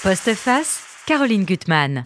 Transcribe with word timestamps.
Postface, 0.00 0.80
Caroline 1.06 1.44
Gutmann. 1.44 2.04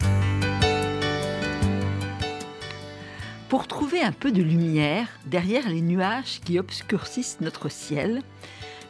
Pour 3.49 3.67
trouver 3.67 4.01
un 4.01 4.11
peu 4.11 4.31
de 4.31 4.41
lumière 4.41 5.07
derrière 5.27 5.69
les 5.69 5.81
nuages 5.81 6.41
qui 6.43 6.57
obscurcissent 6.57 7.37
notre 7.39 7.69
ciel, 7.69 8.23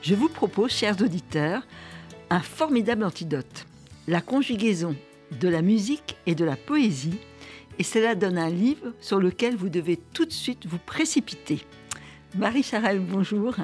je 0.01 0.15
vous 0.15 0.29
propose, 0.29 0.71
chers 0.71 1.01
auditeurs, 1.01 1.63
un 2.29 2.39
formidable 2.39 3.03
antidote. 3.03 3.65
La 4.07 4.21
conjugaison 4.21 4.95
de 5.31 5.49
la 5.49 5.61
musique 5.61 6.15
et 6.25 6.33
de 6.33 6.45
la 6.45 6.55
poésie, 6.55 7.19
et 7.79 7.83
cela 7.83 8.15
donne 8.15 8.37
un 8.37 8.49
livre 8.49 8.93
sur 9.01 9.19
lequel 9.19 9.57
vous 9.57 9.69
devez 9.69 9.99
tout 10.13 10.25
de 10.25 10.31
suite 10.31 10.65
vous 10.65 10.79
précipiter. 10.79 11.59
Marie 12.35 12.63
Charelle, 12.63 13.01
bonjour. 13.01 13.55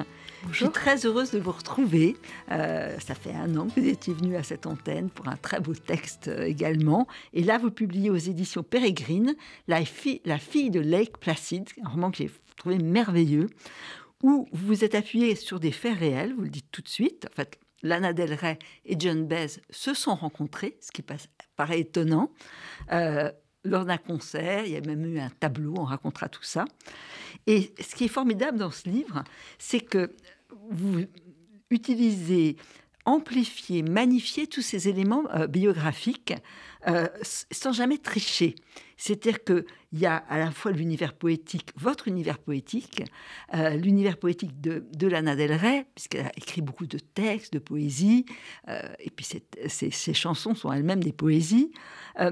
Je 0.50 0.64
suis 0.64 0.70
très 0.70 1.06
heureuse 1.06 1.30
de 1.30 1.38
vous 1.38 1.52
retrouver. 1.52 2.16
Euh, 2.50 2.98
ça 2.98 3.14
fait 3.14 3.32
un 3.32 3.56
an 3.56 3.66
que 3.68 3.80
vous 3.80 3.86
étiez 3.86 4.14
venue 4.14 4.36
à 4.36 4.42
cette 4.42 4.66
antenne 4.66 5.10
pour 5.10 5.28
un 5.28 5.36
très 5.36 5.60
beau 5.60 5.74
texte 5.74 6.28
euh, 6.28 6.44
également. 6.44 7.06
Et 7.32 7.42
là, 7.42 7.58
vous 7.58 7.70
publiez 7.70 8.10
aux 8.10 8.16
éditions 8.16 8.62
Pérégrine 8.62 9.34
la 9.68 9.84
fille 9.84 10.70
de 10.70 10.80
Lake 10.80 11.18
Placid, 11.18 11.68
un 11.84 11.88
roman 11.88 12.10
que 12.10 12.18
j'ai 12.18 12.30
trouvé 12.56 12.78
merveilleux, 12.78 13.48
où 14.22 14.48
vous 14.52 14.66
vous 14.66 14.84
êtes 14.84 14.94
appuyé 14.94 15.34
sur 15.34 15.60
des 15.60 15.72
faits 15.72 15.98
réels, 15.98 16.34
vous 16.34 16.42
le 16.42 16.50
dites 16.50 16.70
tout 16.72 16.82
de 16.82 16.88
suite. 16.88 17.26
En 17.30 17.34
fait, 17.34 17.58
Lana 17.82 18.12
Del 18.12 18.34
Rey 18.34 18.58
et 18.84 18.96
John 18.98 19.26
Baez 19.26 19.60
se 19.70 19.94
sont 19.94 20.14
rencontrés, 20.14 20.76
ce 20.80 20.92
qui 20.92 21.02
paraît 21.56 21.80
étonnant. 21.80 22.30
Euh, 22.92 23.30
lors 23.64 23.84
d'un 23.84 23.98
concert, 23.98 24.64
il 24.64 24.72
y 24.72 24.76
a 24.76 24.80
même 24.80 25.04
eu 25.04 25.18
un 25.18 25.30
tableau, 25.30 25.74
on 25.76 25.84
racontera 25.84 26.28
tout 26.28 26.42
ça. 26.42 26.64
Et 27.46 27.72
ce 27.80 27.94
qui 27.94 28.04
est 28.04 28.08
formidable 28.08 28.58
dans 28.58 28.70
ce 28.70 28.88
livre, 28.88 29.22
c'est 29.58 29.80
que 29.80 30.14
vous 30.70 31.04
utilisez, 31.70 32.56
amplifiez, 33.04 33.82
magnifiez 33.82 34.46
tous 34.46 34.62
ces 34.62 34.88
éléments 34.88 35.24
euh, 35.34 35.46
biographiques 35.46 36.34
euh, 36.88 37.06
sans 37.22 37.72
jamais 37.72 37.98
tricher. 37.98 38.54
C'est-à-dire 38.96 39.44
qu'il 39.90 40.00
y 40.00 40.06
a 40.06 40.16
à 40.16 40.38
la 40.38 40.50
fois 40.50 40.72
l'univers 40.72 41.12
poétique, 41.12 41.70
votre 41.76 42.08
univers 42.08 42.38
poétique, 42.38 43.02
euh, 43.54 43.70
l'univers 43.70 44.16
poétique 44.16 44.60
de, 44.60 44.84
de, 44.96 45.06
Lana 45.06 45.36
Del 45.36 45.52
Rey, 45.52 45.86
puisqu'elle 45.94 46.26
a 46.26 46.32
écrit 46.36 46.60
beaucoup 46.60 46.86
de 46.86 46.98
textes, 46.98 47.52
de 47.52 47.58
poésie, 47.58 48.24
euh, 48.68 48.80
et 48.98 49.10
puis 49.10 49.26
ces 49.68 50.14
chansons 50.14 50.54
sont 50.54 50.72
elles-mêmes 50.72 51.02
des 51.02 51.12
poésies. 51.12 51.72
Euh, 52.20 52.30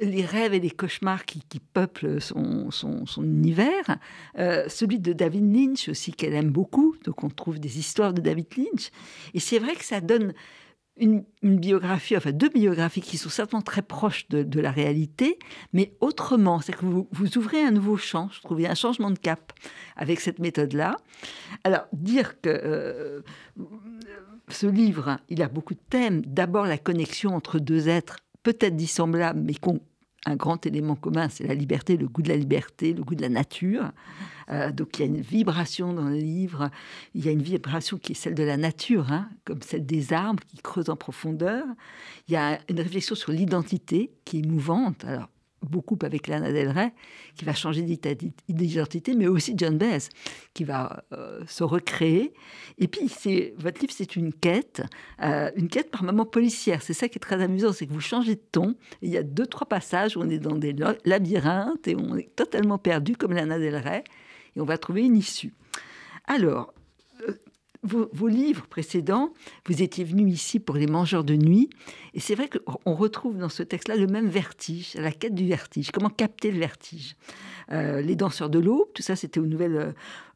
les 0.00 0.24
rêves 0.24 0.54
et 0.54 0.60
les 0.60 0.70
cauchemars 0.70 1.24
qui, 1.24 1.42
peuplent 1.72 2.20
son 2.20 2.70
univers, 3.18 3.98
celui 4.36 4.98
de 4.98 5.12
David 5.12 5.52
Lynch 5.52 5.88
aussi, 5.88 6.12
qu'elle 6.12 6.34
aime 6.34 6.50
beaucoup, 6.50 6.96
donc 7.04 7.24
on 7.24 7.28
trouve 7.28 7.58
des 7.58 7.78
histoires 7.78 8.12
de 8.12 8.20
David 8.20 8.46
Lynch. 8.56 8.90
Et 9.34 9.40
c'est 9.40 9.58
vrai 9.58 9.74
que 9.74 9.84
ça 9.84 10.00
donne 10.00 10.32
une, 11.00 11.24
biographie, 11.42 12.16
enfin 12.16 12.32
deux 12.32 12.48
biographies 12.48 13.00
qui 13.00 13.16
sont 13.18 13.28
certainement 13.28 13.62
très 13.62 13.82
proches 13.82 14.28
de, 14.28 14.60
la 14.60 14.70
réalité, 14.70 15.38
mais 15.72 15.92
autrement. 16.00 16.60
C'est 16.60 16.72
que 16.72 16.84
vous, 16.84 17.08
vous, 17.12 17.38
ouvrez 17.38 17.62
un 17.62 17.70
nouveau 17.70 17.96
champ, 17.96 18.28
je 18.32 18.40
trouve, 18.40 18.64
un 18.64 18.74
changement 18.74 19.10
de 19.10 19.18
cap 19.18 19.52
avec 19.96 20.20
cette 20.20 20.38
méthode-là. 20.38 20.96
Alors, 21.64 21.86
dire 21.92 22.40
que 22.40 22.48
euh, 22.48 23.20
ce 24.48 24.66
livre, 24.66 25.18
il 25.28 25.42
a 25.42 25.48
beaucoup 25.48 25.74
de 25.74 25.80
thèmes. 25.90 26.22
D'abord, 26.26 26.66
la 26.66 26.78
connexion 26.78 27.34
entre 27.34 27.58
deux 27.58 27.88
êtres 27.88 28.18
peut-être 28.42 28.76
dissemblables, 28.76 29.40
mais 29.40 29.54
qu'on 29.54 29.80
un 30.26 30.36
grand 30.36 30.64
élément 30.66 30.96
commun, 30.96 31.28
c'est 31.28 31.46
la 31.46 31.54
liberté, 31.54 31.96
le 31.96 32.08
goût 32.08 32.22
de 32.22 32.28
la 32.28 32.36
liberté, 32.36 32.92
le 32.92 33.02
goût 33.02 33.14
de 33.14 33.22
la 33.22 33.28
nature. 33.28 33.92
Euh, 34.50 34.72
donc 34.72 34.98
il 34.98 35.00
y 35.00 35.02
a 35.04 35.06
une 35.06 35.20
vibration 35.20 35.92
dans 35.92 36.08
le 36.08 36.16
livre, 36.16 36.70
il 37.14 37.24
y 37.24 37.28
a 37.28 37.32
une 37.32 37.42
vibration 37.42 37.98
qui 37.98 38.12
est 38.12 38.14
celle 38.14 38.34
de 38.34 38.42
la 38.42 38.56
nature, 38.56 39.12
hein, 39.12 39.28
comme 39.44 39.62
celle 39.62 39.86
des 39.86 40.12
arbres 40.12 40.42
qui 40.46 40.58
creusent 40.58 40.90
en 40.90 40.96
profondeur. 40.96 41.64
Il 42.26 42.34
y 42.34 42.36
a 42.36 42.58
une 42.68 42.80
réflexion 42.80 43.14
sur 43.14 43.32
l'identité 43.32 44.10
qui 44.24 44.40
est 44.40 44.46
mouvante. 44.46 45.04
Alors 45.04 45.28
beaucoup 45.62 45.98
avec 46.02 46.26
Lana 46.28 46.52
Del 46.52 46.68
Rey, 46.68 46.92
qui 47.34 47.44
va 47.44 47.54
changer 47.54 47.82
d'identité, 47.82 49.14
mais 49.14 49.26
aussi 49.26 49.54
John 49.56 49.78
Baez, 49.78 50.08
qui 50.54 50.64
va 50.64 51.04
euh, 51.12 51.42
se 51.46 51.64
recréer. 51.64 52.32
Et 52.78 52.88
puis, 52.88 53.10
votre 53.56 53.80
livre, 53.80 53.92
c'est 53.94 54.16
une 54.16 54.32
quête, 54.32 54.82
euh, 55.22 55.50
une 55.56 55.68
quête 55.68 55.90
par 55.90 56.02
moments 56.02 56.26
policière. 56.26 56.82
C'est 56.82 56.94
ça 56.94 57.08
qui 57.08 57.18
est 57.18 57.20
très 57.20 57.42
amusant, 57.42 57.72
c'est 57.72 57.86
que 57.86 57.92
vous 57.92 58.00
changez 58.00 58.34
de 58.34 58.42
ton. 58.52 58.74
il 59.02 59.10
y 59.10 59.16
a 59.16 59.22
deux, 59.22 59.46
trois 59.46 59.68
passages 59.68 60.16
où 60.16 60.20
on 60.20 60.28
est 60.28 60.38
dans 60.38 60.56
des 60.56 60.74
labyrinthes 61.04 61.88
et 61.88 61.96
on 61.96 62.16
est 62.16 62.34
totalement 62.34 62.78
perdu, 62.78 63.16
comme 63.16 63.32
Lana 63.32 63.58
Del 63.58 63.76
Rey, 63.76 64.04
et 64.56 64.60
on 64.60 64.64
va 64.64 64.78
trouver 64.78 65.04
une 65.04 65.16
issue. 65.16 65.54
Alors, 66.26 66.74
vos, 67.82 68.28
livres 68.28 68.66
précédents, 68.66 69.32
vous 69.66 69.82
étiez 69.82 70.04
venu 70.04 70.28
ici 70.28 70.58
pour 70.58 70.76
Les 70.76 70.86
Mangeurs 70.86 71.24
de 71.24 71.34
Nuit, 71.34 71.70
et 72.14 72.20
c'est 72.20 72.34
vrai 72.34 72.48
qu'on 72.48 72.94
retrouve 72.94 73.38
dans 73.38 73.48
ce 73.48 73.62
texte-là 73.62 73.96
le 73.96 74.06
même 74.06 74.28
vertige, 74.28 74.94
la 74.94 75.12
quête 75.12 75.34
du 75.34 75.46
vertige, 75.46 75.90
comment 75.90 76.10
capter 76.10 76.50
le 76.50 76.58
vertige. 76.58 77.16
Euh, 77.70 78.00
les 78.00 78.16
Danseurs 78.16 78.50
de 78.50 78.58
l'Aube, 78.58 78.88
tout 78.94 79.02
ça 79.02 79.14
c'était 79.14 79.40
aux 79.40 79.46
nouvelles, 79.46 79.76
euh, 79.76 79.92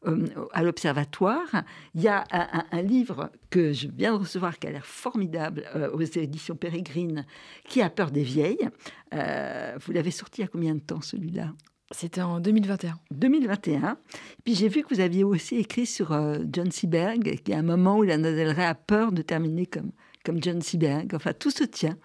euh, 0.07 0.27
à 0.53 0.63
l'Observatoire. 0.63 1.63
Il 1.95 2.01
y 2.01 2.07
a 2.07 2.23
un, 2.31 2.81
livre 2.81 3.31
que 3.49 3.73
je 3.73 3.87
viens 3.87 4.13
de 4.13 4.19
recevoir 4.19 4.59
qui 4.59 4.67
a 4.67 4.71
l'air 4.71 4.85
formidable 4.85 5.65
aux 5.93 6.01
éditions 6.01 6.55
Pérégrine, 6.55 7.25
qui 7.67 7.81
a 7.81 7.89
peur 7.89 8.11
des 8.11 8.23
vieilles. 8.23 8.69
vous 9.11 9.91
l'avez 9.91 10.11
sorti 10.11 10.41
il 10.41 10.43
y 10.43 10.45
a 10.45 10.47
combien 10.47 10.75
de 10.75 10.79
temps 10.79 11.01
celui-là? 11.01 11.53
C'était 11.93 12.21
en 12.21 12.39
2021. 12.39 12.95
2021. 13.11 13.97
Puis 14.43 14.55
j'ai 14.55 14.67
vu 14.67 14.83
que 14.83 14.93
vous 14.93 14.99
aviez 14.99 15.23
aussi 15.23 15.55
écrit 15.55 15.85
sur 15.85 16.11
euh, 16.11 16.39
John 16.51 16.71
Seberg, 16.71 17.39
qui 17.43 17.51
est 17.51 17.55
un 17.55 17.63
moment 17.63 17.97
où 17.97 18.03
Lana 18.03 18.31
Del 18.31 18.49
Rey 18.49 18.65
a 18.65 18.75
peur 18.75 19.11
de 19.11 19.21
terminer 19.21 19.65
comme, 19.65 19.91
comme 20.25 20.41
John 20.41 20.61
Seberg. 20.61 21.13
Enfin, 21.13 21.33
tout 21.33 21.51
se 21.51 21.63
tient 21.63 21.97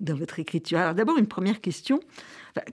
dans 0.00 0.14
votre 0.14 0.38
écriture. 0.38 0.78
Alors 0.78 0.94
d'abord, 0.94 1.18
une 1.18 1.26
première 1.26 1.60
question. 1.60 2.00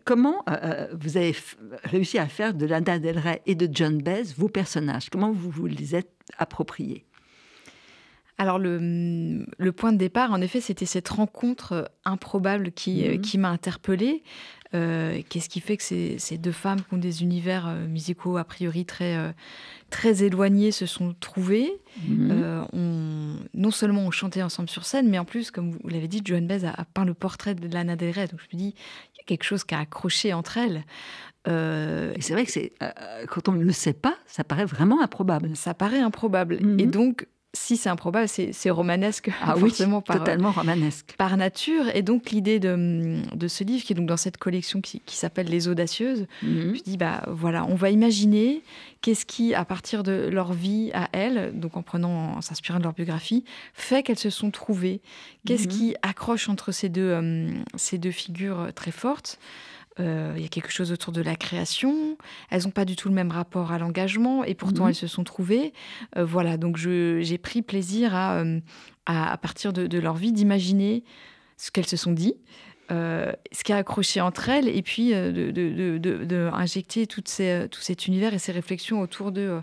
comment 0.06 0.44
euh, 0.50 0.56
euh, 0.64 0.88
vous 1.00 1.18
avez 1.18 1.36
réussi 1.84 2.18
à 2.18 2.28
faire 2.28 2.54
de 2.54 2.66
Lana 2.66 3.00
Del 3.00 3.20
Rey 3.20 3.42
et 3.46 3.56
de 3.56 3.70
John 3.72 4.02
Baez 4.02 4.34
vos 4.36 4.50
personnages? 4.50 5.10
Comment 5.10 5.32
vous 5.32 5.50
vous 5.50 5.68
les 5.68 5.96
êtes 5.96 6.12
appropriés? 6.38 7.06
Alors 8.40 8.60
le, 8.60 9.46
le, 9.58 9.72
point 9.72 9.92
de 9.92 9.98
départ, 9.98 10.32
en 10.32 10.42
effet, 10.42 10.62
c'était 10.62 10.86
cette 10.86 11.10
rencontre 11.10 11.90
improbable 12.06 12.72
qui, 12.72 13.04
mhm. 13.04 13.22
qui 13.22 13.38
m'a 13.40 13.50
interpellée. 13.50 14.24
Euh, 14.74 15.22
qu'est-ce 15.30 15.50
qui 15.50 15.62
fait 15.62 15.78
que 15.78 15.84
ces, 15.84 16.18
ces, 16.20 16.38
deux 16.38 16.52
femmes 16.52 16.82
qui 16.82 16.94
ont 16.94 16.98
des 16.98 17.24
univers 17.24 17.68
euh, 17.68 17.88
musicaux 17.88 18.38
a 18.38 18.44
priori 18.44 18.86
très, 18.86 19.16
euh, 19.16 19.32
très 19.90 20.24
éloignés 20.24 20.72
se 20.72 20.86
sont 20.86 21.16
trouvées 21.20 21.72
mhm. 22.06 22.68
on, 22.74 23.38
Non 23.54 23.72
seulement 23.72 24.06
ont 24.06 24.12
chanté 24.12 24.44
ensemble 24.44 24.70
sur 24.70 24.86
scène, 24.86 25.10
mais 25.10 25.20
en 25.20 25.26
plus, 25.26 25.52
comme 25.52 25.72
vous 25.72 25.88
l'avez 25.88 26.08
dit, 26.08 26.22
Joan 26.24 26.48
Baez 26.48 26.66
a, 26.66 26.86
peint 26.94 27.06
le 27.06 27.14
portrait 27.14 27.56
de 27.56 27.68
Lana 27.74 27.96
Del 27.96 28.12
Rey. 28.12 28.28
Donc 28.28 28.42
je 28.42 28.56
me 28.56 28.60
dis, 28.60 28.76
il 29.14 29.18
y 29.18 29.22
a 29.22 29.24
quelque 29.26 29.44
chose 29.44 29.64
qui 29.64 29.76
a 29.76 29.80
accroché 29.80 30.34
entre 30.34 30.58
elles. 30.58 30.84
Et 31.46 32.22
c'est 32.22 32.34
vrai 32.34 32.46
que 32.46 32.52
c'est, 32.52 32.74
quand 33.30 33.48
on 33.48 33.54
ne 33.54 33.64
le 33.64 33.72
sait 33.72 33.94
pas, 33.94 34.18
ça 34.26 34.44
paraît 34.44 34.66
vraiment 34.66 35.02
improbable. 35.02 35.56
Ça 35.56 35.74
paraît 35.74 36.02
improbable. 36.02 36.56
Et 36.56 36.86
mhm. 36.86 36.92
donc, 36.92 37.28
si 37.58 37.76
c'est 37.78 37.90
improbable, 37.90 38.28
c'est 38.28 38.70
romanesque, 38.70 39.30
ah 39.42 39.56
forcément 39.56 40.02
par, 40.02 40.20
totalement 40.20 40.52
romanesque. 40.52 41.16
par 41.18 41.36
nature. 41.38 41.86
Et 41.96 42.02
donc 42.02 42.30
l'idée 42.32 42.60
de, 42.60 43.20
de, 43.36 43.48
ce 43.48 43.64
livre, 43.64 43.84
qui 43.84 43.94
est 43.94 43.96
donc 43.96 44.06
dans 44.06 44.18
cette 44.18 44.38
collection 44.38 44.80
qui, 44.82 45.02
s'appelle 45.08 45.48
Les 45.48 45.68
Audacieuses, 45.68 46.28
mhm. 46.44 46.76
je 46.76 46.82
dis 46.84 46.98
bah 46.98 47.24
voilà, 47.28 47.66
on 47.66 47.76
va 47.76 47.90
imaginer 47.90 48.62
qu'est-ce 49.02 49.26
qui, 49.26 49.54
à 49.54 49.66
partir 49.66 50.04
de 50.04 50.30
leur 50.32 50.54
vie 50.54 50.92
à 50.94 51.10
elles, 51.12 51.52
donc 51.60 51.78
en 51.78 51.82
prenant, 51.82 52.36
en 52.38 52.42
s'inspirant 52.42 52.80
de 52.80 52.84
leur 52.84 52.94
biographie, 52.94 53.44
fait 53.74 54.04
qu'elles 54.04 54.20
se 54.20 54.30
sont 54.30 54.52
trouvées. 54.52 55.02
Qu'est-ce 55.46 55.68
mhm. 55.68 55.74
qui 55.74 55.96
accroche 56.04 56.50
entre 56.50 56.72
ces 56.72 56.90
deux, 56.90 57.10
euh, 57.10 57.50
ces 57.76 57.98
deux 57.98 58.12
figures 58.12 58.68
très 58.76 58.92
fortes? 58.92 59.40
Euh, 60.00 60.34
il 60.36 60.42
y 60.42 60.46
a 60.46 60.50
quelque 60.50 60.72
chose 60.72 60.92
autour 60.92 61.14
de 61.14 61.22
la 61.22 61.36
création. 61.36 62.18
Elles 62.50 62.64
n'ont 62.64 62.72
pas 62.72 62.86
du 62.86 62.96
tout 62.96 63.10
le 63.10 63.16
même 63.16 63.32
rapport 63.32 63.72
à 63.72 63.80
l'engagement 63.80 64.44
et 64.44 64.54
pourtant 64.54 64.84
mhm. 64.84 64.90
elles 64.90 64.96
se 64.96 65.08
sont 65.08 65.24
trouvées. 65.24 65.74
Euh, 66.18 66.26
voilà, 66.26 66.58
donc 66.58 66.78
j'ai 66.78 67.38
pris 67.38 67.62
plaisir 67.62 68.16
à, 68.16 68.40
euh, 68.40 68.60
à, 69.06 69.38
partir 69.38 69.74
de, 69.74 69.98
leur 69.98 70.16
vie, 70.16 70.32
d'imaginer 70.32 71.04
ce 71.58 71.72
qu'elles 71.72 71.88
se 71.88 71.98
sont 71.98 72.12
dit, 72.12 72.36
ce 72.90 73.64
qui 73.64 73.74
a 73.74 73.78
accroché 73.78 74.22
entre 74.22 74.50
elles 74.50 74.68
et 74.70 74.82
puis 74.82 75.10
de, 75.10 75.52
de, 75.52 75.98
de, 75.98 76.50
injecter 76.54 77.08
tout 77.08 77.22
cet 77.26 78.08
univers 78.08 78.34
et 78.34 78.40
ces 78.40 78.52
réflexions 78.52 79.02
autour 79.02 79.32
de 79.32 79.62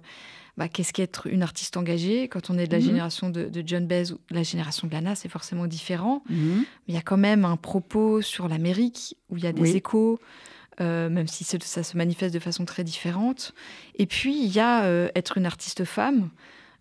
bah, 0.56 0.68
qu'est-ce 0.68 0.92
qu'être 0.92 1.26
une 1.26 1.42
artiste 1.42 1.76
engagée 1.76 2.28
Quand 2.28 2.48
on 2.50 2.58
est 2.58 2.66
de 2.66 2.72
la 2.72 2.78
mhm. 2.78 2.84
génération 2.84 3.30
de, 3.30 3.50
John 3.66 3.86
Baez 3.86 4.12
ou 4.12 4.20
de 4.30 4.34
la 4.34 4.44
génération 4.44 4.86
de 4.86 4.92
Lana, 4.92 5.14
c'est 5.14 5.28
forcément 5.28 5.66
différent. 5.66 6.22
Mais 6.28 6.64
il 6.88 6.94
y 6.94 6.98
a 6.98 7.02
quand 7.02 7.16
même 7.16 7.44
un 7.44 7.56
propos 7.56 8.22
sur 8.22 8.48
l'Amérique 8.48 9.16
où 9.30 9.36
il 9.36 9.44
y 9.44 9.46
a 9.46 9.52
des 9.52 9.76
échos. 9.76 10.20
Euh, 10.80 11.08
même 11.08 11.28
si 11.28 11.44
ça 11.44 11.84
se 11.84 11.96
manifeste 11.96 12.34
de 12.34 12.40
façon 12.40 12.64
très 12.64 12.82
différente. 12.82 13.54
Et 13.94 14.06
puis, 14.06 14.44
il 14.44 14.52
y 14.52 14.58
a 14.58 14.86
euh, 14.86 15.08
être 15.14 15.38
une 15.38 15.46
artiste 15.46 15.84
femme, 15.84 16.30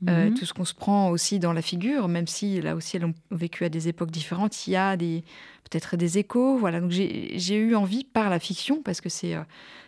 euh, 0.10 0.30
mhm. 0.30 0.34
tout 0.34 0.46
ce 0.48 0.54
qu'on 0.54 0.66
se 0.66 0.74
prend 0.74 1.12
aussi 1.12 1.38
dans 1.38 1.54
la 1.54 1.62
figure, 1.62 2.08
même 2.08 2.26
si 2.26 2.60
là 2.60 2.76
aussi 2.76 2.98
elles 2.98 3.06
ont 3.06 3.14
vécu 3.30 3.66
à 3.66 3.70
des 3.70 3.90
époques 3.90 4.10
différentes, 4.10 4.66
il 4.66 4.72
y 4.72 4.76
a 4.76 4.98
des, 4.98 5.24
peut-être 5.70 5.96
des 5.96 6.18
échos. 6.18 6.58
Voilà, 6.58 6.82
donc 6.82 6.90
j'ai 6.90 7.56
eu 7.56 7.76
envie 7.76 8.04
par 8.04 8.32
la 8.32 8.40
fiction, 8.40 8.82
parce 8.82 9.00
que 9.00 9.10
c'est, 9.10 9.36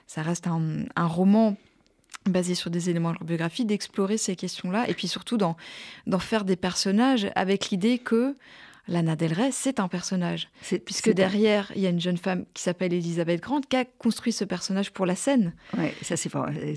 ça 0.05 0.21
reste 0.21 0.45
un, 0.45 0.85
un 0.95 1.07
roman 1.07 1.57
basé 2.29 2.55
sur 2.55 2.69
des 2.69 2.89
éléments 2.89 3.11
de 3.11 3.15
leur 3.15 3.23
biographie, 3.23 3.65
d'explorer 3.65 4.17
ces 4.17 4.35
questions-là 4.35 4.89
et 4.89 4.93
puis 4.93 5.07
surtout 5.07 5.37
d'en 5.37 5.55
faire 6.19 6.45
des 6.45 6.55
personnages 6.55 7.27
avec 7.35 7.69
l'idée 7.69 7.99
que 7.99 8.35
Lana 8.87 9.15
Del 9.15 9.33
Rey, 9.33 9.49
c'est 9.51 9.79
un 9.79 9.87
personnage. 9.87 10.49
Puisque 10.85 11.11
derrière, 11.11 11.71
il 11.75 11.81
y 11.81 11.87
a 11.87 11.89
une 11.89 11.99
jeune 11.99 12.17
femme 12.17 12.45
qui 12.53 12.61
s'appelle 12.61 12.93
Elisabeth 12.93 13.41
Grant 13.41 13.61
qui 13.61 13.77
a 13.77 13.85
construit 13.85 14.31
ce 14.31 14.43
personnage 14.43 14.91
pour 14.91 15.05
la 15.05 15.15
scène. 15.15 15.53
Oui, 15.77 15.87
ça 16.03 16.15
c'est 16.17 16.29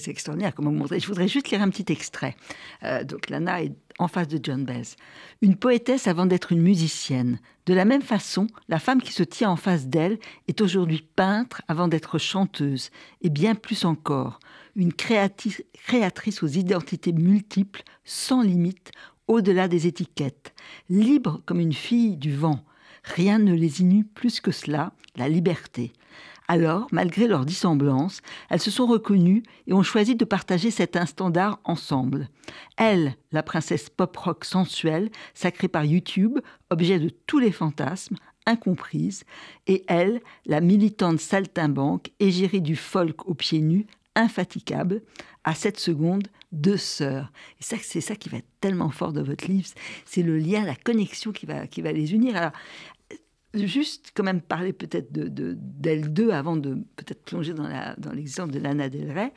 extraordinaire 0.09 0.55
comment 0.55 0.73
montrer. 0.73 1.01
Je 1.01 1.07
voudrais 1.07 1.29
juste 1.29 1.51
lire 1.51 1.61
un 1.61 1.69
petit 1.69 1.93
extrait. 1.93 2.35
Euh, 2.83 3.05
donc 3.05 3.29
Lana 3.29 3.63
est 3.63 3.75
en 3.99 4.09
face 4.09 4.29
de 4.29 4.41
John 4.43 4.65
Baez. 4.65 4.97
Une 5.43 5.57
poétesse 5.57 6.07
avant 6.07 6.25
d'être 6.25 6.53
une 6.53 6.63
musicienne. 6.63 7.41
De 7.67 7.75
la 7.75 7.85
même 7.85 8.03
façon, 8.03 8.47
la 8.69 8.79
femme 8.79 9.03
qui 9.03 9.13
se 9.13 9.23
tient 9.23 9.51
en 9.51 9.57
face 9.57 9.89
d'elle 9.89 10.19
est 10.47 10.61
aujourd'hui 10.63 11.07
peintre 11.17 11.61
avant 11.69 11.89
d'être 11.89 12.17
chanteuse, 12.17 12.91
et 13.21 13.29
bien 13.29 13.55
plus 13.55 13.85
encore, 13.85 14.41
une 14.79 14.93
créatrice 14.93 16.43
aux 16.43 16.47
identités 16.47 17.13
multiples, 17.13 17.83
sans 18.05 18.43
limite, 18.43 18.93
au-delà 19.27 19.67
des 19.67 19.89
étiquettes, 19.89 20.55
libre 20.89 21.43
comme 21.45 21.61
une 21.61 21.73
fille 21.75 22.17
du 22.17 22.35
vent. 22.35 22.65
Rien 23.03 23.39
ne 23.39 23.53
les 23.55 23.81
inue 23.81 24.05
plus 24.05 24.41
que 24.41 24.53
cela, 24.53 24.93
la 25.17 25.29
liberté. 25.29 25.93
Alors, 26.47 26.87
malgré 26.93 27.27
leur 27.27 27.45
dissemblance, 27.45 28.21
elles 28.49 28.61
se 28.61 28.71
sont 28.71 28.87
reconnues 28.87 29.43
et 29.67 29.75
ont 29.75 29.83
choisi 29.83 30.15
de 30.15 30.25
partager 30.25 30.71
cet 30.71 30.97
instant 30.97 31.29
d'art 31.29 31.61
ensemble. 31.65 32.29
Elle, 32.77 33.17
la 33.33 33.43
princesse 33.43 33.91
pop-rock 33.91 34.45
sensuelle, 34.45 35.11
sacrée 35.35 35.69
par 35.69 35.85
YouTube, 35.85 36.39
objet 36.71 37.01
de 37.01 37.11
tous 37.27 37.39
les 37.39 37.53
fantasmes, 37.53 38.17
incomprise, 38.47 39.25
et 39.67 39.85
elle, 39.89 40.23
la 40.47 40.61
militante 40.61 41.21
saltimbanque, 41.21 42.13
égérie 42.19 42.63
du 42.63 42.77
folk 42.77 43.29
aux 43.29 43.35
pieds 43.35 43.61
nus, 43.61 43.87
infatigable, 44.19 45.03
à 45.45 45.55
cette 45.55 45.79
seconde, 45.79 46.29
deux 46.53 46.77
sœurs. 46.77 47.33
Et 47.61 47.63
ça, 47.63 47.77
c'est 47.81 48.01
ça 48.01 48.17
qui 48.17 48.29
va 48.29 48.39
être 48.39 48.49
tellement 48.61 48.91
fort 48.91 49.13
de 49.13 49.23
votre 49.23 49.47
livre, 49.47 49.69
c'est 50.05 50.23
le 50.23 50.39
lien, 50.39 50.65
la 50.65 50.77
connexion 50.77 51.33
qui 51.33 51.47
va, 51.47 51.67
qui 51.67 51.81
va 51.81 51.93
les 51.93 52.13
unir. 52.13 52.37
Alors, 52.37 52.53
juste 53.55 54.13
quand 54.15 54.25
même 54.25 54.41
parler 54.41 54.73
peut-être 54.73 55.11
de, 55.11 55.57
d'elle 55.59 56.13
deux 56.13 56.31
avant 56.31 56.57
de 56.57 56.75
peut-être 56.97 57.25
plonger 57.25 57.55
dans, 57.55 57.67
la, 57.67 57.95
dans 57.97 58.13
l'exemple 58.13 58.53
de 58.53 58.59
Lana 58.59 58.89
Del 58.89 59.11
Rey, 59.11 59.33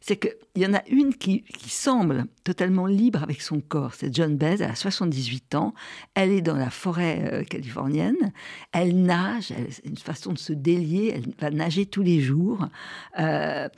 c'est 0.00 0.16
qu'il 0.16 0.62
y 0.62 0.66
en 0.66 0.74
a 0.74 0.82
une 0.88 1.14
qui, 1.14 1.42
qui, 1.42 1.68
semble 1.68 2.26
totalement 2.44 2.86
libre 2.86 3.22
avec 3.22 3.42
son 3.42 3.60
corps. 3.60 3.94
C'est 3.94 4.14
John 4.14 4.36
Baez, 4.36 4.56
elle 4.60 4.70
a 4.70 4.74
78 4.76 5.56
ans, 5.56 5.74
elle 6.14 6.30
est 6.30 6.40
dans 6.40 6.56
la 6.56 6.70
forêt 6.70 7.30
euh, 7.32 7.44
californienne, 7.44 8.32
elle 8.72 9.02
nage, 9.02 9.50
elle, 9.50 9.68
une 9.84 9.96
façon 9.96 10.32
de 10.32 10.38
se 10.38 10.52
délier, 10.52 11.12
elle 11.14 11.34
va 11.40 11.50
nager 11.50 11.86
tous 11.86 12.02
les 12.02 12.20
jours, 12.20 12.68
euh, 13.18 13.68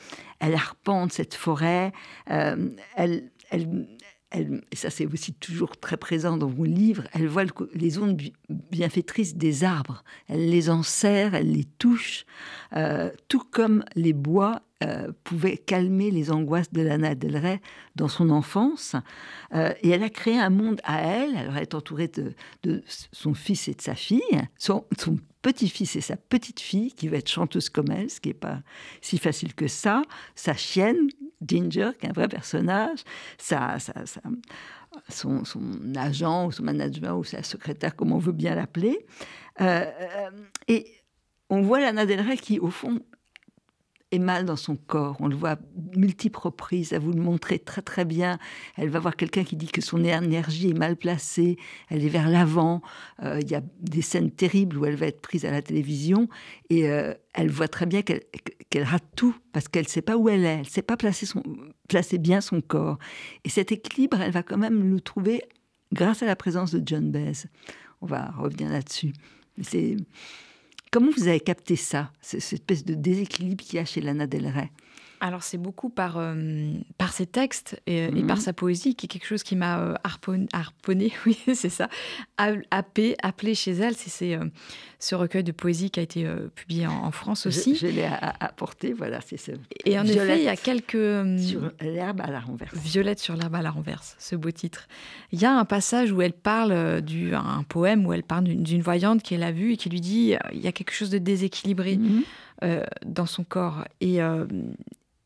elle 0.41 0.55
arpente 0.55 1.12
cette 1.12 1.35
forêt, 1.35 1.93
euh, 2.31 2.69
elle, 2.97 3.31
elle 3.50 3.87
ça 4.73 4.91
c'est 4.91 5.06
aussi 5.06 5.32
toujours 5.35 5.77
très 5.77 5.97
présent 5.97 6.37
dans 6.37 6.49
vos 6.49 6.65
livres, 6.65 7.05
elle 7.12 7.27
voit 7.27 7.44
les 7.75 7.99
ondes 7.99 8.21
bienfaitrices 8.49 9.37
des 9.37 9.65
arbres, 9.65 10.05
elle 10.29 10.49
les 10.49 10.71
enserre, 10.71 11.35
elle 11.35 11.53
les 11.53 11.65
touche, 11.65 12.25
euh, 12.77 13.11
tout 13.29 13.43
comme 13.50 13.85
les 13.97 14.12
bois 14.12 14.62
euh, 14.82 15.12
pouvaient 15.25 15.59
calmer 15.59 16.11
les 16.11 16.31
angoisses 16.31 16.73
de 16.73 16.81
Lana 16.81 17.15
Del 17.15 17.37
Rey 17.37 17.61
dans 17.97 18.09
son 18.09 18.31
enfance. 18.31 18.97
Euh, 19.55 19.75
et 19.82 19.91
elle 19.91 20.03
a 20.03 20.09
créé 20.09 20.38
un 20.38 20.49
monde 20.49 20.81
à 20.85 21.03
elle, 21.03 21.37
elle 21.37 21.62
est 21.62 21.75
entourée 21.75 22.09
de, 22.09 22.33
de 22.62 22.83
son 22.87 23.35
fils 23.35 23.69
et 23.69 23.75
de 23.75 23.83
sa 23.83 23.94
fille, 23.94 24.23
son, 24.56 24.87
son 24.99 25.19
petit-fils 25.43 25.97
et 25.97 26.00
sa 26.00 26.17
petite-fille, 26.17 26.93
qui 26.93 27.09
va 27.09 27.19
être 27.19 27.29
chanteuse 27.29 27.69
comme 27.69 27.91
elle, 27.91 28.09
ce 28.09 28.21
qui 28.21 28.31
n'est 28.31 28.35
pas 28.35 28.62
si 29.03 29.19
facile 29.19 29.55
que 29.55 29.69
ça, 29.69 30.03
sa 30.35 30.55
chienne, 30.55 31.09
Ginger, 31.47 31.91
qui 31.99 32.07
est 32.07 32.11
un 32.11 32.13
vrai 32.13 32.29
personnage, 32.29 33.01
sa, 33.39 33.77
son, 35.09 35.43
agent 35.97 36.47
ou 36.47 36.53
son 36.53 36.65
manager 36.65 37.19
ou 37.19 37.25
sa 37.25 37.43
secrétaire, 37.43 37.97
comme 37.97 38.13
on 38.13 38.19
veut 38.19 38.33
bien 38.33 38.55
l'appeler. 38.55 39.07
Euh, 39.61 39.85
euh, 39.85 40.31
et 40.69 40.87
on 41.49 41.63
voit 41.63 41.81
Lana 41.81 42.07
Del 42.07 42.21
Rey 42.21 42.37
qui, 42.37 42.59
au 42.59 42.71
fond, 42.71 43.01
est 44.12 44.19
mal 44.19 44.45
dans 44.45 44.57
son 44.57 44.77
corps. 44.77 45.17
On 45.21 45.29
le 45.29 45.37
voit 45.37 45.57
multiples 45.97 46.39
reprises, 46.39 46.93
à 46.93 46.99
vous 46.99 47.12
le 47.12 47.21
montrer 47.21 47.59
très 47.59 47.83
très 47.83 48.05
bien. 48.05 48.39
Elle 48.77 48.89
va 48.89 48.99
voir 48.99 49.17
quelqu'un 49.17 49.45
qui 49.45 49.57
dit 49.57 49.69
que 49.69 49.81
son 49.81 50.03
énergie 50.05 50.71
est 50.71 50.79
mal 50.79 50.97
placée, 50.97 51.57
elle 51.89 52.05
est 52.05 52.09
vers 52.09 52.29
l'avant. 52.29 52.83
Euh, 53.23 53.39
il 53.41 53.51
y 53.51 53.55
a 53.55 53.62
des 53.81 54.03
scènes 54.03 54.31
terribles 54.31 54.77
où 54.79 54.85
elle 54.85 54.97
va 54.97 55.07
être 55.07 55.21
prise 55.21 55.45
à 55.45 55.51
la 55.51 55.62
télévision 55.62 56.29
et 56.69 56.89
euh, 56.89 57.15
elle 57.35 57.51
voit 57.51 57.69
très 57.69 57.87
bien 57.87 58.03
qu'elle 58.03 58.83
rate 58.83 59.05
tout 59.17 59.37
parce 59.53 59.69
qu'elle 59.69 59.85
ne 59.85 59.89
sait 59.89 60.03
pas 60.03 60.17
où 60.17 60.29
elle 60.29 60.45
est, 60.45 60.55
elle 60.55 60.61
ne 60.61 60.65
sait 60.65 60.83
pas 60.83 60.97
placer, 60.97 61.27
son, 61.27 61.43
placer 61.89 62.19
bien 62.19 62.41
son 62.41 62.61
corps. 62.61 62.99
Et 63.45 63.49
cet 63.49 63.73
équilibre, 63.73 64.21
elle 64.21 64.33
va 64.33 64.43
quand 64.43 64.59
même 64.59 64.93
le 64.93 65.01
trouver 65.01 65.43
grâce 65.93 66.23
à 66.23 66.27
la 66.27 66.37
présence 66.37 66.73
de 66.73 66.83
John 66.85 67.11
Baez. 67.11 67.47
On 68.01 68.07
va 68.07 68.31
revenir 68.39 68.71
là-dessus. 68.71 69.12
C'est 69.62 69.97
Comment 70.93 71.13
vous 71.17 71.29
avez 71.29 71.39
capté 71.39 71.77
ça, 71.77 72.11
cette 72.21 72.53
espèce 72.53 72.85
de 72.85 72.95
déséquilibre 72.95 73.63
qu'il 73.63 73.77
y 73.77 73.79
a 73.79 73.85
chez 73.85 74.01
Lana 74.01 74.27
Del 74.27 74.49
Rey? 74.49 74.73
Alors 75.21 75.43
c'est 75.43 75.59
beaucoup 75.59 75.91
par, 75.91 76.17
euh, 76.17 76.73
par 76.97 77.13
ses 77.13 77.27
textes 77.27 77.81
et, 77.87 78.09
par 78.27 78.37
mhm. 78.37 78.43
sa 78.43 78.53
poésie, 78.55 78.95
qui 78.95 79.07
est 79.07 79.09
quelque 79.09 79.27
chose 79.27 79.43
qui 79.43 79.55
m'a 79.55 79.81
euh, 79.81 79.95
harponné, 80.53 81.13
oui 81.27 81.39
c'est 81.55 81.69
ça, 81.69 81.89
happé, 82.39 83.17
appelé 83.23 83.55
chez 83.55 83.73
elle. 83.73 83.95
C'est 83.95 84.35
euh, 84.35 84.47
ce 84.99 85.15
recueil 85.15 85.45
de 85.45 85.53
poésie 85.53 85.91
qui 85.91 86.01
a 86.01 86.03
été 86.03 86.27
publié 86.55 86.87
en, 86.87 87.11
France 87.11 87.47
aussi. 87.47 87.75
Je, 87.75 87.87
l'ai 87.87 88.09
apporté, 88.41 88.93
voilà, 88.93 89.21
c'est 89.21 89.37
ça. 89.37 89.53
Et 89.85 89.99
en 89.99 90.05
effet, 90.05 90.39
il 90.39 90.45
y 90.45 90.49
a 90.49 90.57
quelques... 90.57 91.39
sur 91.39 91.71
l'herbe 91.81 92.21
à 92.21 92.31
la 92.31 92.41
renverse. 92.41 92.75
Violette 92.77 93.19
sur 93.19 93.37
l'herbe 93.37 93.55
à 93.55 93.63
la 93.63 93.71
renverse, 93.71 94.17
ce 94.19 94.37
beau 94.37 94.51
titre. 94.51 94.89
Il 95.33 95.41
y 95.41 95.45
a 95.45 95.53
un 95.53 95.65
passage 95.65 96.13
où 96.13 96.23
elle 96.23 96.33
parle, 96.33 97.01
du, 97.03 97.35
un 97.35 97.65
poème 97.69 98.07
où 98.07 98.13
elle 98.13 98.23
parle 98.23 98.45
d'une 98.45 98.83
voyante 98.83 99.23
qu'elle 99.23 99.43
a 99.43 99.53
vue 99.53 99.73
et 99.73 99.77
qui 99.77 99.89
lui 99.89 100.01
dit, 100.01 100.35
il 100.53 100.61
y 100.61 100.69
a 100.69 100.73
quelque 100.73 100.93
chose 100.93 101.11
de 101.11 101.19
déséquilibré. 101.19 101.97
Mhm. 101.97 102.23
dans 103.07 103.27
son 103.27 103.43
corps. 103.43 103.85
Et, 104.01 104.21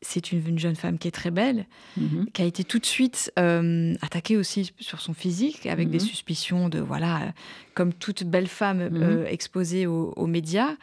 c'est 0.01 0.31
une, 0.31 0.59
jeune 0.59 0.75
femme 0.75 0.97
qui 0.97 1.07
est 1.07 1.11
très 1.11 1.31
belle, 1.31 1.65
mhm. 1.97 2.27
qui 2.33 2.41
a 2.41 2.45
été 2.45 2.63
tout 2.63 2.79
de 2.79 2.85
suite 2.85 3.31
euh, 3.39 3.95
attaquée 4.01 4.37
aussi 4.37 4.71
sur 4.79 5.01
son 5.01 5.13
physique, 5.13 5.65
avec 5.65 5.89
des 5.89 5.99
mhm. 5.99 6.05
suspicions 6.05 6.69
de, 6.69 6.79
voilà, 6.79 7.33
comme 7.73 7.93
toute 7.93 8.23
belle 8.23 8.47
femme 8.47 8.89
mhm. 8.89 9.01
euh, 9.01 9.25
exposée 9.25 9.87
aux, 9.87 10.27
médias. 10.27 10.75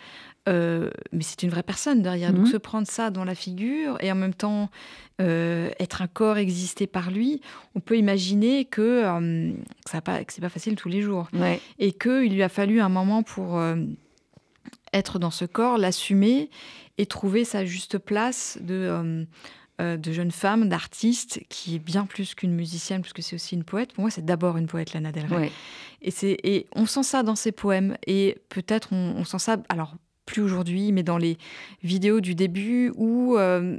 Euh, 0.49 0.91
mais 1.12 1.23
c'est 1.23 1.44
une 1.44 1.50
vraie 1.50 1.62
personne 1.62 2.03
derrière. 2.03 2.32
Donc 2.32 2.49
se 2.49 2.56
prendre 2.56 2.87
ça 2.88 3.11
dans 3.11 3.25
la 3.25 3.37
figure 3.37 3.97
et 4.00 4.11
en 4.11 4.17
même 4.17 4.35
temps 4.35 4.70
être 5.20 6.03
un 6.03 6.09
corps 6.09 6.37
existé 6.37 6.88
par 6.88 7.12
lui, 7.12 7.41
on 7.76 7.81
peut 7.81 7.97
imaginer 7.97 8.64
que, 8.64 9.05
ça 9.88 10.00
pas, 10.00 10.25
que 10.25 10.32
c'est 10.32 10.41
pas 10.41 10.49
facile 10.49 10.75
tous 10.75 10.88
les 10.88 11.00
jours. 11.00 11.29
Et 11.79 11.93
qu'il 11.93 12.35
lui 12.35 12.43
a 12.43 12.49
fallu 12.49 12.81
un 12.81 12.88
moment 12.88 13.23
pour 13.23 13.62
être 14.92 15.18
dans 15.18 15.30
ce 15.30 15.44
corps, 15.44 15.78
l'assumer 15.78 16.50
et 16.99 17.06
trouver 17.06 17.44
sa 17.44 17.64
juste 17.64 17.99
place 17.99 18.58
de, 18.61 18.75
euh, 18.75 19.25
euh, 19.80 19.96
de 19.96 20.12
jeune 20.12 20.30
femme, 20.30 20.68
d'artiste, 20.68 21.40
qui 21.49 21.76
est 21.76 21.78
bien 21.78 22.04
plus 22.06 22.34
qu'une 22.34 22.54
musicienne, 22.54 23.00
puisque 23.00 23.22
c'est 23.22 23.34
aussi 23.34 23.54
une 23.54 23.64
poète. 23.64 23.92
Pour 23.94 24.02
moi, 24.02 24.11
c'est 24.11 24.25
d'abord 24.25 24.56
une 24.56 24.66
poète, 24.66 24.92
Lana 24.92 25.12
Del 25.12 25.26
Rey. 25.26 25.50
Et, 26.02 26.12
et 26.22 26.66
on 26.75 26.87
sent 26.87 27.02
ça 27.02 27.22
dans 27.22 27.37
ses 27.37 27.52
poèmes. 27.52 27.96
Et 28.06 28.38
peut-être 28.49 28.92
on, 28.92 29.25
sent 29.25 29.38
ça, 29.38 29.56
alors 29.68 29.94
plus 30.26 30.42
aujourd'hui, 30.42 30.92
mais 30.92 31.02
dans 31.02 31.18
les 31.18 31.38
vidéos 31.82 32.20
du 32.20 32.34
début 32.34 32.92
où 32.96 33.37
euh, 33.37 33.78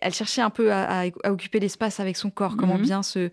elle 0.00 0.14
cherchait 0.14 0.42
un 0.42 0.50
peu 0.50 0.72
à, 0.72 1.04
occuper 1.24 1.60
l'espace 1.60 2.00
avec 2.00 2.16
son 2.16 2.30
corps, 2.30 2.56
comment 2.56 2.78
mhm. 2.78 2.82
bien 2.82 3.02
se, 3.02 3.30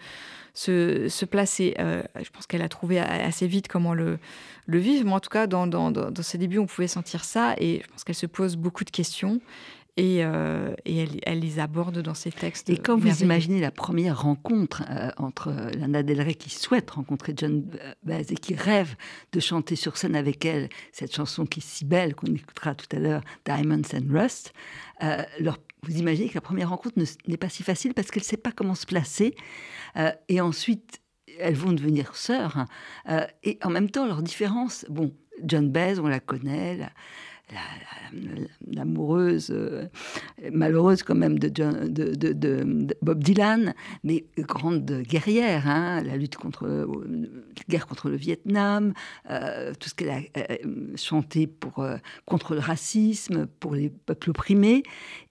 se, 0.54 1.08
se 1.10 1.26
placer. 1.26 1.76
je 1.78 2.30
pense 2.32 2.48
qu'elle 2.48 2.62
a 2.62 2.70
trouvé 2.70 3.00
assez 3.00 3.48
vite 3.48 3.68
comment 3.68 3.94
le 3.94 4.20
le 4.66 4.78
vivre. 4.78 5.06
Moi, 5.06 5.18
en 5.18 5.20
tout 5.20 5.30
cas, 5.30 5.48
dans, 5.48 5.68
dans, 5.68 5.92
dans, 5.92 6.24
ses 6.24 6.38
débuts, 6.38 6.60
on 6.60 6.66
pouvait 6.66 6.88
sentir 6.88 7.24
ça. 7.24 7.56
Et 7.58 7.82
je 7.84 7.88
pense 7.88 8.04
qu'elle 8.04 8.16
se 8.16 8.26
pose 8.26 8.56
beaucoup 8.56 8.84
de 8.84 8.92
questions. 8.92 9.42
Et, 9.96 10.24
euh, 10.24 10.74
et 10.86 10.98
elle, 10.98 11.20
elle, 11.24 11.40
les 11.40 11.60
aborde 11.60 12.00
dans 12.00 12.16
ses 12.16 12.32
textes. 12.32 12.68
Et 12.70 12.78
quand 12.78 12.98
vous 12.98 13.22
imaginez 13.22 13.62
la 13.62 13.70
première 13.70 14.24
rencontre 14.24 14.84
euh, 14.90 15.12
entre 15.18 15.52
Lana 15.78 16.02
Del 16.02 16.20
Rey 16.20 16.34
qui 16.34 16.50
souhaite 16.50 16.90
rencontrer 16.92 17.34
John 17.38 17.64
Baez 18.04 18.26
et 18.32 18.36
qui 18.36 18.56
rêve 18.56 18.96
de 19.34 19.40
chanter 19.40 19.76
sur 19.76 19.98
scène 19.98 20.16
avec 20.16 20.46
elle 20.46 20.70
cette 20.92 21.14
chanson 21.16 21.46
qui 21.46 21.60
est 21.60 21.64
si 21.66 21.86
belle 21.86 22.16
qu'on 22.16 22.34
écoutera 22.34 22.74
tout 22.74 22.88
à 22.96 23.00
l'heure, 23.00 23.22
Diamonds 23.46 23.84
and 23.94 24.12
Rust, 24.12 24.54
euh, 25.04 25.22
vous 25.84 25.98
imaginez 25.98 26.30
que 26.30 26.36
la 26.36 26.42
première 26.42 26.70
rencontre 26.70 26.98
n'est 27.28 27.38
pas 27.38 27.50
si 27.50 27.62
facile 27.62 27.94
parce 27.94 28.10
qu'elle 28.10 28.24
ne 28.24 28.28
sait 28.28 28.38
pas 28.38 28.52
comment 28.52 28.76
se 28.76 28.88
placer. 28.88 29.36
et 30.30 30.42
ensuite, 30.42 31.02
elles 31.40 31.56
vont 31.56 31.74
devenir 31.74 32.16
sœurs. 32.16 32.66
Hein. 33.06 33.28
Et 33.44 33.60
en 33.64 33.70
même 33.70 33.90
temps, 33.90 34.08
leur 34.08 34.22
différence, 34.24 34.86
bon, 34.90 35.14
John 35.44 35.70
Baez, 35.70 36.00
on 36.00 36.08
la 36.08 36.20
connaît, 36.20 36.80
l'amoureuse 38.68 39.50
euh, 39.52 39.88
malheureuse 40.52 41.04
quand 41.04 41.16
même 41.16 41.40
de, 41.40 42.98
Bob 43.02 43.24
Dylan, 43.24 43.74
mais 44.04 44.26
grande 44.38 45.02
guerrière, 45.02 45.68
hein, 45.68 46.02
la 46.04 46.18
lutte 46.18 46.36
contre 46.36 46.68
la 46.68 47.64
guerre 47.70 47.88
contre 47.88 48.10
le 48.10 48.16
Vietnam, 48.16 48.94
euh, 49.30 49.74
tout 49.80 49.90
ce 49.90 49.96
qu'elle 49.96 50.10
a 50.10 50.22
euh, 50.38 50.96
chanté 50.96 51.48
pour, 51.48 51.86
contre 52.26 52.54
le 52.54 52.60
racisme, 52.60 53.48
pour 53.60 53.76
les 53.76 53.90
peuples 53.90 54.32
opprimés, 54.32 54.84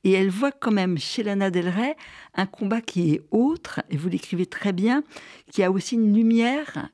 et 0.04 0.12
elle 0.12 0.30
voit 0.30 0.52
quand 0.52 0.72
même 0.72 0.98
chez 0.98 1.22
Lana 1.22 1.50
Del 1.50 1.68
Rey 1.68 1.96
un 2.34 2.46
combat 2.46 2.80
qui 2.80 3.14
est 3.14 3.20
autre, 3.30 3.80
et 3.90 3.96
vous 3.96 4.08
l'écrivez 4.08 4.46
très 4.46 4.72
bien, 4.72 5.02
qui 5.50 5.62
a 5.62 5.70
aussi 5.70 5.94
une 5.96 6.14
lumière 6.14 6.90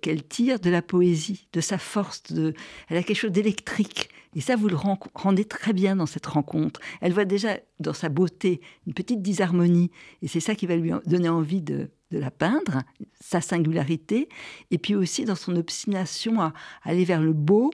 qu'elle 0.00 0.24
tire 0.24 0.58
de 0.58 0.70
la 0.70 0.82
poésie, 0.82 1.46
de 1.52 1.60
sa 1.60 1.78
force, 1.78 2.22
de, 2.32 2.54
elle 2.88 2.96
a 2.96 3.02
quelque 3.02 3.16
chose 3.16 3.32
d'électrique. 3.32 4.10
Et 4.34 4.40
ça, 4.40 4.56
vous 4.56 4.68
le 4.68 4.76
rendez 5.14 5.44
très 5.44 5.72
bien 5.72 5.96
dans 5.96 6.06
cette 6.06 6.26
rencontre. 6.26 6.80
Elle 7.00 7.12
voit 7.12 7.24
déjà 7.24 7.58
dans 7.80 7.92
sa 7.92 8.08
beauté 8.08 8.60
une 8.86 8.94
petite 8.94 9.22
disharmonie, 9.22 9.90
et 10.22 10.28
c'est 10.28 10.40
ça 10.40 10.54
qui 10.54 10.66
va 10.66 10.76
lui 10.76 10.92
donner 11.06 11.28
envie 11.28 11.62
de, 11.62 11.90
la 12.10 12.30
peindre, 12.30 12.82
sa 13.20 13.40
singularité, 13.40 14.28
et 14.70 14.78
puis 14.78 14.94
aussi 14.94 15.24
dans 15.24 15.34
son 15.34 15.56
obstination 15.56 16.40
à 16.40 16.52
aller 16.82 17.04
vers 17.04 17.22
le 17.22 17.32
beau, 17.32 17.70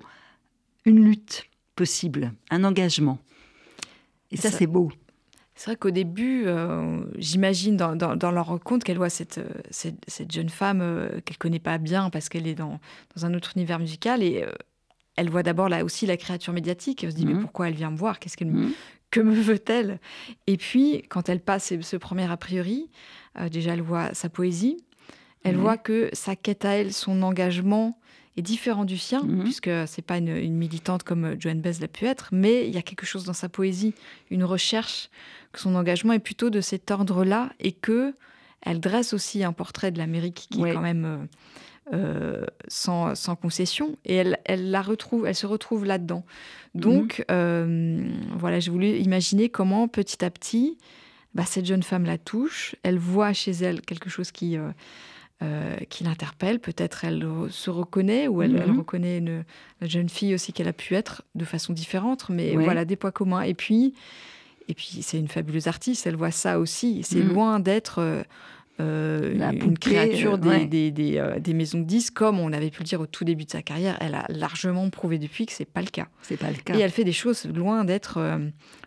une 0.85 1.05
lutte 1.05 1.47
possible, 1.75 2.33
un 2.51 2.65
engagement. 2.65 3.19
Et 4.31 4.37
ça, 4.37 4.51
c'est 4.51 4.67
beau. 4.67 4.91
C'est 5.59 5.71
vrai 5.71 5.77
qu'au 5.77 5.91
début, 5.91 6.45
euh, 6.47 7.03
j'imagine 7.17 7.77
dans, 7.77 8.31
leur 8.31 8.47
rencontre 8.47 8.85
qu'elle 8.85 8.97
voit 8.97 9.11
cette, 9.11 9.41
cette, 9.73 10.33
jeune 10.33 10.51
femme 10.51 10.81
euh, 10.81 11.21
qu'elle 11.25 11.37
connaît 11.37 11.59
pas 11.59 11.79
bien 11.79 12.11
parce 12.11 12.29
qu'elle 12.29 12.47
est 12.47 12.55
dans, 12.55 12.79
un 13.23 13.35
autre 13.35 13.53
univers 13.57 13.81
musical 13.81 14.23
et 14.23 14.45
euh, 14.45 14.53
elle 15.19 15.31
voit 15.31 15.43
d'abord 15.43 15.69
là 15.69 15.85
aussi 15.85 16.07
la 16.07 16.17
créature 16.17 16.53
médiatique. 16.53 17.03
Elle 17.03 17.11
se 17.11 17.17
dit 17.17 17.27
mais 17.27 17.35
mhm. 17.35 17.43
pourquoi 17.43 17.69
elle 17.69 17.75
vient 17.75 17.91
me 17.91 17.97
voir? 17.97 18.21
Qu'est-ce 18.21 18.37
qu'elle 18.37 18.53
mhm. 18.53 18.71
que 19.11 19.21
me 19.21 19.35
veut-elle? 19.35 19.99
Et 20.47 20.57
puis 20.57 21.03
quand 21.09 21.29
elle 21.29 21.41
passe 21.41 21.75
ce 21.81 21.97
premier 21.97 22.31
a 22.31 22.37
priori, 22.37 22.89
euh, 23.39 23.49
déjà 23.49 23.75
elle 23.75 23.83
voit 23.83 24.15
sa 24.15 24.29
poésie, 24.29 24.77
elle 25.43 25.57
voit 25.57 25.77
que 25.77 26.09
sa 26.13 26.37
quête 26.37 26.65
à 26.65 26.71
elle, 26.71 26.93
son 26.93 27.23
engagement 27.23 27.99
est 28.37 28.43
différent 28.43 28.85
du 28.85 28.99
sien, 28.99 29.21
puisque 29.21 29.33
mhm. 29.33 29.43
puisque 29.43 29.89
c'est 29.89 30.03
pas 30.03 30.19
une, 30.19 30.55
militante 30.55 31.03
comme 31.03 31.41
Joanne 31.41 31.61
Baez 31.61 31.81
l'a 31.81 31.89
pu 31.89 32.07
être, 32.07 32.29
mais 32.33 32.69
il 32.69 32.75
y 32.75 32.79
a 32.79 32.83
quelque 32.83 33.07
chose 33.07 33.25
dans 33.25 33.33
sa 33.33 33.49
poésie, 33.49 33.95
une 34.31 34.45
recherche, 34.45 35.11
que 35.53 35.61
son 35.61 35.75
engagement 35.75 36.13
est 36.13 36.21
plutôt 36.21 36.51
de 36.51 36.61
cet 36.61 36.91
ordre-là, 36.91 37.51
et 37.59 37.73
que 37.73 38.15
elle 38.63 38.81
dresse 38.81 39.13
aussi 39.13 39.43
un 39.43 39.53
portrait 39.53 39.91
de 39.91 39.99
l'Amérique 39.99 40.49
qui 40.51 40.63
est 40.63 40.73
quand 40.73 40.81
même 40.81 41.05
euh, 41.05 41.25
euh, 41.95 42.45
sans, 42.69 43.15
concession 43.41 43.97
et 44.05 44.15
elle, 44.17 44.39
elle, 44.45 44.71
la 44.71 44.83
retrouve, 44.83 45.27
elle 45.27 45.35
se 45.35 45.47
retrouve 45.47 45.87
là-dedans. 45.87 46.25
Donc, 46.75 47.21
mhm. 47.21 47.25
euh, 47.31 48.11
voilà, 48.37 48.61
j'ai 48.61 48.71
voulu 48.71 48.89
imaginer 48.99 49.49
comment 49.49 49.89
petit 49.89 50.23
à 50.23 50.31
petit, 50.31 50.77
bah, 51.35 51.45
cette 51.47 51.65
jeune 51.65 51.83
femme 51.83 52.05
la 52.05 52.19
touche, 52.19 52.77
elle 52.83 52.99
voit 52.99 53.33
chez 53.33 53.53
elle 53.53 53.81
quelque 53.81 54.11
chose 54.11 54.33
qui, 54.33 54.59
euh, 55.43 55.77
qui 55.89 56.05
l'interpelle, 56.05 56.61
peut-être 56.61 57.05
elle 57.05 57.27
se 57.49 57.71
reconnaît 57.71 58.29
ou 58.29 58.43
elle, 58.43 58.53
mhm. 58.53 58.79
reconnaît 58.79 59.19
une, 59.19 59.45
la 59.81 59.87
jeune 59.87 60.11
fille 60.11 60.35
aussi 60.35 60.53
qu'elle 60.53 60.69
a 60.69 60.75
pu 60.75 60.95
être 60.95 61.23
de 61.37 61.47
façon 61.47 61.73
différente, 61.73 62.29
mais 62.29 62.55
voilà, 62.55 62.85
des 62.85 62.97
points 62.97 63.13
communs. 63.13 63.43
Et 63.43 63.55
puis, 63.55 63.95
et 64.69 64.75
puis 64.75 64.99
c'est 65.01 65.19
une 65.19 65.29
fabuleuse 65.29 65.69
artiste, 65.69 66.07
elle 66.07 66.17
voit 66.17 66.33
ça 66.33 66.59
aussi. 66.59 67.03
C'est 67.03 67.23
mhm. 67.23 67.33
loin 67.33 67.61
d'être 67.61 68.25
euh, 68.81 69.51
une 69.53 69.79
créature 69.79 70.39
des, 70.39 70.67
des, 70.67 70.91
des, 70.91 71.19
euh, 71.19 71.39
des, 71.41 71.53
maisons 71.53 71.81
de 71.81 71.85
disques, 71.85 72.15
comme 72.15 72.39
on 72.39 72.53
avait 72.53 72.71
pu 72.71 72.83
le 72.83 72.87
dire 72.87 73.01
au 73.01 73.07
tout 73.07 73.25
début 73.25 73.45
de 73.45 73.51
sa 73.51 73.63
carrière, 73.63 73.97
elle 74.01 74.15
a 74.15 74.25
largement 74.29 74.89
prouvé 74.91 75.19
depuis 75.19 75.47
que 75.47 75.53
c'est 75.53 75.65
pas 75.65 75.81
le 75.81 75.89
cas. 75.89 76.07
C'est 76.23 76.37
pas 76.37 76.51
le 76.51 76.57
cas. 76.57 76.77
Et 76.77 76.81
elle 76.81 76.91
fait 76.91 77.05
des 77.05 77.13
choses 77.13 77.45
loin 77.47 77.85
d'être 77.85 78.19
euh, 78.19 78.39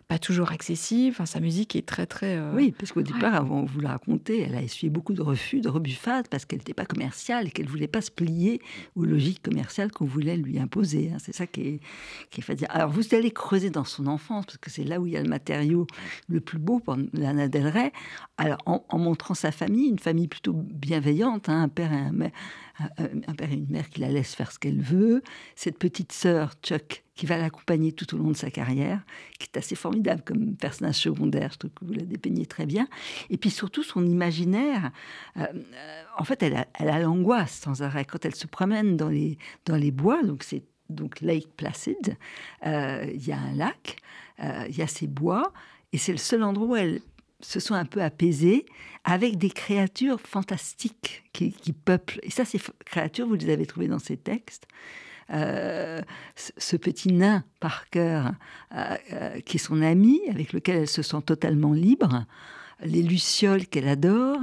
pas 0.08 0.18
toujours 0.18 0.50
accessible. 0.50 1.10
Enfin, 1.10 1.26
sa 1.26 1.40
musique 1.40 1.76
est 1.76 1.86
très, 1.86 2.06
très. 2.06 2.40
Oui, 2.54 2.74
parce 2.78 2.92
qu'au 2.92 3.02
départ, 3.02 3.34
avant 3.34 3.64
vous 3.64 3.80
le 3.80 3.88
raconter, 3.88 4.40
elle 4.40 4.54
a 4.54 4.62
essuyé 4.62 4.90
beaucoup 4.90 5.12
de 5.12 5.22
refus, 5.22 5.60
de 5.60 5.68
rebuffades, 5.68 6.28
parce 6.28 6.46
qu'elle 6.46 6.60
n'était 6.60 6.74
pas 6.74 6.86
commerciale 6.86 7.48
et 7.48 7.50
qu'elle 7.50 7.66
ne 7.66 7.70
voulait 7.70 7.86
pas 7.86 8.00
se 8.00 8.10
plier 8.10 8.60
aux 8.96 9.04
logiques 9.04 9.42
commerciales 9.42 9.92
qu'on 9.92 10.06
voulait 10.06 10.36
lui 10.36 10.58
imposer. 10.58 11.10
Hein. 11.12 11.18
C'est 11.20 11.34
ça 11.34 11.46
qui 11.46 11.60
est, 11.60 11.80
qui 12.30 12.40
est. 12.40 12.64
Alors, 12.70 12.90
vous 12.90 13.14
allez 13.14 13.30
creuser 13.30 13.70
dans 13.70 13.84
son 13.84 14.06
enfance, 14.06 14.46
parce 14.46 14.58
que 14.58 14.70
c'est 14.70 14.84
là 14.84 15.00
où 15.00 15.06
il 15.06 15.12
y 15.12 15.16
a 15.16 15.22
le 15.22 15.28
matériau 15.28 15.86
le 16.28 16.40
plus 16.40 16.58
beau 16.58 16.80
pour 16.80 16.96
Lana 17.12 17.48
Del 17.48 17.66
Rey. 17.66 17.92
Alors, 18.38 18.58
en, 18.66 18.98
montrant 18.98 19.34
sa 19.34 19.52
famille, 19.52 19.81
une 19.88 19.98
famille 19.98 20.28
plutôt 20.28 20.54
bienveillante, 20.54 21.48
hein, 21.48 21.62
un 21.62 21.68
père 21.68 21.92
et 21.92 21.96
un, 21.96 22.12
un 23.26 23.34
père 23.34 23.50
et 23.50 23.56
une 23.56 23.70
mère 23.70 23.88
qui 23.88 24.00
la 24.00 24.08
laissent 24.08 24.34
faire 24.34 24.52
ce 24.52 24.58
qu'elle 24.58 24.80
veut, 24.80 25.22
cette 25.54 25.78
petite 25.78 26.12
sœur, 26.12 26.52
Chuck, 26.62 27.04
qui 27.14 27.26
va 27.26 27.36
l'accompagner 27.36 27.92
tout 27.92 28.14
au 28.14 28.18
long 28.18 28.30
de 28.30 28.36
sa 28.36 28.50
carrière, 28.50 29.02
qui 29.38 29.48
est 29.52 29.58
assez 29.58 29.74
formidable 29.74 30.22
comme 30.24 30.56
personnage 30.56 30.96
secondaire, 30.96 31.50
je 31.52 31.58
trouve 31.58 31.70
que 31.72 31.84
vous 31.84 31.92
la 31.92 32.04
dépeignez 32.04 32.46
très 32.46 32.66
bien, 32.66 32.88
et 33.30 33.36
puis 33.36 33.50
surtout 33.50 33.82
son 33.82 34.06
imaginaire, 34.06 34.90
euh, 35.36 35.46
en 36.16 36.24
fait 36.24 36.42
elle 36.42 36.56
a, 36.56 36.98
l'angoisse 37.00 37.52
sans 37.52 37.82
arrêt, 37.82 38.04
quand 38.04 38.24
elle 38.24 38.34
se 38.34 38.46
promène 38.46 38.96
dans 38.96 39.08
les, 39.08 39.38
dans 39.66 39.76
les 39.76 39.90
bois, 39.90 40.22
donc 40.22 40.42
c'est 40.42 40.64
donc 40.88 41.20
Lake 41.20 41.48
Placid, 41.56 42.16
euh, 42.66 43.06
il 43.12 43.26
y 43.26 43.32
a 43.32 43.38
un 43.38 43.54
lac, 43.54 43.96
euh, 44.40 44.66
il 44.68 44.76
y 44.76 44.82
a 44.82 44.86
ces 44.86 45.06
bois, 45.06 45.52
et 45.92 45.98
c'est 45.98 46.12
le 46.12 46.18
seul 46.18 46.42
endroit 46.42 46.66
où 46.66 46.76
elle 46.76 47.00
se 47.42 47.60
sont 47.60 47.74
un 47.74 47.84
peu 47.84 48.02
apaisés 48.02 48.66
avec 49.04 49.36
des 49.36 49.50
créatures 49.50 50.20
fantastiques 50.20 51.24
qui, 51.32 51.52
peuplent. 51.72 52.20
Et 52.22 52.30
ça, 52.30 52.44
ces 52.44 52.60
créatures, 52.84 53.26
vous 53.26 53.34
les 53.34 53.50
avez 53.50 53.66
trouvées 53.66 53.88
dans 53.88 53.98
ces 53.98 54.16
textes. 54.16 54.66
Euh, 55.32 56.02
ce 56.36 56.76
petit 56.76 57.12
nain 57.12 57.44
par 57.58 57.88
cœur, 57.88 58.32
euh, 58.74 58.96
euh, 59.12 59.40
qui 59.40 59.56
est 59.56 59.60
son 59.60 59.80
ami, 59.80 60.20
avec 60.28 60.52
lequel 60.52 60.78
elle 60.78 60.88
se 60.88 61.02
sent 61.02 61.22
totalement 61.24 61.72
libre, 61.72 62.26
les 62.84 63.02
lucioles 63.02 63.66
qu'elle 63.66 63.88
adore, 63.88 64.40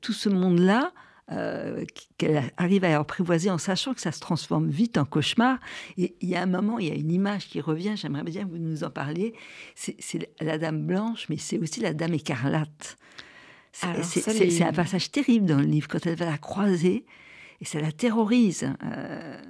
tout 0.00 0.12
ce 0.12 0.28
monde-là, 0.28 0.92
euh, 1.30 1.84
qu'elle 2.16 2.50
arrive 2.56 2.84
à 2.84 2.98
apprivoiser 2.98 3.50
en 3.50 3.58
sachant 3.58 3.92
que 3.92 4.00
ça 4.00 4.12
se 4.12 4.20
transforme 4.20 4.68
vite 4.68 4.96
en 4.96 5.04
cauchemar. 5.04 5.58
Et 5.96 6.14
il 6.20 6.28
y 6.28 6.36
a 6.36 6.42
un 6.42 6.46
moment, 6.46 6.78
il 6.78 6.88
y 6.88 6.90
a 6.90 6.94
une 6.94 7.10
image 7.10 7.48
qui 7.48 7.60
revient, 7.60 7.96
j'aimerais 7.96 8.22
bien 8.22 8.44
que 8.44 8.50
vous 8.50 8.58
nous 8.58 8.84
en 8.84 8.90
parliez, 8.90 9.34
c'est 9.74 10.30
la 10.40 10.58
Dame 10.58 10.86
Blanche, 10.86 11.26
mais 11.28 11.36
c'est 11.36 11.58
aussi 11.58 11.80
la 11.80 11.92
Dame 11.92 12.14
Écarlate. 12.14 12.96
C'est 13.72 14.62
un 14.62 14.72
passage 14.72 15.10
terrible 15.10 15.46
dans 15.46 15.58
le 15.58 15.66
livre, 15.66 15.86
quand 15.88 16.04
elle 16.06 16.16
va 16.16 16.26
la 16.26 16.38
croiser, 16.38 17.04
et 17.60 17.64
ça 17.64 17.80
la 17.80 17.92
terrorise. 17.92 18.72
Euh, 18.84 19.40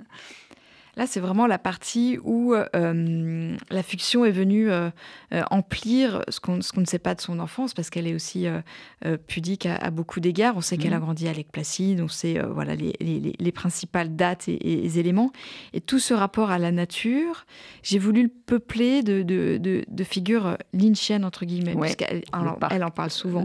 Là, 0.99 1.07
c'est 1.07 1.21
vraiment 1.21 1.47
la 1.47 1.59
partie 1.59 2.19
où 2.25 2.55
euh, 2.55 3.57
la 3.71 3.83
fiction 3.85 4.25
est 4.25 4.33
venue 4.33 4.69
euh, 4.69 4.90
euh, 5.33 5.43
emplir 5.52 6.25
ce 6.28 6.40
qu'on 6.40 6.57
ne 6.57 6.87
sait 6.87 6.99
pas 6.99 7.14
de 7.14 7.21
son 7.21 7.38
enfance, 7.38 7.73
parce 7.73 7.88
qu'elle 7.88 8.09
est 8.09 8.14
aussi 8.14 8.47
pudique 9.28 9.67
à, 9.67 9.90
beaucoup 9.90 10.19
d'égards. 10.19 10.57
On 10.57 10.61
sait 10.61 10.76
qu'elle 10.76 10.93
a 10.93 10.97
mhm. 10.97 11.05
grandi 11.05 11.28
avec 11.28 11.52
Placide, 11.52 12.00
on 12.00 12.09
sait 12.09 12.40
voilà, 12.52 12.75
les, 12.75 13.52
principales 13.52 14.17
dates 14.17 14.49
et, 14.49 14.99
éléments. 14.99 15.31
Et 15.73 15.81
tout 15.81 16.00
ce 16.00 16.14
rapport 16.14 16.50
à 16.50 16.59
la 16.59 16.73
nature, 16.73 17.47
j'ai 17.85 18.00
voulu 18.00 18.25
le 18.25 18.28
peupler 18.28 19.05
de, 19.05 19.23
de, 19.23 20.05
figures 20.05 20.59
lynchiennes, 20.73 21.25
entre 21.25 21.45
guillemets, 21.45 21.76
parce 21.76 21.95
qu'elle 21.95 22.25
elle 22.71 22.85
en 22.85 22.90
parle 22.90 23.11
souvent. 23.11 23.45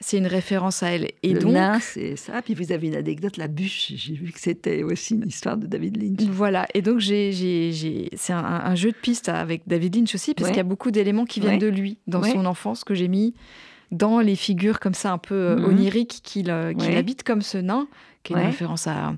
C'est 0.00 0.16
une 0.16 0.26
référence 0.26 0.82
à 0.82 0.92
elle. 0.92 1.08
Et 1.22 1.34
le 1.34 1.40
donc, 1.40 1.82
c'est 1.82 2.16
ça. 2.16 2.40
Puis 2.40 2.54
vous 2.54 2.72
avez 2.72 2.86
une 2.86 2.96
anecdote, 2.96 3.36
la 3.36 3.48
bûche. 3.48 3.92
J'ai 3.94 4.14
vu 4.14 4.32
que 4.32 4.40
c'était 4.40 4.82
aussi 4.82 5.14
une 5.14 5.28
histoire 5.28 5.58
de 5.58 5.66
David 5.66 6.02
Lynch. 6.02 6.30
Voilà. 6.30 6.66
Et 6.77 6.77
donc, 6.82 6.98
j'ai, 6.98 8.10
c'est 8.16 8.32
un, 8.32 8.74
jeu 8.74 8.92
de 8.92 8.96
piste 8.96 9.28
avec 9.28 9.62
David 9.66 9.96
Lynch 9.96 10.14
aussi, 10.14 10.34
parce 10.34 10.48
qu'il 10.48 10.56
y 10.56 10.60
a 10.60 10.64
beaucoup 10.64 10.90
d'éléments 10.90 11.24
qui 11.24 11.40
viennent 11.40 11.58
de 11.58 11.68
lui, 11.68 11.98
dans 12.06 12.22
son 12.22 12.46
enfance, 12.46 12.84
que 12.84 12.94
j'ai 12.94 13.08
mis 13.08 13.34
dans 13.90 14.20
les 14.20 14.36
figures 14.36 14.80
comme 14.80 14.92
ça 14.92 15.12
un 15.12 15.18
peu 15.18 15.34
euh, 15.34 15.56
mhm. 15.56 15.64
oniriques 15.64 16.20
qu'il, 16.22 16.50
euh, 16.50 16.74
habite 16.94 17.22
comme 17.22 17.40
ce 17.40 17.56
nain, 17.56 17.88
qui 18.22 18.34
est 18.34 18.36
une 18.36 18.42
référence 18.42 18.86
à, 18.86 19.14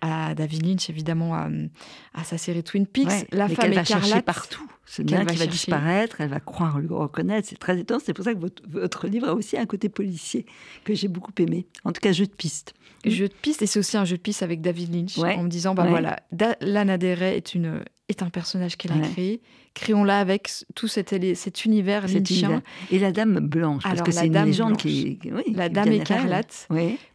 à 0.00 0.34
David 0.34 0.66
Lynch, 0.66 0.90
évidemment, 0.90 1.34
à, 1.34 2.24
sa 2.24 2.38
série 2.38 2.62
Twin 2.62 2.86
Peaks. 2.86 3.26
la 3.32 3.48
femme 3.48 3.72
va 3.72 3.84
chercher 3.84 4.22
partout. 4.22 4.66
Ce 4.86 5.02
nain 5.02 5.24
qui 5.24 5.36
va 5.36 5.46
disparaître, 5.46 6.20
elle 6.20 6.30
va 6.30 6.40
croire 6.40 6.80
le 6.80 6.92
reconnaître. 6.92 7.46
C'est 7.48 7.58
très 7.58 7.78
étonnant. 7.78 8.00
C'est 8.04 8.12
pour 8.12 8.24
ça 8.24 8.34
que 8.34 8.40
votre, 8.40 9.06
livre 9.06 9.28
a 9.28 9.34
aussi 9.34 9.56
un 9.56 9.66
côté 9.66 9.88
policier 9.88 10.46
que 10.82 10.94
j'ai 10.94 11.06
beaucoup 11.06 11.32
aimé. 11.38 11.66
En 11.84 11.92
tout 11.92 12.00
cas, 12.00 12.10
jeu 12.10 12.26
de 12.26 12.32
piste. 12.32 12.74
Jeu 13.04 13.28
de 13.28 13.32
piste, 13.32 13.62
et 13.62 13.66
c'est 13.66 13.78
aussi 13.78 13.96
un 13.96 14.04
jeu 14.04 14.16
de 14.16 14.22
piste 14.22 14.42
avec 14.42 14.60
David 14.60 14.92
Lynch, 14.92 15.18
en 15.18 15.44
me 15.44 15.48
disant, 15.48 15.74
bah 15.74 15.86
voilà, 15.88 16.18
Lana 16.60 16.98
Del 16.98 17.22
est 17.22 17.54
une 17.54 17.84
est 18.10 18.22
un 18.22 18.30
personnage 18.30 18.76
qu'elle 18.76 18.92
a 18.92 18.98
créé. 18.98 19.40
Créons-la 19.74 20.18
avec 20.18 20.50
tout 20.74 20.88
cet, 20.88 21.14
cet 21.36 21.64
univers 21.64 22.06
lynchien. 22.06 22.62
Et 22.90 22.98
la 22.98 23.12
Dame 23.12 23.40
Blanche, 23.40 23.82
parce 23.82 24.02
que 24.02 24.10
c'est 24.10 24.26
une 24.26 24.44
légende 24.44 24.76
qui, 24.76 25.18
La 25.54 25.68
Dame 25.68 25.92
écarlate, 25.92 26.68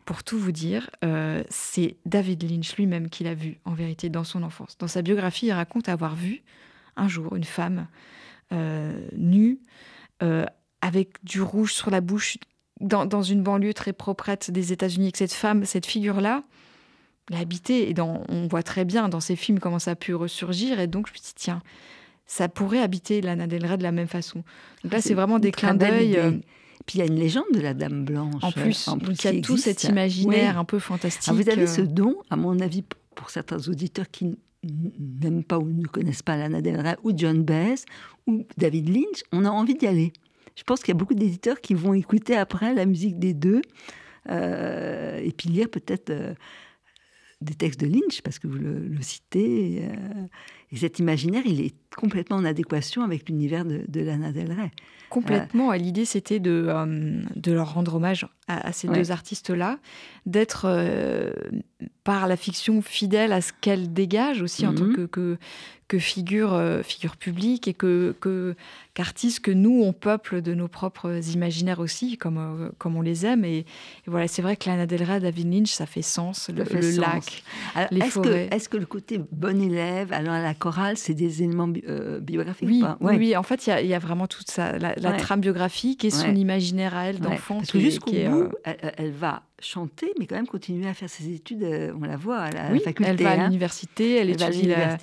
pour 0.05 0.23
tout 0.23 0.39
vous 0.39 0.51
dire, 0.51 0.89
euh, 1.03 1.43
c'est 1.49 1.97
David 2.05 2.49
Lynch 2.49 2.75
lui-même 2.77 3.09
qui 3.09 3.23
l'a 3.23 3.33
vue, 3.33 3.59
en 3.65 3.73
vérité, 3.73 4.09
dans 4.09 4.23
son 4.23 4.43
enfance. 4.43 4.77
Dans 4.77 4.87
sa 4.87 5.01
biographie, 5.01 5.47
il 5.47 5.51
raconte 5.51 5.89
avoir 5.89 6.15
vu 6.15 6.43
un 6.95 7.07
jour 7.07 7.35
une 7.35 7.43
femme 7.43 7.87
euh, 8.51 9.07
nue, 9.17 9.59
euh, 10.23 10.45
avec 10.81 11.23
du 11.23 11.41
rouge 11.41 11.73
sur 11.73 11.89
la 11.89 12.01
bouche, 12.01 12.37
dans, 12.79 13.21
une 13.21 13.41
banlieue 13.41 13.73
très 13.73 13.93
proprette 13.93 14.51
des 14.51 14.71
États-Unis, 14.71 15.11
que 15.11 15.17
cette 15.17 15.33
femme, 15.33 15.65
cette 15.65 15.85
figure-là, 15.85 16.43
l'a 17.29 17.39
habité. 17.39 17.89
Et 17.89 17.93
dans, 17.93 18.23
on 18.29 18.47
voit 18.47 18.63
très 18.63 18.85
bien 18.85 19.09
dans 19.09 19.19
ces 19.19 19.35
films 19.35 19.59
comment 19.59 19.79
ça 19.79 19.91
a 19.91 19.95
pu 19.95 20.13
ressurgir. 20.13 20.79
Et 20.79 20.87
donc, 20.87 21.07
je 21.07 21.13
me 21.13 21.17
dis, 21.17 21.33
tiens, 21.35 21.61
ça 22.25 22.49
pourrait 22.49 22.81
habiter 22.81 23.21
Lana 23.21 23.47
Del 23.47 23.65
Rey 23.65 23.77
de 23.77 23.83
la 23.83 23.91
même 23.91 24.07
façon. 24.07 24.43
Donc 24.83 24.93
là, 24.93 25.01
c'est 25.01 25.13
vraiment 25.13 25.39
des 25.39 25.51
clins 25.51 25.75
d'œil. 25.75 26.17
Euh, 26.17 26.31
puis 26.85 26.99
il 26.99 26.99
y 26.99 27.01
a 27.01 27.05
une 27.05 27.19
légende 27.19 27.45
de 27.53 27.59
la 27.59 27.73
Dame 27.73 28.05
Blanche. 28.05 28.43
En 28.43 28.51
plus, 28.51 28.89
il 29.23 29.25
y 29.25 29.27
a 29.27 29.41
tout 29.41 29.57
cet 29.57 29.83
imaginaire 29.85 30.59
un 30.59 30.65
peu 30.65 30.79
fantastique. 30.79 31.33
vous 31.33 31.49
avez 31.49 31.67
ce 31.67 31.81
don, 31.81 32.17
à 32.29 32.35
mon 32.35 32.59
avis, 32.59 32.83
pour 33.15 33.29
certains 33.29 33.59
auditeurs 33.67 34.09
qui 34.11 34.37
n'aiment 34.63 35.43
pas 35.43 35.57
ou 35.59 35.69
ne 35.69 35.87
connaissent 35.87 36.23
pas 36.23 36.37
Lana 36.37 36.61
Del 36.61 36.79
Rey 36.79 36.95
ou 37.03 37.11
John 37.15 37.43
Baez 37.43 37.85
ou 38.27 38.45
David 38.57 38.89
Lynch, 38.89 39.23
on 39.31 39.45
a 39.45 39.49
envie 39.49 39.75
d'y 39.75 39.87
aller. 39.87 40.13
Je 40.55 40.63
pense 40.63 40.79
qu'il 40.79 40.89
y 40.89 40.97
a 40.97 40.97
beaucoup 40.97 41.13
d'éditeurs 41.13 41.61
qui 41.61 41.73
vont 41.73 41.93
écouter 41.93 42.35
après 42.35 42.73
la 42.73 42.85
musique 42.85 43.19
des 43.19 43.33
deux 43.33 43.61
euh, 44.29 45.19
et 45.21 45.31
puis 45.31 45.49
lire 45.49 45.69
peut-être 45.69 46.09
euh, 46.09 46.33
des 47.41 47.53
textes 47.55 47.79
de 47.79 47.87
Lynch, 47.87 48.21
parce 48.21 48.39
que 48.39 48.47
vous 48.47 48.57
le, 48.57 49.01
citez. 49.01 49.83
Euh, 49.83 50.27
et 50.71 50.77
cet 50.77 50.99
imaginaire, 50.99 51.43
il 51.45 51.61
est 51.61 51.75
complètement 51.95 52.37
en 52.37 52.45
adéquation 52.45 53.03
avec 53.03 53.29
l'univers 53.29 53.65
de, 53.65 54.01
Lana 54.01 54.31
Del 54.31 54.51
Rey. 54.51 54.71
Complètement. 55.09 55.71
L'idée, 55.71 56.05
c'était 56.05 56.39
de, 56.39 56.67
de 57.35 57.51
leur 57.51 57.73
rendre 57.73 57.95
hommage 57.95 58.27
à, 58.47 58.73
ces 58.73 58.87
deux 58.87 59.11
artistes-là, 59.11 59.79
d'être 60.25 60.67
par 62.03 62.27
la 62.27 62.37
fiction 62.37 62.81
fidèle 62.81 63.31
à 63.31 63.41
ce 63.41 63.51
qu'elle 63.61 63.93
dégage 63.93 64.41
aussi 64.41 64.65
en 64.65 64.73
tant 64.73 64.85
mhm. 64.85 64.95
que, 64.95 65.05
que, 65.05 65.37
que 65.87 65.99
figure, 65.99 66.53
euh, 66.53 66.81
figure 66.81 67.15
publique 67.15 67.67
et 67.67 67.73
que, 67.73 68.15
que 68.19 68.55
qu'artiste 68.93 69.41
que 69.41 69.51
nous 69.51 69.83
on 69.83 69.93
peuple 69.93 70.41
de 70.41 70.53
nos 70.53 70.67
propres 70.67 71.19
imaginaires 71.33 71.79
aussi, 71.79 72.17
comme, 72.17 72.37
euh, 72.37 72.69
comme 72.79 72.95
on 72.95 73.01
les 73.01 73.25
aime. 73.25 73.45
Et, 73.45 73.65
voilà, 74.07 74.27
c'est 74.27 74.41
vrai 74.41 74.57
que 74.57 74.67
Lana 74.67 74.87
Del 74.87 75.03
Rey, 75.03 75.19
David 75.19 75.53
Lynch, 75.53 75.71
ça 75.71 75.85
fait 75.85 76.01
sens. 76.01 76.49
Le, 76.49 76.63
lac, 76.99 77.43
les 77.91 77.99
est-ce 77.99 78.09
forêts. 78.09 78.47
Que, 78.49 78.55
est-ce 78.55 78.69
que 78.69 78.77
le 78.77 78.85
côté 78.85 79.21
bon 79.31 79.61
élève, 79.61 80.11
alors 80.11 80.33
à 80.33 80.41
la 80.41 80.54
chorale, 80.55 80.97
c'est 80.97 81.13
des 81.13 81.43
éléments 81.43 81.71
euh, 81.87 82.19
biographiques 82.19 82.67
oui, 82.69 82.81
pas 82.81 82.97
oui, 83.01 83.35
en 83.35 83.43
fait, 83.43 83.67
il 83.67 83.85
y, 83.85 83.87
y, 83.89 83.93
a 83.93 83.99
vraiment 83.99 84.27
toute 84.27 84.49
ça, 84.49 84.77
la, 84.77 84.93
trame 85.13 85.41
biographique 85.41 86.05
et 86.05 86.09
son 86.09 86.35
imaginaire 86.35 86.95
à 86.95 87.05
elle 87.05 87.19
d'enfant. 87.19 87.57
Parce 87.57 87.71
que 87.71 87.79
jusqu'au 87.79 88.11
bout, 88.11 88.49
elle, 88.63 88.93
elle 88.97 89.11
va 89.11 89.43
chanter, 89.65 90.13
mais 90.19 90.27
quand 90.27 90.35
même 90.35 90.47
continuer 90.47 90.87
à 90.87 90.93
faire 90.93 91.09
ses 91.09 91.33
études. 91.33 91.63
Euh, 91.63 91.93
on 91.99 92.05
la 92.05 92.17
voit 92.17 92.39
à 92.39 92.51
la 92.51 92.71
oui, 92.71 92.79
faculté. 92.79 93.11
Elle 93.11 93.21
va 93.21 93.31
à 93.31 93.33
hein. 93.33 93.43
l'université, 93.45 94.17
elle, 94.17 94.29
étudie 94.29 94.67
la, 94.67 94.97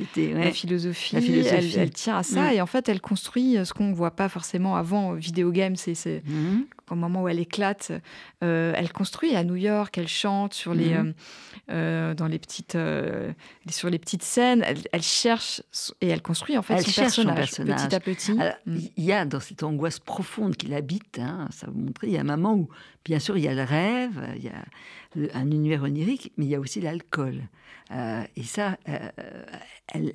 philosophie, 0.53 1.17
Elle, 1.17 1.91
tient 1.91 2.17
à 2.17 2.23
ça. 2.23 2.51
Mm. 2.51 2.55
Et 2.55 2.61
en 2.61 2.67
fait, 2.67 2.89
elle 2.89 3.01
construit 3.01 3.57
ce 3.65 3.73
qu'on 3.73 3.89
ne 3.89 3.95
voit 3.95 4.13
pas 4.13 4.29
forcément 4.29 4.77
avant. 4.77 5.15
Vidéo 5.15 5.51
game, 5.51 5.77
c'est 5.77 6.23
mm. 6.25 6.63
au 6.91 6.95
moment 6.95 7.23
où 7.23 7.29
elle 7.29 7.41
éclate. 7.41 7.93
Euh, 8.43 8.73
elle 8.77 8.93
construit 8.93 9.35
à 9.37 9.45
New 9.45 9.57
York, 9.57 9.97
elle 9.99 10.09
chante 10.09 10.55
sur 10.55 10.75
les, 10.75 10.95
mm. 10.95 11.15
euh, 11.71 12.15
dans 12.15 12.27
les 12.27 12.39
petites, 12.39 12.77
sur 13.69 13.91
les 13.91 13.99
petites 13.99 14.23
scènes. 14.23 14.65
Elle, 14.93 15.03
cherche 15.03 15.63
et 16.01 16.09
elle 16.09 16.23
construit 16.23 16.57
en 16.57 16.63
fait 16.63 16.75
elle 16.75 16.87
son, 16.87 17.03
personnage, 17.03 17.51
petit 17.51 17.95
à 17.95 18.01
petit. 18.01 18.39
Il 18.67 19.05
y 19.05 19.13
a 19.13 19.25
dans 19.25 19.41
cette 19.41 19.63
angoisse 19.63 19.99
profonde 19.99 20.57
qu'il 20.57 20.75
habite, 20.75 21.19
hein, 21.19 21.49
ça 21.51 21.67
vous 21.69 21.81
montrer, 21.81 22.09
il 22.09 22.13
y 22.13 22.19
a 22.19 22.21
un 22.21 22.25
moment 22.25 22.55
où, 22.55 22.69
bien 23.05 23.19
sûr, 23.19 23.37
il 23.37 23.45
y 23.45 23.49
a 23.49 23.55
le 23.55 23.63
rêve, 23.63 24.21
il 24.37 24.45
y 24.45 24.49
a 24.49 24.52
un 25.35 25.51
univers 25.51 25.83
onirique, 25.83 26.33
mais 26.37 26.47
il 26.47 26.51
y 26.51 26.55
a 26.55 26.61
aussi 26.61 26.81
l'alcool. 26.81 27.43
Euh, 27.91 28.23
et 28.37 28.43
ça, 28.43 28.79
euh, 28.89 29.11
elle, 29.89 30.13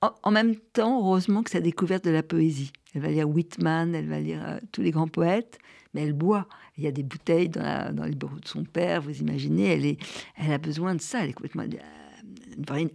en, 0.00 0.30
même 0.30 0.56
temps, 0.56 0.98
heureusement 0.98 1.42
que 1.42 1.54
la 1.54 1.60
découverte 1.60 2.04
de 2.04 2.10
la 2.10 2.22
poésie. 2.22 2.72
Elle 2.94 3.02
va 3.02 3.08
lire 3.08 3.28
Whitman, 3.28 3.94
elle 3.94 4.08
va 4.08 4.20
lire 4.20 4.42
euh, 4.44 4.58
tous 4.72 4.82
les 4.82 4.90
grands 4.90 5.08
poètes, 5.08 5.58
mais 5.94 6.02
elle 6.02 6.12
boit. 6.12 6.48
Il 6.76 6.84
y 6.84 6.86
a 6.86 6.92
des 6.92 7.02
bouteilles 7.02 7.48
dans, 7.48 8.04
les 8.04 8.14
bureaux 8.14 8.40
de 8.40 8.48
son 8.48 8.64
père, 8.64 9.02
vous 9.02 9.20
imaginez, 9.20 9.66
elle, 9.66 9.86
est, 9.86 9.98
elle 10.36 10.52
a 10.52 10.58
besoin 10.58 10.94
de 10.94 11.00
ça, 11.00 11.22
elle 11.22 11.30
est 11.30 11.34
complètement 11.34 11.64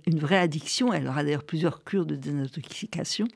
une 0.08 0.20
vraie 0.20 0.39
addiction. 0.39 0.92
Elle 0.92 1.08
aura 1.08 1.24
d'ailleurs 1.24 1.46
plusieurs 1.46 1.84
cures 1.84 2.06
de 2.06 2.16
désintoxication. 2.16 3.27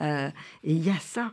et 0.00 0.32
il 0.64 0.84
y 0.84 0.90
a 0.90 0.98
ça 0.98 1.32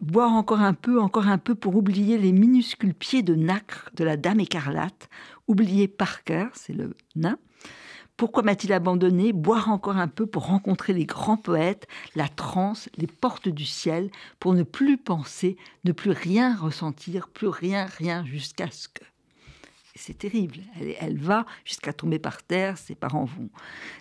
boire 0.00 0.32
encore 0.32 0.60
un 0.60 0.74
peu, 0.74 1.00
encore 1.00 1.28
un 1.28 1.38
peu 1.38 1.54
pour 1.54 1.76
oublier 1.76 2.18
les 2.18 2.32
minuscules 2.32 2.94
pieds 2.94 3.22
de 3.22 3.34
nacre 3.34 3.90
de 3.94 4.04
la 4.04 4.16
dame 4.16 4.40
écarlate, 4.40 5.08
oublier 5.46 5.88
Parker, 5.88 6.48
c'est 6.54 6.72
le 6.72 6.96
nain. 7.16 7.38
Pourquoi 8.16 8.42
m'a-t-il 8.42 8.72
abandonné 8.74 9.32
Boire 9.32 9.70
encore 9.70 9.96
un 9.96 10.08
peu 10.08 10.26
pour 10.26 10.46
rencontrer 10.46 10.92
les 10.92 11.06
grands 11.06 11.38
poètes, 11.38 11.86
la 12.14 12.28
transe, 12.28 12.90
les 12.98 13.06
portes 13.06 13.48
du 13.48 13.64
ciel, 13.64 14.10
pour 14.38 14.52
ne 14.52 14.62
plus 14.62 14.98
penser, 14.98 15.56
ne 15.84 15.92
plus 15.92 16.10
rien 16.10 16.54
ressentir, 16.54 17.28
plus 17.28 17.48
rien, 17.48 17.86
rien, 17.86 18.24
jusqu'à 18.26 18.70
ce 18.70 18.88
que. 18.88 19.04
C'est 20.00 20.16
terrible. 20.16 20.56
Elle, 20.98 21.18
va 21.18 21.44
jusqu'à 21.64 21.92
tomber 21.92 22.18
par 22.18 22.42
terre, 22.42 22.78
ses 22.78 22.94
parents 22.94 23.26
vont 23.26 23.50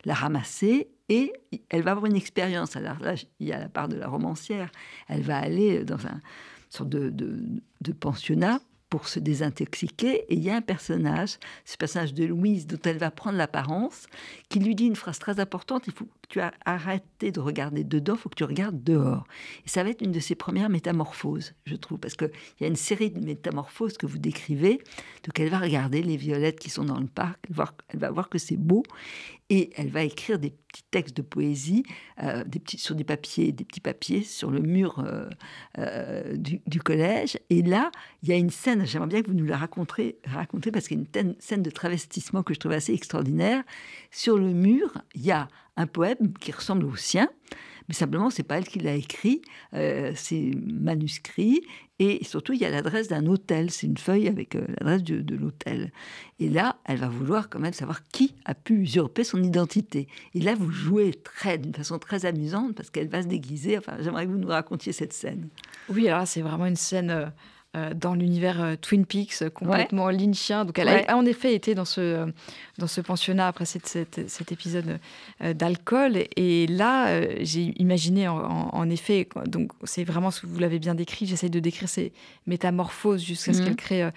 la 0.06 0.13
ramasser 0.13 0.88
et 1.10 1.34
elle 1.70 1.82
va 1.82 1.91
avoir 1.91 2.06
une 2.06 2.15
expérience. 2.15 2.77
Alors 2.77 3.00
là, 3.00 3.15
il 3.39 3.48
y 3.48 3.51
a 3.51 3.59
la 3.59 3.68
part 3.68 3.90
de 3.90 3.98
la 3.98 4.07
romancière. 4.07 4.72
Elle 5.09 5.24
va 5.24 5.38
aller 5.38 5.83
dans 5.83 6.07
un 6.07 6.22
sorte 6.70 6.90
de, 6.90 7.09
de 7.09 7.92
pensionnat 7.92 8.62
pour 8.90 9.07
se 9.09 9.20
désintoxiquer. 9.20 10.25
Et 10.29 10.35
il 10.35 10.40
y 10.40 10.50
a 10.50 10.55
un 10.55 10.62
personnage, 10.62 11.38
ce 11.66 11.75
personnage 11.77 12.14
de 12.14 12.25
Louise, 12.25 12.66
dont 12.66 12.79
elle 12.85 12.98
va 12.98 13.12
prendre 13.12 13.38
l'apparence, 13.38 14.07
qui 14.48 14.59
lui 14.59 14.75
dit 14.75 14.85
une 14.85 14.96
phrase 14.96 15.20
très 15.20 15.40
importante, 15.40 15.83
il 15.88 15.94
faut 15.94 16.07
tu 16.29 16.39
as 16.39 16.53
arrêté 16.63 17.31
de 17.31 17.39
regarder 17.39 17.83
dedans, 17.83 18.15
faut 18.15 18.29
que 18.29 18.35
tu 18.35 18.44
regardes 18.44 18.83
dehors. 18.83 19.25
Et 19.65 19.70
ça 19.70 19.83
va 19.83 19.89
être 19.89 20.01
une 20.01 20.11
de 20.11 20.20
ses 20.20 20.35
premières 20.35 20.70
métamorphoses, 20.70 21.55
je 21.65 21.75
trouve, 21.75 22.00
parce 22.00 22.15
qu'il 22.15 22.31
y 22.61 22.63
a 22.63 22.68
une 22.68 22.75
série 22.75 23.09
de 23.09 23.20
métamorphoses 23.20 23.98
que 23.98 24.05
vous 24.05 24.20
décrivez. 24.20 24.79
Donc 25.25 25.39
elle 25.39 25.50
va 25.50 25.59
regarder 25.59 26.01
les 26.01 26.18
violettes 26.18 26.59
qui 26.59 26.70
sont 26.70 26.85
dans 26.85 27.00
le 27.00 27.07
parc, 27.07 27.39
elle 27.89 28.00
va 28.00 28.11
voir 28.11 28.29
que 28.29 28.37
c'est 28.37 28.57
beau, 28.57 28.83
et 29.50 29.72
elle 29.75 29.89
va 29.89 30.03
écrire 30.03 30.37
des 30.37 30.51
petits 30.51 30.83
textes 30.92 31.18
de 31.18 31.24
poésie 31.24 31.83
euh, 32.22 32.44
sur 32.75 32.94
des 32.94 33.03
papiers, 33.03 33.51
des 33.51 33.65
petits 33.65 33.79
papiers 33.79 34.22
sur 34.22 34.51
le 34.51 34.59
mur 34.59 35.00
euh, 35.00 35.27
euh, 35.79 36.37
du, 36.37 36.79
collège. 36.79 37.39
Et 37.50 37.63
là, 37.63 37.89
il 38.22 38.29
y 38.29 38.31
a 38.31 38.35
une 38.35 38.51
scène, 38.51 38.85
j'aimerais 38.85 39.07
bien 39.07 39.22
que 39.24 39.27
vous 39.27 39.33
nous 39.33 39.46
la 39.46 39.57
racontez 39.57 40.20
parce 40.72 40.87
qu'il 40.87 41.00
y 41.00 41.18
a 41.18 41.22
une 41.22 41.35
scène 41.39 41.63
de 41.63 41.72
travestissement 41.72 42.44
que 42.44 42.53
je 42.53 42.59
trouve 42.59 42.74
assez 42.74 42.94
extraordinaire. 42.94 43.63
Sur 44.11 44.37
le 44.37 44.53
mur, 44.53 45.01
il 45.15 45.25
y 45.25 45.31
a 45.31 45.48
un 45.79 45.87
poème 45.87 46.33
qui 46.39 46.51
ressemble 46.51 46.85
au 46.85 46.96
sien, 46.96 47.29
mais 47.87 47.96
simplement, 47.96 48.29
c'est 48.29 48.44
pas 48.44 48.59
elle 48.59 48.68
qui 48.68 48.79
l'a 48.79 48.94
écrit, 48.94 49.42
euh, 49.74 50.11
c'est 50.13 50.51
manuscrit, 50.63 51.61
et 51.98 52.24
surtout, 52.24 52.53
il 52.53 52.59
y 52.59 52.65
a 52.65 52.70
l'adresse 52.70 53.07
d'un 53.07 53.25
hôtel, 53.25 53.72
c'est 53.72 53.87
une 53.87 53.98
feuille 53.98 54.27
avec 54.27 54.55
euh, 54.55 54.65
l'adresse 54.79 55.03
de, 55.03 55.35
l'hôtel. 55.35 55.92
Et 56.39 56.50
là, 56.50 56.77
elle 56.85 56.98
va 56.98 57.07
vouloir 57.07 57.50
quand 57.50 57.59
même 57.59 57.74
savoir 57.74 58.07
qui 58.09 58.35
a 58.46 58.53
pu 58.53 58.75
usurper 58.75 59.24
son 59.24 59.42
identité. 59.42 60.07
Et 60.35 60.42
là, 60.42 60.53
vous 60.53 60.70
jouez 60.70 61.13
très, 61.13 61.57
d'une 61.57 61.74
façon 61.74 61.98
très 61.98 62.25
amusante, 62.25 62.75
parce 62.75 62.89
qu'elle 62.89 63.09
va 63.09 63.24
se 63.24 63.27
déguiser, 63.27 63.77
enfin, 63.77 63.98
j'aimerais 64.01 64.25
que 64.25 64.31
vous 64.31 64.37
nous 64.37 64.48
racontiez 64.50 64.94
cette 64.94 65.13
scène. 65.13 65.50
Oui, 65.89 66.07
alors 66.09 66.27
c'est 66.27 66.42
vraiment 66.42 66.65
une 66.65 66.75
scène... 66.75 67.09
Euh, 67.09 67.25
euh, 67.77 67.94
dans 67.94 68.16
l'univers 68.16 68.64
euh, 68.64 68.75
Twin 68.82 69.05
Peaks, 69.05 69.44
euh, 69.44 69.51
complètement 69.51 70.10
lynchien. 70.10 70.66
Donc, 70.66 70.79
elle 70.79 70.88
a 70.90 71.16
en 71.16 71.24
effet 71.24 71.53
été 71.53 71.75
dans 71.75 71.86
ce, 71.86 72.27
dans 72.79 72.88
ce 72.88 73.00
pensionnat 73.00 73.48
après 73.48 73.66
cet 73.66 74.51
épisode 74.51 74.98
d'alcool. 75.40 76.24
Et 76.36 76.66
là, 76.66 77.22
j'ai 77.44 77.79
imaginé 77.79 78.27
en, 78.27 78.90
effet, 78.90 79.29
donc 79.46 79.72
c'est 79.84 80.03
vraiment 80.03 80.32
ce 80.32 80.42
que 80.42 80.48
vous 80.48 80.58
l'avez 80.58 80.79
bien 80.79 80.96
décrit, 80.96 81.27
j'essaie 81.27 81.50
de 81.50 81.60
décrire 81.60 81.88
ces 81.88 82.12
métamorphoses 82.48 83.24
jusqu'à 83.24 83.53
ce 83.53 83.60
mhm. 83.60 83.66
qu'elle 83.66 83.75
crée 83.75 84.10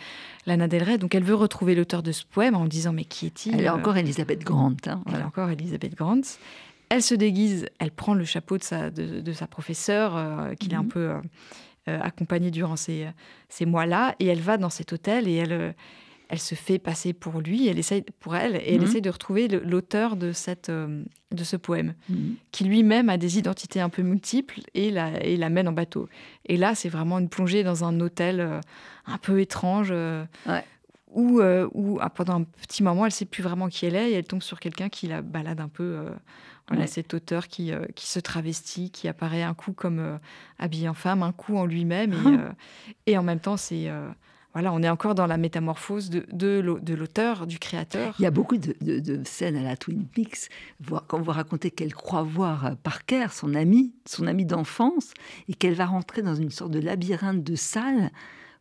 Lana 0.47 0.67
Del 0.67 0.83
Rey. 0.83 0.97
Donc, 0.97 1.15
elle 1.15 1.25
veut 1.25 1.35
retrouver 1.35 1.75
l'auteur 1.75 2.03
de 2.03 2.13
ce 2.13 2.25
poème 2.25 2.55
en 2.55 2.65
disant 2.65 2.95
Mais 2.95 3.05
qui 3.05 3.27
est-il 3.27 3.55
Elle 3.55 3.67
est 3.67 3.69
encore 3.69 3.99
Elisabeth 3.99 4.45
Grant. 4.45 4.77
Hein, 4.87 5.03
elle 5.13 5.21
est 5.21 5.25
encore 5.25 5.51
Elisabeth 5.51 5.95
Grant. 5.95 6.23
Elle 6.89 7.03
se 7.03 7.15
déguise, 7.15 7.67
elle 7.79 7.91
prend 7.91 8.15
le 8.15 8.25
chapeau 8.25 8.57
de 8.57 8.63
sa, 8.63 8.91
de, 8.91 9.33
sa 9.33 9.47
professeure, 9.47 10.55
qu'il 10.59 10.73
est 10.73 10.77
un 10.77 10.85
mhm. 10.85 10.89
peu 10.89 11.11
euh, 11.11 11.21
accompagnée 11.87 12.51
durant 12.51 12.77
ces, 12.77 13.09
ces 13.49 13.67
mois-là. 13.67 14.15
Et 14.19 14.27
elle 14.27 14.41
va 14.41 14.57
dans 14.57 14.71
cet 14.71 14.93
hôtel 14.93 15.29
et 15.29 15.35
elle, 15.35 15.53
euh, 15.53 15.73
elle 16.29 16.39
se 16.39 16.55
fait 16.55 16.79
passer 16.79 17.13
pour 17.13 17.41
lui, 17.41 17.69
elle 17.69 17.79
essaye, 17.79 18.05
pour 18.21 18.37
elle, 18.37 18.57
et 18.57 18.75
elle 18.75 18.81
mhm. 18.81 18.87
essaie 18.87 19.01
de 19.01 19.11
retrouver 19.11 19.49
l'auteur 19.49 20.17
de, 20.17 20.33
cette, 20.33 20.69
euh, 20.69 21.03
de 21.31 21.45
ce 21.45 21.57
poème, 21.57 21.95
mhm. 22.09 22.37
qui 22.53 22.65
lui-même 22.65 23.09
a 23.09 23.19
des 23.19 23.39
identités 23.39 23.81
un 23.81 23.89
peu 23.89 24.03
multiples 24.03 24.61
et 24.75 24.91
la, 24.91 25.25
et 25.25 25.37
mène 25.37 25.69
en 25.69 25.73
bateau. 25.73 26.09
Et 26.47 26.57
là, 26.57 26.75
c'est 26.75 26.89
vraiment 26.89 27.19
une 27.19 27.29
plongée 27.29 27.65
dans 27.65 27.85
un 27.85 28.01
hôtel 28.01 28.61
un 29.07 29.19
peu 29.19 29.41
étrange. 29.41 29.93
Où, 31.15 31.43
où, 31.43 31.99
ah, 32.01 32.09
pendant 32.09 32.41
un 32.41 32.45
petit 32.45 32.83
moment, 32.83 33.05
elle 33.05 33.11
ne 33.11 33.15
sait 33.15 33.27
plus 33.27 33.43
vraiment 33.43 33.69
qui 33.69 33.85
elle 33.85 33.97
est 33.97 34.13
et 34.13 34.15
elle 34.15 34.25
tombe 34.25 34.41
sur 34.41 34.59
quelqu'un 34.59 34.89
qui 34.89 35.09
la 35.09 35.21
balade 35.21 35.61
un 35.61 35.69
peu 35.69 36.07
voilà, 36.69 36.87
cet 36.87 37.13
auteur 37.13 37.49
qui, 37.49 37.73
euh, 37.73 37.85
qui 37.95 38.07
se 38.07 38.21
travestit, 38.21 38.91
qui 38.91 39.09
apparaît 39.09 39.43
un 39.43 39.55
coup 39.55 39.73
comme 39.73 39.99
euh, 39.99 40.17
habillé 40.59 40.89
en 40.89 40.95
femme, 40.95 41.23
un 41.23 41.33
coup 41.33 41.57
en 41.57 41.67
lui-même. 41.67 42.13
Et, 42.13 42.17
euh, 42.27 42.53
et, 43.07 43.19
en 43.19 43.23
même 43.23 43.41
temps, 43.41 43.57
c'est. 43.57 43.91
voilà, 44.53 44.73
on 44.73 44.83
est 44.83 44.89
encore 44.89 45.15
dans 45.15 45.27
la 45.27 45.37
métamorphose 45.37 46.09
de, 46.11 46.25
de 46.31 46.95
l'auteur, 46.95 47.47
du 47.47 47.59
créateur. 47.59 48.15
Il 48.19 48.23
y 48.23 48.27
a 48.27 48.31
beaucoup 48.31 48.57
de, 48.57 48.75
de, 48.81 49.25
scènes 49.25 49.57
à 49.57 49.63
la 49.63 49.77
Twin 49.77 50.07
Peaks, 50.07 50.51
quand 51.09 51.21
vous 51.21 51.33
racontez 51.33 51.71
qu'elle 51.71 51.95
croit 51.95 52.23
voir 52.23 52.77
Parker, 52.83 53.27
son 53.33 53.55
ami, 53.55 53.93
son 54.07 54.27
ami 54.27 54.45
d'enfance, 54.45 55.13
et 55.49 55.55
qu'elle 55.55 55.75
va 55.75 55.87
rentrer 55.87 56.23
dans 56.23 56.35
une 56.35 56.51
sorte 56.51 56.71
de 56.71 56.81
labyrinthe 56.81 57.43
de 57.43 57.57
salles 57.57 58.11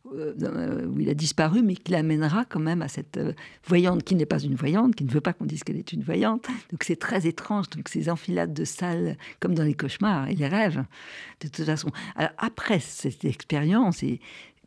où 0.04 1.00
il 1.00 1.08
a 1.08 1.14
disparu, 1.14 1.62
mais 1.62 1.74
qui 1.74 1.92
l'amènera 1.92 2.44
quand 2.44 2.60
même 2.60 2.82
à 2.82 2.88
cette 2.88 3.16
euh, 3.16 3.32
voyante 3.66 4.02
qui 4.02 4.14
n'est 4.14 4.26
pas 4.26 4.40
une 4.40 4.54
voyante, 4.54 4.94
qui 4.94 5.04
ne 5.04 5.10
veut 5.10 5.20
pas 5.20 5.32
qu'on 5.32 5.44
dise 5.44 5.62
qu'elle 5.62 5.76
est 5.76 5.92
une 5.92 6.02
voyante. 6.02 6.46
Donc 6.70 6.82
c'est 6.84 6.96
très 6.96 7.26
étrange, 7.26 7.70
donc 7.70 7.88
ces 7.88 8.08
enfilades 8.08 8.52
de 8.52 8.64
salles, 8.64 9.16
comme 9.40 9.54
dans 9.54 9.64
les 9.64 9.74
cauchemars 9.74 10.28
et 10.28 10.34
les 10.34 10.48
rêves, 10.48 10.84
de 11.40 11.48
toute 11.48 11.64
façon. 11.64 11.90
Après 12.38 12.80
cette 12.80 13.24
expérience, 13.24 14.02
et 14.02 14.20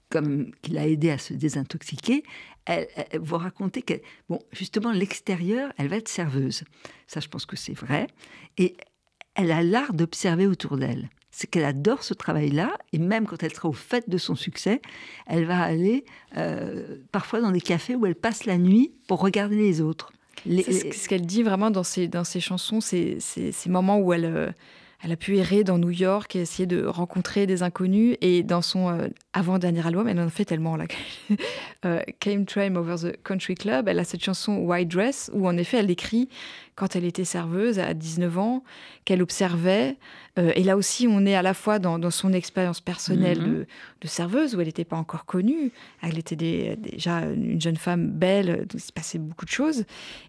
comme 0.10 0.52
qu'il 0.62 0.78
a 0.78 0.88
aidé 0.88 1.10
à 1.10 1.17
se 1.17 1.34
désintoxiquer, 1.34 2.24
elle, 2.65 2.88
vous 3.19 3.38
raconter 3.38 3.82
que, 3.82 3.95
bon, 4.30 4.39
justement, 4.52 4.91
l'extérieur, 4.91 5.71
elle 5.78 5.88
va 5.88 5.98
être 5.98 6.08
serveuse. 6.08 6.63
Ça, 7.08 7.19
je 7.19 7.28
pense 7.28 7.45
que 7.45 7.56
c'est 7.56 7.74
vrai. 7.74 8.08
Et 8.58 8.76
elle 9.36 9.52
a 9.52 9.62
l'art 9.62 9.93
d'observer 9.93 10.48
autour 10.48 10.78
d'elle 10.78 11.10
c'est 11.38 11.48
qu'elle 11.48 11.65
adore 11.65 12.02
ce 12.02 12.13
travail-là, 12.13 12.71
et 12.93 12.98
même 12.98 13.26
quand 13.26 13.43
elle 13.43 13.54
sera 13.54 13.67
au 13.67 13.74
fait 13.74 14.10
de 14.10 14.17
son 14.17 14.36
succès, 14.36 14.82
elle 15.28 15.43
va 15.43 15.62
aller 15.62 16.06
euh, 16.38 17.00
parfois 17.12 17.41
dans 17.41 17.52
des 17.52 17.60
cafés 17.60 17.93
où 17.93 18.06
elle 18.06 18.15
passe 18.15 18.45
la 18.45 18.58
nuit 18.58 18.93
pour 19.10 19.19
regarder 19.19 19.58
les 19.58 19.82
autres. 19.82 20.13
Ce 20.45 21.10
qu'elle 21.10 21.26
dit 21.26 21.43
vraiment 21.43 21.71
dans 21.71 21.84
ses, 21.84 22.08
dans 22.08 22.24
ses 22.24 22.39
chansons, 22.39 22.80
c'est 22.80 23.19
ces 23.19 23.69
moments 23.69 24.00
où 24.00 24.13
elle, 24.13 24.24
euh, 24.24 24.52
elle 25.04 25.12
a 25.12 25.16
pu 25.16 25.38
errer 25.38 25.64
dans 25.64 25.78
New 25.78 25.92
York 25.92 26.36
et 26.36 26.42
essayer 26.42 26.66
de 26.66 26.86
rencontrer 26.86 27.46
des 27.48 27.64
inconnus. 27.64 28.18
Et 28.22 28.44
dans 28.44 28.62
son 28.62 28.90
euh, 28.90 29.08
avant-dernier 29.34 29.86
album, 29.86 30.08
elle 30.08 30.20
en 30.20 30.30
fait 30.30 30.46
tellement, 30.46 30.78
là, 30.78 30.86
Came 32.20 32.46
Train 32.46 32.76
Over 32.76 32.96
the 32.96 33.24
Country 33.24 33.56
Club, 33.56 33.88
elle 33.88 34.00
a 34.00 34.04
cette 34.04 34.24
chanson 34.24 34.58
White 34.58 34.90
Dress, 34.90 35.30
où 35.34 35.48
en 35.48 35.56
effet 35.58 35.78
elle 35.78 35.92
écrit 35.92 36.30
quand 36.76 36.96
elle 36.96 37.06
était 37.06 37.24
serveuse 37.24 37.80
à 37.80 37.94
19 37.94 38.38
ans, 38.38 38.64
qu'elle 39.06 39.22
observait. 39.22 39.98
Euh, 40.38 40.52
et 40.56 40.64
là 40.64 40.76
aussi, 40.76 41.08
on 41.10 41.26
est 41.26 41.36
à 41.36 41.42
la 41.42 41.54
fois 41.54 41.80
dans, 41.80 42.12
son 42.12 42.34
expérience 42.34 42.82
personnelle 42.82 43.42
mhm. 43.42 43.66
de, 44.02 44.08
serveuse, 44.08 44.56
où 44.56 44.60
elle 44.60 44.68
n'était 44.68 44.84
pas 44.84 44.98
encore 44.98 45.26
connue. 45.26 45.72
Elle 46.02 46.18
était 46.18 46.36
déjà 46.36 47.22
une 47.22 47.62
jeune 47.62 47.78
femme 47.78 48.10
belle, 48.10 48.68
il 48.74 48.80
se 48.80 48.92
passait 48.92 49.20
beaucoup 49.20 49.46
de 49.46 49.52
choses. 49.52 49.86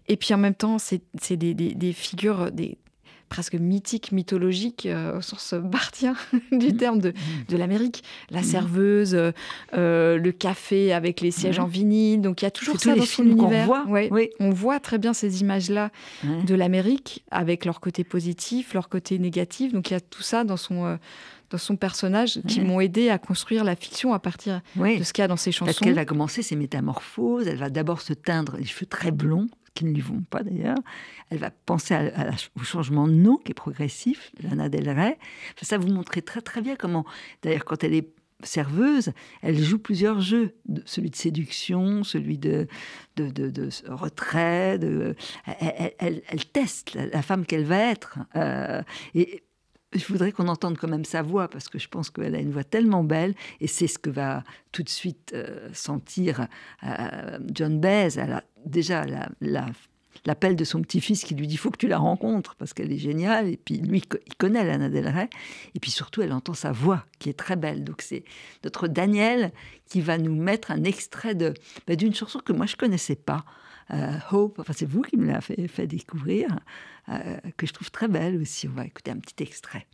Et 0.07 0.15
puis 0.15 0.33
en 0.33 0.37
même 0.37 0.55
temps, 0.55 0.77
c'est 0.79 1.01
des, 1.35 1.53
des, 1.53 1.93
figures, 1.93 2.51
des, 2.51 2.77
presque 3.29 3.55
mythique, 3.55 4.11
mythologique, 4.11 4.85
euh, 4.85 5.17
au 5.17 5.21
sens 5.21 5.53
bartien 5.53 6.15
du 6.51 6.69
mm. 6.69 6.77
terme 6.77 6.99
de, 6.99 7.09
mm. 7.09 7.13
de 7.49 7.57
l'Amérique. 7.57 8.03
La 8.29 8.41
mm. 8.41 8.43
serveuse, 8.43 9.15
euh, 9.15 9.31
euh, 9.73 10.17
le 10.17 10.31
café 10.31 10.93
avec 10.93 11.21
les 11.21 11.31
sièges 11.31 11.59
en 11.59 11.65
vinyle. 11.65 12.21
Donc 12.21 12.41
il 12.41 12.45
y 12.45 12.47
a 12.47 12.51
toujours 12.51 12.79
ça 12.79 12.95
dans 12.95 13.05
son 13.05 13.23
univers. 13.23 13.65
Voit. 13.65 13.85
Oui. 13.87 14.29
On 14.39 14.49
voit 14.49 14.79
très 14.79 14.97
bien 14.97 15.13
ces 15.13 15.41
images-là 15.41 15.91
de 16.23 16.55
l'Amérique 16.55 17.23
avec 17.31 17.65
leur 17.65 17.79
côté 17.79 18.03
positif, 18.03 18.73
leur 18.73 18.89
côté 18.89 19.19
négatif. 19.19 19.73
Donc 19.73 19.89
il 19.89 19.93
y 19.93 19.97
a 19.97 20.01
tout 20.01 20.23
ça 20.23 20.43
dans 20.43 20.57
son 20.57 20.97
dans 21.49 21.57
son 21.57 21.77
personnage 21.77 22.41
qui 22.47 22.59
m'ont 22.59 22.81
aidé 22.81 23.09
à 23.09 23.17
construire 23.17 23.63
la 23.63 23.75
fiction 23.75 24.13
à 24.13 24.19
partir 24.19 24.61
de 24.75 25.03
ce 25.03 25.13
qu'il 25.13 25.21
y 25.21 25.25
a 25.25 25.27
dans 25.27 25.37
ses 25.37 25.51
chansons. 25.51 25.65
Parce 25.65 25.79
qu'elle 25.79 25.95
va 25.95 26.05
commencer 26.05 26.41
ses 26.41 26.55
métamorphoses, 26.55 27.47
elle 27.47 27.57
va 27.57 27.69
d'abord 27.69 28.01
se 28.01 28.13
teindre 28.13 28.57
les 28.57 28.65
cheveux 28.65 28.85
très 28.85 29.11
blonds, 29.11 29.47
qui 29.77 29.85
ne 29.85 29.93
lui 29.93 30.01
vont 30.01 30.23
pas 30.29 30.41
d'ailleurs. 30.41 30.77
Elle 31.29 31.37
va 31.37 31.51
penser 31.51 31.95
au 32.59 32.63
changement 32.63 33.07
de 33.07 33.13
nom 33.13 33.37
qui 33.37 33.51
est 33.51 33.55
progressif, 33.55 34.31
Lana 34.41 34.69
Del 34.69 34.89
Rey. 34.89 35.17
ça 35.61 35.77
vous 35.77 35.89
montrait 35.89 36.21
très 36.21 36.41
très 36.41 36.61
bien 36.61 36.75
comment, 36.75 37.05
d'ailleurs 37.43 37.65
quand 37.65 37.83
elle 37.83 37.93
est 37.93 38.09
serveuse, 38.43 39.11
elle 39.41 39.57
joue 39.57 39.79
plusieurs 39.79 40.21
jeux, 40.21 40.55
celui 40.85 41.09
de 41.09 41.15
séduction, 41.15 42.03
celui 42.03 42.37
de, 42.37 42.67
de, 43.15 43.69
retrait, 43.87 44.77
de, 44.77 45.15
elle, 45.45 46.45
teste 46.53 46.93
la, 46.93 47.21
femme 47.21 47.45
qu'elle 47.45 47.65
va 47.65 47.79
être. 47.79 48.19
Euh, 48.35 48.83
et 49.15 49.43
je 49.93 50.05
voudrais 50.07 50.31
qu'on 50.31 50.47
entende 50.47 50.77
quand 50.77 50.87
même 50.87 51.05
sa 51.05 51.21
voix 51.21 51.47
parce 51.47 51.69
que 51.69 51.79
je 51.79 51.87
pense 51.87 52.09
qu'elle 52.09 52.35
a 52.35 52.39
une 52.39 52.51
voix 52.51 52.63
tellement 52.63 53.03
belle 53.03 53.35
et 53.61 53.67
c'est 53.67 53.87
ce 53.87 53.97
que 53.97 54.09
va 54.09 54.43
tout 54.71 54.83
de 54.83 54.89
suite 54.89 55.31
euh, 55.33 55.69
sentir 55.73 56.47
euh, 56.83 57.39
John 57.53 57.79
Baez. 57.79 58.17
Elle 58.17 58.33
a 58.33 58.43
déjà 58.65 59.05
l'appel 60.25 60.55
de 60.57 60.63
son 60.65 60.81
petit-fils 60.81 61.23
qui 61.23 61.35
lui 61.35 61.47
dit 61.47 61.55
faut 61.55 61.71
que 61.71 61.77
tu 61.77 61.87
la 61.87 61.99
rencontres 61.99 62.55
parce 62.55 62.73
qu'elle 62.73 62.91
est 62.91 62.97
géniale 62.97 63.47
et 63.47 63.57
puis 63.57 63.77
lui 63.77 64.03
il 64.27 64.35
connaît 64.35 64.65
Lana 64.65 64.89
Del 64.89 65.07
Rey 65.07 65.29
et 65.73 65.79
puis 65.79 65.91
surtout 65.91 66.21
elle 66.21 66.33
entend 66.33 66.53
sa 66.53 66.73
voix 66.73 67.05
qui 67.19 67.29
est 67.29 67.37
très 67.37 67.55
belle 67.55 67.85
donc 67.85 68.01
c'est 68.01 68.25
notre 68.65 68.87
Daniel 68.87 69.53
qui 69.85 70.01
va 70.01 70.17
nous 70.17 70.35
mettre 70.35 70.71
un 70.71 70.83
extrait 70.83 71.33
de 71.33 71.53
bah, 71.87 71.95
d'une 71.95 72.13
chanson 72.13 72.39
que 72.39 72.51
moi 72.51 72.65
je 72.65 72.75
connaissais 72.75 73.15
pas 73.15 73.45
Hope 74.31 74.59
enfin 74.59 74.73
c'est 74.75 74.87
vous 74.87 75.01
qui 75.01 75.17
me 75.17 75.25
l'avez 75.25 75.67
fait 75.67 75.87
découvrir 75.87 76.59
euh, 77.09 77.37
que 77.55 77.65
je 77.65 77.73
trouve 77.73 77.91
très 77.91 78.07
belle 78.07 78.37
aussi. 78.41 78.67
On 78.67 78.73
va 78.73 78.85
écouter 78.85 79.11
un 79.11 79.17
petit 79.17 79.43
extrait. 79.43 79.85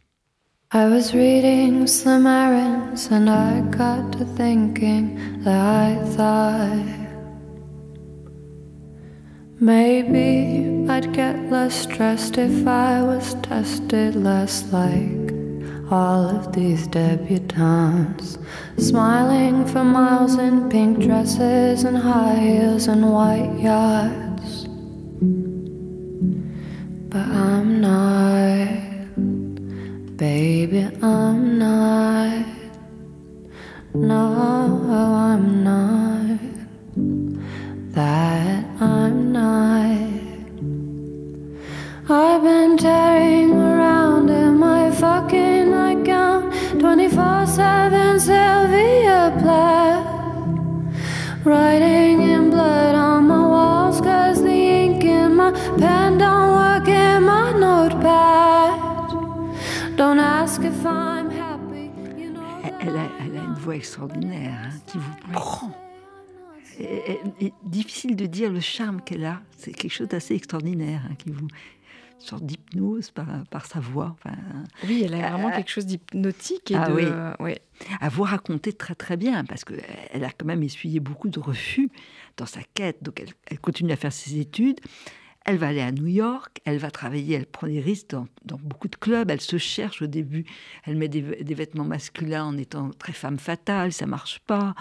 I 0.76 0.88
was 0.88 1.14
reading 1.14 1.86
some 1.86 2.26
errands 2.26 3.12
and 3.12 3.30
I 3.30 3.62
got 3.70 4.18
to 4.18 4.26
thinking 4.36 5.44
that 5.44 5.54
I 5.54 5.96
thought 6.16 7.04
maybe 9.60 10.90
I'd 10.90 11.14
get 11.14 11.52
less 11.52 11.76
stressed 11.76 12.40
if 12.40 12.66
I 12.66 13.04
was 13.04 13.36
tested 13.44 14.16
less 14.16 14.66
like 14.74 15.33
all 15.94 16.26
of 16.38 16.52
these 16.54 16.88
debutantes, 16.88 18.40
smiling 18.78 19.64
for 19.68 19.84
miles 19.84 20.36
in 20.40 20.68
pink 20.68 21.00
dresses 21.00 21.84
and 21.84 21.98
high 21.98 22.40
heels 22.40 22.88
and 22.88 23.04
white 23.12 23.54
yachts. 23.60 24.66
but 27.14 27.28
I'm 27.48 27.80
not. 27.80 28.68
Baby, 30.18 30.90
I'm 31.04 31.60
not. 31.60 32.46
No, 33.94 34.24
I'm 34.90 35.64
not. 35.64 36.40
That 37.94 38.66
I'm 38.82 39.32
not. 39.32 40.10
I've 42.10 42.42
been 42.42 42.78
tearing 42.78 43.13
24-7 46.96 47.94
elle, 62.80 62.98
a, 62.98 63.44
une 63.44 63.54
voix 63.54 63.76
extraordinaire 63.76 64.54
hein, 64.66 64.70
qui 64.86 64.98
vous 64.98 65.32
prend 65.32 65.72
et, 66.80 67.54
difficile 67.64 68.16
de 68.16 68.26
dire 68.26 68.52
le 68.52 68.60
charme 68.60 69.02
qu'elle 69.02 69.26
a, 69.26 69.42
c'est 69.58 69.72
quelque 69.72 69.92
chose 69.92 70.08
d'assez 70.08 70.36
extraordinaire 70.36 71.02
hein, 71.10 71.16
qui 71.18 71.32
vous 71.32 71.48
sorte 72.24 72.46
d'hypnose 72.46 73.12
par, 73.12 73.28
par, 73.50 73.66
sa 73.66 73.80
voix. 73.80 74.16
oui, 74.86 75.04
elle 75.06 75.14
a 75.14 75.30
vraiment 75.30 75.50
euh, 75.50 75.56
quelque 75.56 75.70
chose 75.70 75.86
d'hypnotique 75.86 76.72
et 76.72 76.76
ah 76.76 76.90
de, 76.90 76.94
oui. 76.94 77.06
oui. 77.40 77.54
À 78.00 78.10
vous 78.10 78.24
raconter 78.24 78.74
très 78.74 78.96
très 78.96 79.18
bien 79.18 79.44
parce 79.46 79.64
qu'elle 79.64 80.24
a 80.24 80.32
quand 80.32 80.46
même 80.46 80.64
essuyé 80.64 81.00
beaucoup 81.00 81.30
de 81.30 81.40
refus 81.40 81.90
dans 82.38 82.46
sa 82.46 82.62
quête. 82.74 83.04
Donc 83.04 83.20
elle, 83.20 83.30
elle 83.48 83.60
continue 83.60 83.92
à 83.92 83.96
faire 83.96 84.14
ses 84.14 84.40
études. 84.40 84.80
Elle 85.46 85.58
va 85.58 85.68
aller 85.68 85.82
à 85.82 85.92
New 85.92 86.08
York, 86.08 86.62
elle 86.64 86.78
va 86.78 86.90
travailler, 86.90 87.36
elle 87.36 87.46
prend 87.46 87.68
des 87.68 87.82
risques 87.82 88.12
dans, 88.12 88.28
beaucoup 88.60 88.88
de 88.88 88.96
clubs, 88.96 89.30
elle 89.30 89.42
se 89.42 89.58
cherche 89.58 90.02
au 90.02 90.08
début, 90.08 90.46
elle 90.86 90.96
met 90.96 91.10
des, 91.10 91.22
vêtements 91.54 91.84
masculins 91.84 92.46
en 92.46 92.58
étant 92.58 92.92
très 92.92 93.12
femme 93.12 93.38
fatale, 93.38 93.92
ça 93.92 94.06
marche 94.06 94.40
pas. 94.40 94.74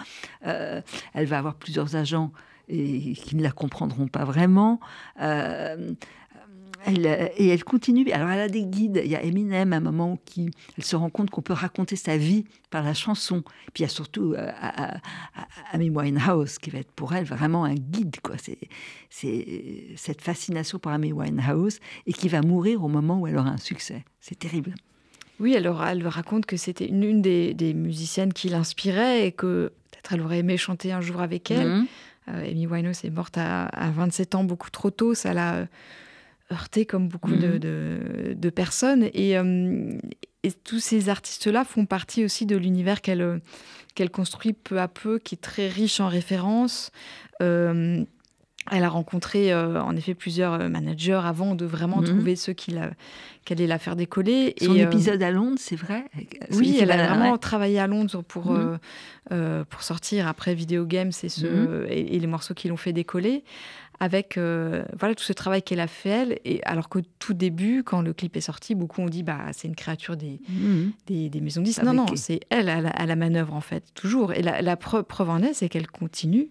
Euh, 0.47 0.81
elle 1.13 1.25
va 1.25 1.39
avoir 1.39 1.55
plusieurs 1.55 1.97
agents 1.97 2.31
et, 2.69 3.13
qui 3.13 3.35
ne 3.35 3.43
la 3.43 3.51
comprendront 3.51 4.07
pas 4.07 4.23
vraiment. 4.23 4.79
Euh, 5.21 5.93
euh, 6.87 7.27
et 7.37 7.49
elle 7.49 7.63
continue. 7.63 8.09
Alors, 8.11 8.29
elle 8.29 8.39
a 8.39 8.49
des 8.49 8.63
guides. 8.63 9.01
Il 9.03 9.11
y 9.11 9.15
a 9.15 9.23
Eminem 9.23 9.73
à 9.73 9.77
un 9.77 9.79
moment 9.79 10.13
où 10.13 10.19
elle 10.77 10.83
se 10.83 10.95
rend 10.95 11.09
compte 11.09 11.29
qu'on 11.29 11.41
peut 11.41 11.53
raconter 11.53 11.95
sa 11.95 12.17
vie 12.17 12.45
par 12.69 12.83
la 12.83 12.93
chanson. 12.93 13.43
Puis 13.73 13.81
il 13.81 13.81
y 13.83 13.85
a 13.85 13.89
surtout 13.89 14.33
euh, 14.33 14.51
Amy 15.71 15.89
Winehouse 15.89 16.57
qui 16.57 16.69
va 16.69 16.79
être 16.79 16.91
pour 16.91 17.13
elle 17.13 17.25
vraiment 17.25 17.63
un 17.65 17.75
guide. 17.75 18.19
Quoi. 18.21 18.35
C'est, 18.37 18.57
cette 19.95 20.21
fascination 20.21 20.79
pour 20.79 20.91
Amy 20.91 21.13
Winehouse 21.13 21.79
et 22.05 22.13
qui 22.13 22.29
va 22.29 22.41
mourir 22.41 22.83
au 22.83 22.87
moment 22.87 23.19
où 23.19 23.27
elle 23.27 23.37
aura 23.37 23.49
un 23.49 23.57
succès. 23.57 24.03
C'est 24.19 24.37
terrible. 24.37 24.73
Oui, 25.39 25.55
alors 25.55 25.83
elle 25.83 26.07
raconte 26.07 26.45
que 26.45 26.57
c'était 26.57 26.87
une, 26.87 27.21
des, 27.21 27.73
musiciennes 27.73 28.33
qui 28.33 28.49
l'inspirait 28.49 29.27
et 29.27 29.31
que 29.31 29.71
peut-être 29.91 30.13
elle 30.13 30.21
aurait 30.21 30.39
aimé 30.39 30.57
chanter 30.57 30.91
un 30.91 31.01
jour 31.01 31.21
avec 31.21 31.51
elle. 31.51 31.67
Mm-hmm. 31.67 31.85
Euh, 32.29 32.51
Amy 32.51 32.67
Winehouse 32.67 33.03
est 33.03 33.09
morte 33.09 33.37
à, 33.37 33.65
à, 33.65 33.89
27 33.91 34.35
ans, 34.35 34.43
beaucoup 34.43 34.69
trop 34.69 34.91
tôt. 34.91 35.13
Ça 35.13 35.33
l'a 35.33 35.67
heurté 36.53 36.85
comme 36.85 37.07
beaucoup 37.07 37.35
de, 37.35 38.35
mhm. 38.41 38.51
personnes. 38.51 39.09
Euh, 39.15 39.97
et, 40.43 40.51
tous 40.63 40.79
ces 40.79 41.09
artistes-là 41.09 41.63
font 41.65 41.85
partie 41.85 42.23
aussi 42.23 42.45
de 42.45 42.55
l'univers 42.55 43.01
qu'elle 43.01 43.41
qu'elle 43.95 44.09
construit 44.09 44.53
peu 44.53 44.79
à 44.79 44.87
peu, 44.87 45.19
qui 45.19 45.35
est 45.35 45.41
très 45.41 45.67
riche 45.67 45.99
en 45.99 46.07
références. 46.07 46.91
Euh, 47.41 48.03
Elle 48.71 48.83
a 48.83 48.89
rencontré 48.89 49.53
en 49.53 49.95
effet 49.95 50.13
plusieurs 50.13 50.69
managers 50.69 51.21
avant 51.23 51.55
de 51.55 51.65
vraiment 51.65 51.97
mhm. 51.97 52.05
trouver 52.05 52.35
ceux 52.35 52.53
qui 52.53 52.75
allait 53.49 53.67
la 53.67 53.77
faire 53.77 53.95
décoller. 53.95 54.55
Son 54.61 54.75
épisode 54.75 55.21
à 55.21 55.31
Londres, 55.31 55.57
c'est 55.59 55.75
vrai? 55.75 56.05
Oui, 56.51 56.77
elle 56.79 56.91
a 56.91 57.07
vraiment 57.07 57.37
travaillé 57.37 57.79
à 57.79 57.87
Londres 57.87 58.21
pour, 58.21 58.51
mhm. 58.51 59.65
pour 59.69 59.83
sortir 59.83 60.27
après 60.27 60.55
Video 60.55 60.85
Games 60.85 61.11
et, 61.23 61.29
ce, 61.29 61.45
mhm. 61.45 61.87
et, 61.89 62.19
les 62.19 62.27
morceaux 62.27 62.53
qui 62.53 62.67
l'ont 62.67 62.77
fait 62.77 62.93
décoller 62.93 63.43
avec 63.99 64.37
euh, 64.37 64.83
voilà 64.97 65.15
tout 65.15 65.23
ce 65.23 65.33
travail 65.33 65.63
qu'elle 65.63 65.79
a 65.79 65.87
fait 65.87 66.09
elle. 66.09 66.39
Et 66.45 66.61
alors 66.65 66.89
qu'au 66.89 67.01
tout 67.19 67.33
début, 67.33 67.83
quand 67.83 68.01
le 68.01 68.13
clip 68.13 68.35
est 68.35 68.41
sorti, 68.41 68.75
beaucoup 68.75 69.01
ont 69.01 69.09
dit 69.09 69.23
bah 69.23 69.39
c'est 69.53 69.67
une 69.67 69.75
créature 69.75 70.17
des, 70.17 70.41
mhm. 70.49 70.91
des, 71.07 71.41
maisons 71.41 71.61
de 71.61 71.65
disques. 71.65 71.83
Non 71.83 71.93
non, 71.93 72.05
c'est 72.15 72.41
elle 72.49 72.69
à 72.69 73.05
la, 73.05 73.15
manœuvre 73.15 73.53
en 73.53 73.61
fait 73.61 73.83
toujours. 73.93 74.33
Et 74.33 74.41
la, 74.41 74.61
la 74.61 74.75
preuve 74.75 75.29
en 75.29 75.41
est, 75.41 75.53
c'est 75.53 75.69
qu'elle 75.69 75.87
continue 75.87 76.49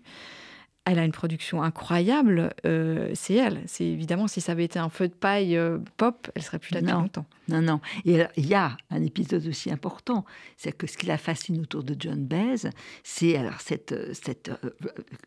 elle 0.85 0.99
a 0.99 1.05
une 1.05 1.13
production 1.13 1.63
incroyable, 1.63 2.53
euh, 2.67 3.11
c'est 3.15 3.35
elle. 3.35 3.63
C'est 3.67 3.85
évidemment 3.85 4.27
si 4.27 4.41
ça 4.41 4.53
avait 4.53 4.65
été 4.65 4.81
un 4.81 4.89
feu 4.89 5.07
de 5.07 5.15
paille 5.15 5.57
euh, 5.57 5.79
pop, 5.97 6.31
elle 6.35 6.43
serait 6.43 6.59
plus 6.59 6.75
là 6.75 6.81
depuis 6.81 6.93
longtemps. 6.93 7.27
Non, 7.49 7.63
non. 7.63 7.81
Et 8.05 8.23
il 8.37 8.47
y 8.47 8.55
a 8.55 8.77
un 8.91 9.03
épisode 9.03 9.47
aussi 9.47 9.71
important, 9.71 10.25
c'est 10.57 10.73
que 10.73 10.89
ce 10.89 10.97
qui 10.99 11.07
la 11.07 11.19
fascine 11.19 11.61
autour 11.61 11.85
de 11.85 11.95
John 11.99 12.25
Baez, 12.25 12.69
c'est 13.05 13.37
alors 13.37 13.61
cette, 13.61 13.95
cette, 14.13 14.49
euh, 14.49 14.71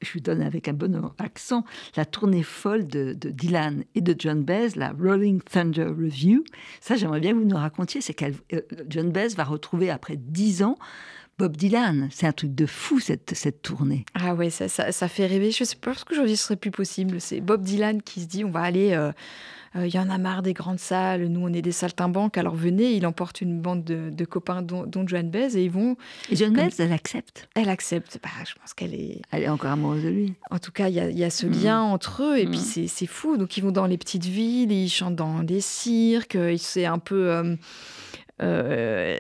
je 0.02 0.12
lui 0.12 0.22
donne 0.22 0.42
avec 0.42 0.68
un 0.68 0.74
bon 0.74 1.12
accent, 1.20 1.64
la 1.96 2.04
tournée 2.06 2.44
folle 2.44 2.86
de, 2.86 3.14
Dylan 3.14 3.86
et 3.96 4.02
de 4.02 4.14
John 4.18 4.44
Baez, 4.44 4.72
la 4.76 4.92
Rolling 4.92 5.42
Thunder 5.42 5.86
Review. 5.86 6.44
Ça, 6.82 6.98
j'aimerais 6.98 7.22
bien 7.22 7.32
que 7.32 7.38
vous 7.38 7.46
nous 7.46 7.56
racontiez, 7.56 8.02
c'est 8.02 8.14
que 8.14 8.26
John 8.90 9.12
Baez 9.12 9.30
va 9.30 9.46
retrouver 9.46 9.90
après 9.90 10.18
dix 10.18 10.64
ans 10.64 10.78
Bob 11.38 11.58
Dylan. 11.58 12.10
C'est 12.12 12.28
un 12.28 12.32
truc 12.32 12.56
de 12.56 12.66
fou, 12.66 13.00
cette, 13.00 13.34
cette 13.36 13.62
tournée. 13.62 14.06
Ah 14.14 14.36
ouais, 14.36 14.50
ça, 14.50 14.68
ça, 14.70 15.08
fait 15.08 15.26
rêver. 15.26 15.52
Je 15.52 15.64
sais 15.64 15.76
pas 15.76 15.94
ce 15.94 16.06
qu'aujourd'hui 16.06 16.38
ce 16.38 16.44
serait 16.46 16.56
plus 16.56 16.72
possible. 16.72 17.20
C'est 17.20 17.42
Bob 17.42 17.64
Dylan 17.64 18.02
qui 18.02 18.22
se 18.22 18.28
dit 18.28 18.44
on 18.46 18.52
va 18.52 18.62
aller. 18.62 18.94
Euh, 18.94 19.12
euh, 19.76 19.88
il 19.88 19.94
y 19.94 20.00
en 20.00 20.10
a 20.10 20.18
marre 20.18 20.42
des 20.42 20.54
grandes 20.54 20.80
salles, 20.80 21.28
nous 21.28 21.42
on 21.42 21.52
est 21.52 21.62
des 21.62 21.72
saltimbanques, 21.72 22.38
alors 22.38 22.56
venez, 22.56 22.94
il 22.94 23.06
emporte 23.06 23.42
une 23.42 23.60
bande 23.60 23.84
de, 23.84 24.26
copains 24.26 24.62
dont, 24.62 24.86
dont 24.86 25.06
Joan 25.06 25.30
Baez 25.30 25.58
et 25.58 25.66
ils 25.66 25.72
vont... 25.72 25.98
Et 26.30 26.36
Joan 26.36 26.54
Baez, 26.54 26.70
elle 26.80 26.94
accepte 26.94 27.50
Elle 27.56 27.70
accepte, 27.70 28.20
bah, 28.24 28.30
je 28.48 28.54
pense 28.56 28.74
qu'elle 28.74 28.94
est... 28.94 29.22
Elle 29.32 29.44
est 29.44 29.50
encore 29.50 29.72
amoureuse 29.72 30.04
de 30.04 30.10
lui. 30.10 30.34
En 30.50 30.60
tout 30.60 30.72
cas, 30.72 30.88
il 30.88 30.96
y, 30.96 31.24
a 31.24 31.30
ce 31.30 31.46
mm. 31.46 31.52
lien 31.52 31.82
entre 31.82 32.24
eux 32.24 32.40
et 32.40 32.46
puis 32.46 32.60
mm. 32.60 32.88
c'est 32.88 33.08
fou, 33.08 33.38
donc 33.38 33.58
ils 33.58 33.62
vont 33.62 33.72
dans 33.72 33.86
les 33.86 33.98
petites 33.98 34.26
villes, 34.26 34.72
ils 34.72 34.90
chantent 34.90 35.16
dans 35.16 35.44
des 35.44 35.62
cirques, 35.62 36.38
c'est 36.58 36.86
un 36.86 37.00
peu... 37.00 37.30
Euh, 37.32 37.56
euh, 38.42 39.18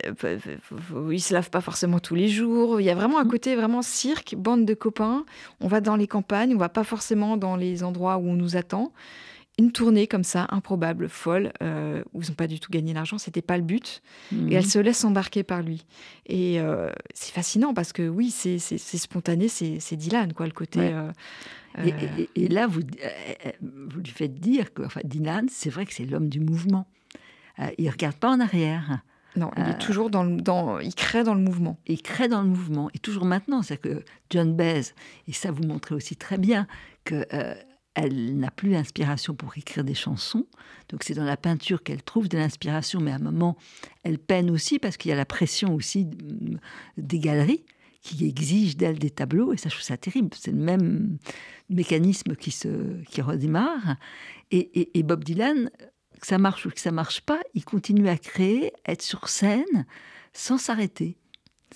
ils 1.11 1.21
se 1.21 1.33
lavent 1.33 1.49
pas 1.49 1.61
forcément 1.61 1.99
tous 1.99 2.15
les 2.15 2.27
jours. 2.27 2.81
Il 2.81 2.83
y 2.83 2.89
a 2.89 2.95
vraiment 2.95 3.19
un 3.19 3.23
mmh. 3.23 3.29
côté 3.29 3.55
vraiment 3.55 3.81
cirque, 3.81 4.35
bande 4.37 4.65
de 4.65 4.73
copains. 4.73 5.25
On 5.61 5.67
va 5.67 5.81
dans 5.81 5.95
les 5.95 6.07
campagnes, 6.07 6.53
on 6.53 6.57
va 6.57 6.69
pas 6.69 6.83
forcément 6.83 7.37
dans 7.37 7.55
les 7.55 7.83
endroits 7.83 8.17
où 8.17 8.27
on 8.27 8.35
nous 8.35 8.57
attend. 8.57 8.91
Une 9.57 9.71
tournée 9.71 10.05
comme 10.05 10.25
ça, 10.25 10.47
improbable, 10.49 11.07
folle, 11.07 11.53
euh, 11.63 12.03
où 12.13 12.21
ils 12.21 12.27
n'ont 12.27 12.35
pas 12.35 12.47
du 12.47 12.59
tout 12.59 12.69
gagné 12.69 12.93
l'argent, 12.93 13.17
c'était 13.17 13.41
pas 13.41 13.55
le 13.55 13.63
but. 13.63 14.01
Et 14.33 14.53
elle 14.53 14.65
mmh. 14.65 14.67
se 14.67 14.79
laisse 14.79 15.05
embarquer 15.05 15.43
par 15.43 15.61
lui. 15.61 15.85
Et 16.25 16.59
euh, 16.59 16.89
c'est 17.13 17.31
fascinant 17.31 17.73
parce 17.73 17.93
que 17.93 18.05
oui, 18.05 18.31
c'est 18.31 18.59
spontané, 18.59 19.47
c'est 19.47 19.95
Dylan, 19.95 20.33
quoi, 20.33 20.45
le 20.45 20.51
côté. 20.51 20.81
Euh, 20.81 21.09
et, 22.35 22.49
là, 22.49 22.67
vous, 22.67 22.81
vous 23.61 23.99
lui 23.99 24.11
faites 24.11 24.35
dire 24.35 24.73
que 24.73 24.83
enfin, 24.83 24.99
Dylan, 25.05 25.47
c'est 25.49 25.69
vrai 25.69 25.85
que 25.85 25.93
c'est 25.93 26.05
l'homme 26.05 26.27
du 26.27 26.41
mouvement. 26.41 26.85
Euh, 27.59 27.69
il 27.77 27.89
regarde 27.89 28.15
pas 28.15 28.29
en 28.29 28.39
arrière. 28.39 29.01
Non, 29.35 29.51
il 29.57 29.63
est 29.63 29.75
euh, 29.75 29.77
toujours 29.79 30.09
dans, 30.09 30.23
le, 30.23 30.37
dans, 30.37 30.79
il 30.79 30.95
crée 30.95 31.23
dans 31.23 31.33
le 31.33 31.41
mouvement. 31.41 31.77
Il 31.87 32.01
crée 32.01 32.27
dans 32.27 32.41
le 32.41 32.47
mouvement 32.47 32.89
et 32.93 32.99
toujours 32.99 33.25
maintenant, 33.25 33.61
c'est 33.61 33.77
que 33.77 34.03
John 34.29 34.55
Baez 34.55 34.93
et 35.27 35.33
ça 35.33 35.51
vous 35.51 35.63
montrez 35.63 35.93
aussi 35.93 36.15
très 36.15 36.37
bien 36.37 36.67
que 37.03 37.25
euh, 37.33 37.55
elle 37.95 38.37
n'a 38.37 38.51
plus 38.51 38.69
l'inspiration 38.69 39.35
pour 39.35 39.57
écrire 39.57 39.83
des 39.83 39.93
chansons. 39.93 40.45
Donc 40.89 41.03
c'est 41.03 41.13
dans 41.13 41.25
la 41.25 41.37
peinture 41.37 41.83
qu'elle 41.83 42.03
trouve 42.03 42.29
de 42.29 42.37
l'inspiration, 42.37 43.01
mais 43.01 43.11
à 43.11 43.15
un 43.15 43.19
moment, 43.19 43.57
elle 44.03 44.19
peine 44.19 44.49
aussi 44.49 44.79
parce 44.79 44.95
qu'il 44.97 45.09
y 45.09 45.13
a 45.13 45.17
la 45.17 45.25
pression 45.25 45.75
aussi 45.75 46.07
des 46.97 47.19
galeries 47.19 47.65
qui 48.01 48.27
exigent 48.27 48.77
d'elle 48.77 48.99
des 48.99 49.09
tableaux, 49.09 49.51
et 49.51 49.57
ça, 49.57 49.67
je 49.69 49.75
trouve 49.75 49.85
ça 49.85 49.97
terrible. 49.97 50.29
C'est 50.39 50.51
le 50.51 50.57
même 50.57 51.17
mécanisme 51.69 52.35
qui, 52.35 52.51
se, 52.51 53.01
qui 53.05 53.21
redémarre. 53.21 53.95
et 54.51 55.03
Bob 55.03 55.23
Dylan 55.23 55.71
que 56.19 56.27
ça 56.27 56.37
marche 56.37 56.65
ou 56.65 56.69
que 56.69 56.79
ça 56.79 56.91
marche 56.91 57.21
pas, 57.21 57.39
il 57.53 57.65
continue 57.65 58.09
à 58.09 58.17
créer, 58.17 58.71
être 58.87 59.01
sur 59.01 59.29
scène, 59.29 59.85
sans 60.33 60.57
s'arrêter. 60.57 61.17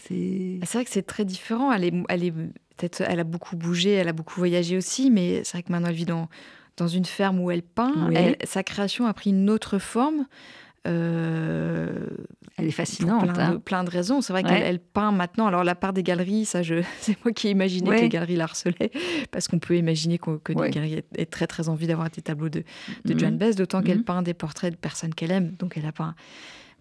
C'est 0.07 0.59
vrai 0.73 0.85
que 0.85 0.91
c'est 0.91 1.05
très 1.05 1.25
différent. 1.25 1.71
Elle, 1.71 1.83
est, 1.83 1.93
elle, 2.07 2.23
est, 2.23 2.31
peut-être, 2.31 3.01
elle 3.01 3.19
a 3.19 3.23
beaucoup 3.23 3.55
bougé, 3.55 3.91
elle 3.91 4.07
a 4.07 4.13
beaucoup 4.13 4.39
voyagé 4.39 4.77
aussi, 4.77 5.11
mais 5.11 5.43
c'est 5.43 5.53
vrai 5.53 5.63
que 5.63 5.71
maintenant 5.71 5.89
elle 5.89 5.95
vit 5.95 6.05
dans, 6.05 6.29
dans 6.77 6.87
une 6.87 7.05
ferme 7.05 7.39
où 7.39 7.51
elle 7.51 7.63
peint. 7.63 8.09
sa 8.43 8.63
création 8.63 9.05
a 9.05 9.13
pris 9.13 9.31
une 9.31 9.49
autre 9.49 9.77
forme. 9.77 10.25
Euh, 10.87 12.07
elle 12.57 12.67
est 12.67 12.71
fascinante. 12.71 13.25
Pour 13.25 13.33
plein, 13.33 13.49
de, 13.49 13.55
hein. 13.55 13.61
plein 13.63 13.83
de 13.83 13.89
raisons. 13.89 14.21
C'est 14.21 14.33
vrai 14.33 14.43
qu'elle 14.43 14.79
peint 14.79 15.11
maintenant. 15.11 15.47
Alors, 15.47 15.63
la 15.63 15.75
part 15.75 15.93
des 15.93 16.03
galeries, 16.03 16.45
ça, 16.45 16.61
je, 16.61 16.83
c'est 16.99 17.17
moi 17.23 17.33
qui 17.33 17.47
ai 17.47 17.51
imaginé 17.51 17.89
que 17.89 18.01
les 18.01 18.09
galeries 18.09 18.35
la 18.35 18.45
harcelaient. 18.45 18.91
Parce 19.31 19.47
qu'on 19.47 19.59
peut 19.59 19.77
imaginer 19.77 20.17
que 20.17 20.53
les 20.53 20.69
galeries 20.69 21.03
aient 21.15 21.25
très, 21.25 21.47
très 21.47 21.69
envie 21.69 21.87
d'avoir 21.87 22.09
des 22.09 22.21
tableaux 22.21 22.49
de, 22.49 22.63
mhm. 23.05 23.37
Bess, 23.37 23.55
d'autant 23.55 23.81
qu'elle 23.81 23.99
mhm. 23.99 24.03
peint 24.03 24.21
des 24.21 24.33
portraits 24.33 24.71
de 24.71 24.77
personnes 24.77 25.13
qu'elle 25.13 25.31
aime. 25.31 25.55
Donc, 25.59 25.77
elle 25.77 25.85
a 25.85 25.91
peint 25.91 26.15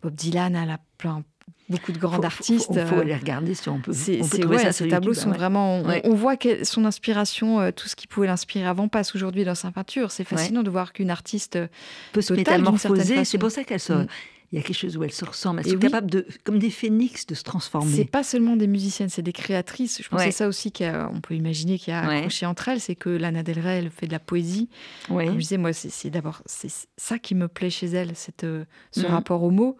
Bob 0.02 0.14
Dylan, 0.14 0.54
elle 0.54 0.70
a 0.70 0.78
plein, 0.96 1.24
beaucoup 1.68 1.92
de 1.92 1.98
grands 1.98 2.20
artistes. 2.20 2.70
Il 2.72 2.86
faut, 2.86 3.00
aller 3.00 3.14
regarder 3.14 3.54
si 3.54 3.68
on 3.68 3.78
peut, 3.78 3.92
on 3.92 4.28
peut 4.28 4.58
ça 4.58 4.72
Ces 4.72 4.88
tableaux 4.88 5.14
sont 5.14 5.30
vraiment... 5.30 5.82
On, 6.04 6.14
voit 6.14 6.36
que 6.36 6.64
son 6.64 6.84
inspiration, 6.84 7.60
euh, 7.60 7.70
tout 7.70 7.88
ce 7.88 7.96
qui 7.96 8.06
pouvait 8.06 8.26
l'inspirer 8.26 8.66
avant, 8.66 8.88
passe 8.88 9.14
aujourd'hui 9.14 9.44
dans 9.44 9.54
sa 9.54 9.70
peinture. 9.70 10.10
C'est 10.10 10.24
fascinant 10.24 10.62
de 10.62 10.70
voir 10.70 10.92
qu'une 10.92 11.10
artiste 11.10 11.56
euh, 11.56 11.68
peut 12.12 12.22
se 12.22 12.32
métamorphoser. 12.32 13.24
C'est 13.24 13.38
pour 13.38 13.50
ça 13.50 13.64
qu'elle 13.64 13.80
se... 13.80 13.92
Mm. 13.92 14.06
Il 14.50 14.56
y 14.56 14.58
a 14.58 14.64
quelque 14.64 14.76
chose 14.76 14.96
où 14.96 15.04
elles 15.04 15.12
se 15.12 15.26
ressemblent. 15.26 15.60
Elles 15.60 15.72
sont 15.72 15.78
capables, 15.78 16.10
de, 16.10 16.26
comme 16.42 16.58
des 16.58 16.70
phénix, 16.70 17.26
de 17.26 17.34
se 17.34 17.42
transformer. 17.42 17.94
C'est 17.94 18.06
pas 18.06 18.22
seulement 18.22 18.56
des 18.56 18.66
musiciennes, 18.66 19.10
c'est 19.10 19.20
des 19.20 19.34
créatrices. 19.34 20.00
Je 20.02 20.08
pense 20.08 20.20
que 20.20 20.24
c'est 20.24 20.32
ça 20.32 20.48
aussi 20.48 20.72
qu'on 20.72 21.20
peut 21.22 21.34
imaginer 21.34 21.78
qu'il 21.78 21.92
y 21.92 21.94
a 21.94 22.00
accroché 22.00 22.46
entre 22.46 22.68
elles. 22.68 22.80
C'est 22.80 22.94
que 22.94 23.10
Lana 23.10 23.42
Del 23.42 23.60
Rey, 23.60 23.78
elle 23.78 23.90
fait 23.90 24.06
de 24.06 24.12
la 24.12 24.18
poésie. 24.18 24.70
Comme 25.06 25.34
je 25.34 25.38
disais, 25.38 25.58
moi, 25.58 25.74
c'est 25.74 26.08
d'abord 26.08 26.40
c'est 26.46 26.72
ça 26.96 27.18
qui 27.18 27.34
me 27.34 27.46
plaît 27.46 27.68
chez 27.68 27.88
elle, 27.88 28.16
cette, 28.16 28.44
euh, 28.44 28.64
ce 28.90 29.02
mm. 29.02 29.10
rapport 29.10 29.42
au 29.42 29.50
mot. 29.50 29.76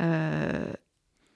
Euh, 0.00 0.72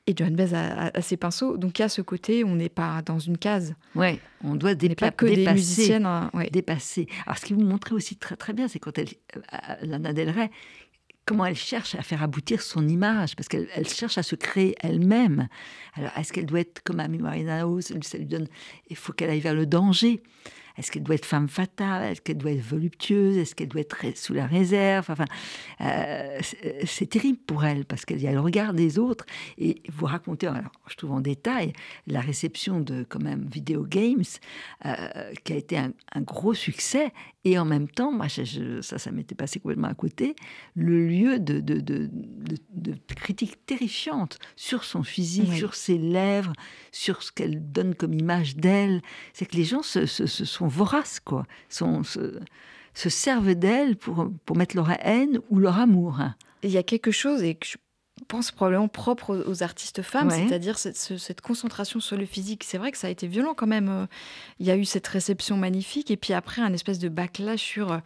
et 0.07 0.15
Joan 0.17 0.35
Baez 0.35 0.55
a, 0.55 1.01
ses 1.01 1.17
pinceaux. 1.17 1.57
Donc 1.57 1.81
a 1.81 1.89
ce 1.89 2.03
côté, 2.03 2.45
on 2.45 2.55
n'est 2.55 2.69
pas 2.69 3.03
dans 3.03 3.19
une 3.19 3.39
case. 3.39 3.75
Ouais, 3.95 4.21
on 4.43 4.55
doit 4.55 4.75
pas 4.97 5.11
que 5.11 5.27
dépasser, 5.27 5.45
des 5.45 5.53
musiciennes. 5.53 6.07
Hein, 6.07 6.31
dépasser. 6.53 7.09
Alors 7.27 7.39
ce 7.39 7.47
qui 7.47 7.55
vous 7.55 7.63
montrait 7.63 7.95
aussi 7.95 8.17
très 8.17 8.37
très 8.37 8.53
bien, 8.53 8.69
c'est 8.69 8.79
quand 8.79 8.99
elle, 8.99 9.09
euh, 9.37 9.75
Lana 9.83 10.13
Del 10.13 10.31
Rey, 10.31 10.51
comment 11.25 11.47
elle 11.47 11.57
cherche 11.57 11.95
à 11.95 12.03
faire 12.03 12.23
aboutir 12.23 12.61
son 12.61 12.87
image, 12.87 13.35
parce 13.37 13.49
qu'elle 13.49 13.89
cherche 13.89 14.19
à 14.19 14.23
se 14.23 14.35
créer 14.35 14.75
elle-même. 14.81 15.49
Alors 15.95 16.11
est-ce 16.17 16.33
qu'elle 16.33 16.47
doit 16.47 16.61
être 16.61 16.83
comme 16.83 17.01
Amy 17.01 17.23
Winehouse 17.23 17.93
Ça 18.03 18.19
lui 18.19 18.27
donne, 18.27 18.49
il 18.89 18.97
faut 18.97 19.13
qu'elle 19.13 19.31
aille 19.31 19.41
vers 19.41 19.55
le 19.55 19.67
danger. 19.67 20.23
Est-ce 20.77 20.91
qu'elle 20.91 21.03
doit 21.03 21.15
être 21.15 21.25
femme 21.25 21.49
fatale? 21.49 22.13
Est-ce 22.13 22.21
qu'elle 22.21 22.39
doit 22.39 22.53
être 22.53 22.65
voluptueuse? 22.65 23.37
Est-ce 23.37 23.55
qu'elle 23.55 23.69
doit 23.69 23.81
être 23.81 24.17
sous 24.17 24.35
la 24.35 24.47
réserve? 24.47 25.07
Enfin, 25.11 25.27
euh, 25.81 26.41
c'est 26.85 27.07
terrible 27.07 27.39
pour 27.47 27.65
elle 27.65 27.85
parce 27.85 28.05
qu'il 28.05 28.21
y 28.21 28.27
a 28.27 28.33
le 28.33 28.41
regard 28.41 28.75
des 28.75 28.99
autres. 28.99 29.25
Et 29.59 29.83
vous 29.93 30.07
racontez, 30.07 30.47
alors, 30.47 30.73
je 30.89 30.97
trouve 30.97 31.13
en 31.13 31.21
détail, 31.21 31.73
la 32.07 32.21
réception 32.21 32.81
de 32.81 33.05
quand 33.09 33.23
même 33.23 33.47
Video 33.51 33.85
Games, 33.85 34.25
euh, 34.85 35.33
qui 35.45 35.53
a 35.53 35.57
été 35.57 35.79
un, 35.79 35.93
gros 36.23 36.55
succès. 36.55 37.13
Et 37.45 37.59
en 37.59 37.67
même 37.67 37.89
temps, 37.89 38.11
moi, 38.11 38.27
ça, 38.29 38.99
ça 38.99 39.11
m'était 39.11 39.35
passé 39.35 39.61
complètement 39.61 39.89
à 39.89 39.95
côté, 39.95 40.35
le 40.75 41.07
lieu 41.07 41.39
de, 41.39 41.61
de, 41.61 41.81
de, 41.81 42.09
de 42.73 42.95
critiques 43.15 43.67
terrifiantes 43.67 44.39
sur 44.57 44.85
son 44.85 45.03
physique, 45.03 45.53
sur 45.53 45.75
ses 45.75 45.99
lèvres, 45.99 46.55
sur 46.91 47.23
ce 47.23 47.31
qu'elle 47.31 47.71
donne 47.71 47.95
comme 47.95 48.15
image 48.15 48.57
d'elle. 48.57 49.03
C'est 49.35 49.45
que 49.45 49.57
les 49.57 49.65
gens 49.65 49.83
se, 49.83 50.07
se, 50.07 50.27
se 50.27 50.45
sont 50.47 50.69
voraces, 50.69 51.21
quoi, 51.21 51.47
sont, 51.69 52.03
se, 52.03 52.41
servent 52.95 53.55
d'elle 53.55 53.97
pour, 53.97 54.31
pour 54.47 54.57
mettre 54.57 54.75
leur 54.75 54.91
haine 55.07 55.41
ou 55.51 55.59
leur 55.59 55.79
amour. 55.79 56.21
Il 56.63 56.71
y 56.71 56.79
a 56.79 56.83
quelque 56.83 57.11
chose, 57.11 57.43
et 57.43 57.57
que 57.57 57.67
je 57.67 57.77
pense 58.25 58.51
probablement 58.51 58.89
propre 58.89 59.45
aux, 59.47 59.63
artistes 59.63 60.03
femmes, 60.03 60.31
c'est-à-dire 60.31 60.79
cette, 60.79 61.41
concentration 61.41 62.01
sur 62.01 62.17
le 62.17 62.27
physique. 62.27 62.65
C'est 62.65 62.79
vrai 62.79 62.93
que 62.93 62.99
ça 62.99 63.07
a 63.07 63.11
été 63.11 63.27
violent 63.27 63.55
quand 63.55 63.67
même. 63.67 63.89
Euh, 63.89 64.07
il 64.59 64.67
y 64.67 64.71
a 64.71 64.77
eu 64.77 64.85
cette 64.85 65.07
réception 65.07 65.57
magnifique, 65.57 66.11
et 66.11 66.17
puis 66.17 66.33
après, 66.33 66.63
un 66.63 66.73
espèce 66.73 66.99
de 66.99 67.09
backlash 67.09 67.61
sur 67.61 68.01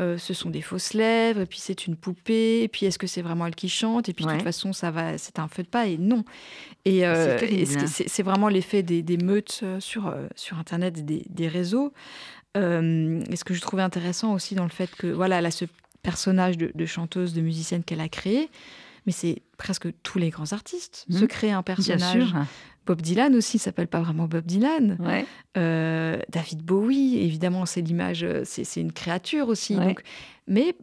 euh, 0.00 0.18
ce 0.18 0.34
sont 0.34 0.50
des 0.50 0.60
fausses 0.60 0.92
lèvres, 0.92 1.40
et 1.40 1.46
puis 1.46 1.58
c'est 1.58 1.86
une 1.86 1.96
poupée, 1.96 2.62
et 2.62 2.68
puis 2.68 2.84
est-ce 2.84 2.98
que 2.98 3.06
c'est 3.06 3.22
vraiment 3.22 3.46
elle 3.46 3.54
qui 3.54 3.70
chante, 3.70 4.10
et 4.10 4.12
puis 4.12 4.26
de 4.26 4.30
toute 4.30 4.42
façon, 4.42 4.74
ça 4.74 4.90
va, 4.90 5.16
c'est 5.16 5.38
un 5.38 5.48
feu 5.48 5.62
de 5.62 5.68
paille. 5.68 5.96
Non. 5.98 6.22
Et, 6.84 7.06
euh, 7.06 7.38
hein. 7.40 7.86
c'est 7.86 8.22
vraiment 8.22 8.48
l'effet 8.48 8.82
des, 8.82 9.16
meutes 9.16 9.60
euh, 9.62 9.80
sur, 9.80 10.14
sur 10.34 10.58
Internet, 10.58 11.04
des, 11.06 11.24
des 11.30 11.48
réseaux. 11.48 11.92
et 12.54 12.58
ce 12.58 13.44
que 13.44 13.54
je 13.54 13.60
trouvais 13.60 13.82
intéressant 13.82 14.34
aussi 14.34 14.54
dans 14.54 14.64
le 14.64 14.70
fait 14.70 14.94
que, 14.94 15.06
voilà, 15.06 15.38
elle 15.38 15.46
a 15.46 15.50
ce 15.50 15.64
personnage 16.02 16.58
de, 16.58 16.86
chanteuse, 16.86 17.32
de 17.32 17.40
musicienne 17.40 17.82
qu'elle 17.82 18.00
a 18.00 18.08
créé, 18.08 18.48
mais 19.06 19.12
c'est 19.12 19.42
presque 19.56 19.88
tous 20.02 20.18
les 20.18 20.30
grands 20.30 20.52
artistes 20.52 21.06
se 21.08 21.24
mmh. 21.24 21.28
créent 21.28 21.52
un 21.52 21.62
personnage 21.62 22.34
Bob 22.86 23.02
Dylan 23.02 23.34
aussi 23.34 23.58
s'appelle 23.58 23.88
pas 23.88 24.00
vraiment 24.00 24.28
Bob 24.28 24.46
Dylan. 24.46 24.96
Ouais. 25.00 25.26
Euh, 25.58 26.18
David 26.30 26.62
Bowie, 26.62 27.18
évidemment, 27.18 27.66
c'est 27.66 27.80
l'image, 27.80 28.22
euh, 28.22 28.42
c'est 28.44 28.80
une 28.80 28.92
créature 28.92 29.48
aussi. 29.48 29.74
Donc, 29.74 30.02
mais 30.46 30.76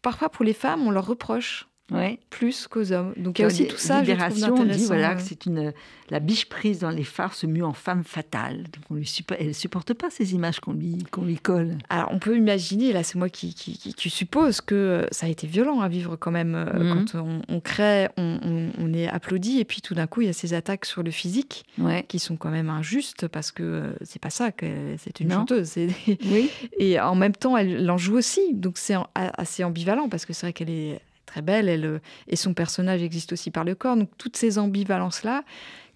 parfois 0.00 0.28
pour 0.28 0.44
les 0.44 0.52
femmes, 0.52 0.86
on 0.86 0.90
leur 0.90 1.06
reproche 1.06 1.67
Ouais. 1.90 2.18
plus 2.30 2.66
qu'aux 2.68 2.92
hommes. 2.92 3.14
Donc 3.16 3.38
il 3.38 3.42
y 3.42 3.44
a 3.44 3.48
aussi 3.48 3.66
tout 3.66 3.76
ça. 3.78 3.96
je 4.04 4.10
Libération 4.10 4.64
dit 4.64 4.84
voilà 4.86 5.14
que 5.14 5.22
c'est 5.22 5.46
une 5.46 5.72
la 6.10 6.20
biche 6.20 6.48
prise 6.48 6.80
dans 6.80 6.90
les 6.90 7.04
phares 7.04 7.34
se 7.34 7.46
mue 7.46 7.62
en 7.62 7.72
femme 7.72 8.02
fatale. 8.04 8.64
Donc 8.64 8.84
on 8.90 8.94
lui 8.94 9.10
elle 9.38 9.54
supporte 9.54 9.92
pas 9.94 10.08
ces 10.10 10.34
images 10.34 10.60
qu'on 10.60 10.72
lui 10.72 10.98
qu'on 11.10 11.24
lui 11.24 11.36
colle. 11.38 11.76
Alors 11.88 12.08
on 12.12 12.18
peut 12.18 12.36
imaginer, 12.36 12.92
là 12.92 13.02
c'est 13.02 13.16
moi 13.18 13.28
qui, 13.28 13.54
qui, 13.54 13.76
qui- 13.78 13.94
qui 13.94 14.10
suppose 14.10 14.60
que 14.60 14.74
euh, 14.74 15.06
ça 15.12 15.26
a 15.26 15.28
été 15.28 15.46
violent 15.46 15.80
à 15.80 15.88
vivre 15.88 16.16
quand 16.16 16.30
même. 16.30 16.54
euh, 16.54 16.66
Mhm. 16.78 17.04
Quand 17.10 17.18
on, 17.20 17.42
on 17.48 17.60
crée, 17.60 18.08
on, 18.16 18.38
on- 18.42 18.70
on 18.78 18.92
est 18.92 19.08
applaudi 19.08 19.58
et 19.58 19.64
puis 19.64 19.80
tout 19.80 19.94
d'un 19.94 20.06
coup 20.06 20.20
il 20.22 20.26
y 20.26 20.30
a 20.30 20.32
ces 20.34 20.54
attaques 20.54 20.84
sur 20.84 21.02
le 21.02 21.10
physique 21.10 21.64
Ouais. 21.78 22.04
qui 22.08 22.18
sont 22.18 22.36
quand 22.36 22.50
même 22.50 22.68
injustes 22.70 23.28
parce 23.28 23.50
que 23.50 23.62
euh, 23.62 23.92
c'est 24.02 24.20
pas 24.20 24.30
ça 24.30 24.52
que 24.52 24.66
c'est 24.98 25.20
une 25.20 25.28
Non. 25.28 25.36
chanteuse. 25.36 25.72
Oui. 25.76 26.50
Et 26.78 27.00
en 27.00 27.14
même 27.14 27.32
temps, 27.34 27.56
elle 27.56 27.90
en 27.90 27.98
joue 27.98 28.16
aussi. 28.16 28.54
Donc 28.54 28.78
c'est 28.78 28.94
assez 29.14 29.64
ambivalent 29.64 30.08
parce 30.08 30.26
que 30.26 30.32
c'est 30.32 30.46
vrai 30.46 30.52
qu'elle 30.52 30.70
est 30.70 31.00
très 31.28 31.42
belle 31.42 31.68
elle, 31.68 31.84
euh, 31.84 31.98
et 32.26 32.34
son 32.36 32.54
personnage 32.54 33.02
existe 33.02 33.32
aussi 33.32 33.50
par 33.52 33.64
le 33.64 33.74
corps. 33.76 33.96
Donc 33.96 34.10
toutes 34.18 34.36
ces 34.36 34.58
ambivalences-là, 34.58 35.44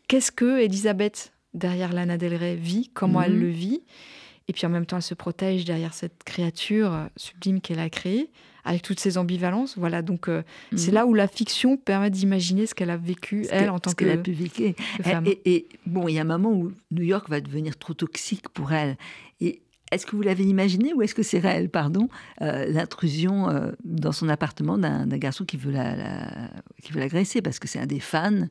qu'est-ce 0.08 0.30
que 0.30 0.60
Elisabeth, 0.60 1.32
derrière 1.54 1.92
Lana 1.92 2.16
Del 2.18 2.34
Rey, 2.36 2.54
vit? 2.56 2.90
Comment 2.94 3.18
Mhm. 3.20 3.24
elle 3.26 3.38
le 3.40 3.48
vit? 3.48 3.82
Et 4.48 4.52
puis 4.52 4.66
en 4.66 4.70
même 4.70 4.86
temps, 4.86 4.96
elle 4.96 5.02
se 5.02 5.14
protège 5.14 5.64
derrière 5.64 5.94
cette 5.94 6.24
créature 6.24 6.92
euh, 6.92 7.06
sublime 7.16 7.60
qu'elle 7.60 7.78
a 7.78 7.88
créée 7.88 8.28
avec 8.64 8.82
toutes 8.82 9.00
ces 9.00 9.16
ambivalences. 9.18 9.76
Voilà, 9.78 10.02
donc 10.02 10.28
euh, 10.28 10.42
c'est 10.76 10.88
Mhm. 10.88 10.94
là 10.94 11.06
où 11.06 11.14
la 11.14 11.26
fiction 11.28 11.76
permet 11.76 12.10
d'imaginer 12.10 12.66
ce 12.66 12.74
qu'elle 12.74 12.90
a 12.90 12.96
vécu, 12.96 13.44
Ce 13.44 13.50
elle, 13.52 13.66
que- 13.66 13.70
en 13.70 13.78
tant 13.78 13.90
ce 13.90 13.94
que, 13.96 14.04
qu'elle 14.04 14.18
a 14.18 14.22
pu. 14.22 14.36
Et, 14.58 14.74
et- 15.54 15.68
bon, 15.86 16.06
il 16.08 16.14
y 16.14 16.18
a 16.18 16.22
un 16.22 16.24
moment 16.24 16.50
où 16.52 16.72
New 16.90 17.02
York 17.04 17.28
va 17.28 17.40
devenir 17.40 17.76
trop 17.76 17.94
toxique 17.94 18.48
pour 18.50 18.72
elle. 18.72 18.96
Est-ce 19.92 20.06
que 20.06 20.16
vous 20.16 20.22
l'avez 20.22 20.44
imaginé 20.44 20.92
ou 20.94 21.02
est-ce 21.02 21.14
que 21.14 21.22
c'est 21.22 21.38
réel, 21.38 21.68
pardon, 21.68 22.08
euh, 22.40 22.64
l'intrusion 22.68 23.48
euh, 23.48 23.70
dans 23.84 24.12
son 24.12 24.28
appartement 24.28 24.78
d'un 24.78 25.06
garçon 25.18 25.44
qui 25.44 25.56
veut 25.56 25.70
la, 25.70 25.94
la- 25.96 26.50
qui 26.82 26.92
veut 26.92 27.00
l'agresser 27.00 27.42
parce 27.42 27.58
que 27.58 27.68
c'est 27.68 27.78
un 27.78 27.86
des 27.86 28.00
fans 28.00 28.48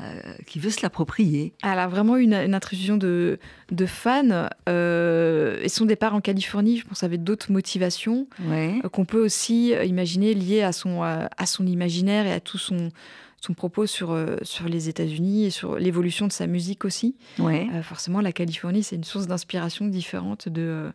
euh, 0.00 0.04
qui 0.46 0.58
veut 0.58 0.70
se 0.70 0.80
l'approprier? 0.82 1.52
Elle 1.62 1.78
a 1.78 1.86
vraiment 1.86 2.16
une, 2.16 2.32
une 2.32 2.54
intrusion 2.54 2.96
de, 2.96 3.38
de 3.70 3.86
fans. 3.86 4.48
euh, 4.68 5.60
et 5.62 5.68
son 5.68 5.84
départ 5.84 6.14
en 6.14 6.20
Californie, 6.22 6.78
je 6.78 6.86
pense, 6.86 7.02
avait 7.02 7.18
d'autres 7.18 7.52
motivations 7.52 8.26
Ouais. 8.48 8.80
euh, 8.84 8.88
qu'on 8.88 9.04
peut 9.04 9.22
aussi 9.22 9.72
imaginer 9.84 10.32
liées 10.34 10.62
à 10.62 10.72
son, 10.72 11.02
à 11.02 11.46
son 11.46 11.66
imaginaire 11.66 12.26
et 12.26 12.32
à 12.32 12.40
tout 12.40 12.56
son, 12.58 12.88
son 13.40 13.54
propos 13.54 13.86
sur, 13.86 14.10
euh, 14.12 14.36
sur 14.42 14.68
les 14.68 14.88
États-Unis 14.88 15.46
et 15.46 15.50
sur 15.50 15.76
l'évolution 15.78 16.26
de 16.26 16.32
sa 16.32 16.46
musique 16.46 16.84
aussi. 16.84 17.16
Ouais. 17.38 17.68
Euh, 17.74 17.82
forcément, 17.82 18.20
la 18.20 18.32
Californie, 18.32 18.82
c'est 18.82 18.96
une 18.96 19.04
source 19.04 19.26
d'inspiration 19.26 19.86
différente 19.86 20.48
de, 20.48 20.60
euh, 20.62 20.90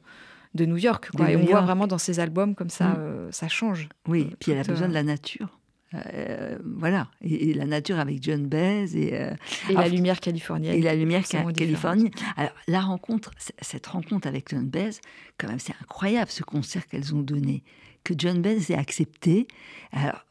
de 0.53 0.65
New 0.65 0.77
York. 0.77 1.10
Quoi. 1.15 1.25
De 1.25 1.31
et 1.31 1.36
on 1.38 1.45
voit 1.45 1.62
vraiment 1.62 1.88
dans 1.88 1.97
ses 1.97 2.19
albums 2.19 2.53
comme 2.55 2.69
ça, 2.69 2.89
Mm. 2.89 2.95
euh, 2.99 3.31
ça 3.31 3.47
change. 3.47 3.89
Oui, 4.08 4.29
puis 4.39 4.51
elle 4.51 4.60
a 4.60 4.63
besoin 4.63 4.86
euh, 4.86 4.89
de 4.89 4.93
la 4.93 5.03
nature. 5.03 5.60
Euh, 5.93 6.58
voilà, 6.65 7.08
et, 7.21 7.51
et 7.51 7.53
la 7.53 7.65
nature 7.65 7.99
avec 7.99 8.21
John 8.21 8.47
Baez 8.47 8.86
et, 8.97 9.13
Et 9.13 9.29
Ah, 9.75 9.81
la 9.84 9.88
lumière 9.88 10.19
californienne. 10.19 10.73
et 10.75 10.81
la 10.81 10.93
lumière 10.95 11.21
forcément 11.21 11.45
ca- 11.45 11.51
différente. 11.53 11.95
Californie. 11.99 12.12
Alors 12.36 12.51
la 12.67 12.81
rencontre, 12.81 13.31
cette 13.62 13.88
rencontre 13.88 14.27
avec 14.27 14.49
John 14.49 14.67
Baez, 14.67 14.91
quand 15.38 15.47
même, 15.47 15.60
c'est 15.60 15.75
incroyable 15.81 16.29
ce 16.31 16.43
concert 16.43 16.86
qu'elles 16.88 17.15
ont 17.15 17.21
donné, 17.21 17.63
que 18.03 18.13
John 18.17 18.41
Baez 18.41 18.71
ait 18.71 18.75
accepté. 18.75 19.47
Alors 19.93 20.25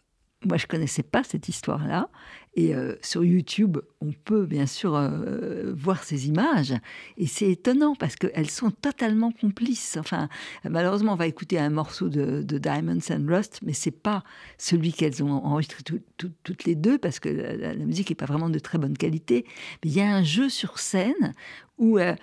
moi, 0.46 0.56
je 0.56 0.66
connaissais 0.66 1.02
pas 1.02 1.22
cette 1.24 1.48
histoire-là, 1.48 2.08
et 2.56 2.74
euh, 2.74 2.94
sur 3.02 3.24
YouTube, 3.24 3.78
on 4.00 4.12
peut 4.12 4.46
bien 4.46 4.66
sûr 4.66 4.94
euh, 4.94 5.72
voir 5.74 6.04
ces 6.04 6.28
images, 6.28 6.74
et 7.16 7.26
c'est 7.26 7.50
étonnant 7.50 7.94
parce 7.94 8.16
qu'elles 8.16 8.50
sont 8.50 8.70
totalement 8.70 9.32
complices. 9.32 9.96
Enfin, 9.98 10.28
malheureusement, 10.68 11.12
on 11.12 11.16
va 11.16 11.26
écouter 11.26 11.58
un 11.58 11.70
morceau 11.70 12.08
de, 12.08 12.42
Diamonds 12.42 13.10
and 13.10 13.26
Rust, 13.26 13.60
mais 13.62 13.72
c'est 13.72 13.90
pas 13.90 14.22
celui 14.58 14.92
qu'elles 14.92 15.22
ont 15.22 15.32
enregistré 15.32 15.82
tout- 15.82 16.00
tout- 16.16 16.32
toutes 16.44 16.64
les 16.64 16.74
deux 16.74 16.98
parce 16.98 17.18
que 17.18 17.28
la, 17.28 17.74
musique 17.74 18.10
n'est 18.10 18.16
pas 18.16 18.26
vraiment 18.26 18.48
de 18.48 18.58
très 18.58 18.78
bonne 18.78 18.96
qualité. 18.96 19.44
Mais 19.82 19.90
il 19.90 19.96
y 19.96 20.00
a 20.00 20.14
un 20.14 20.22
jeu 20.22 20.48
sur 20.48 20.78
scène 20.78 21.34
où 21.78 21.98
euh, 21.98 22.14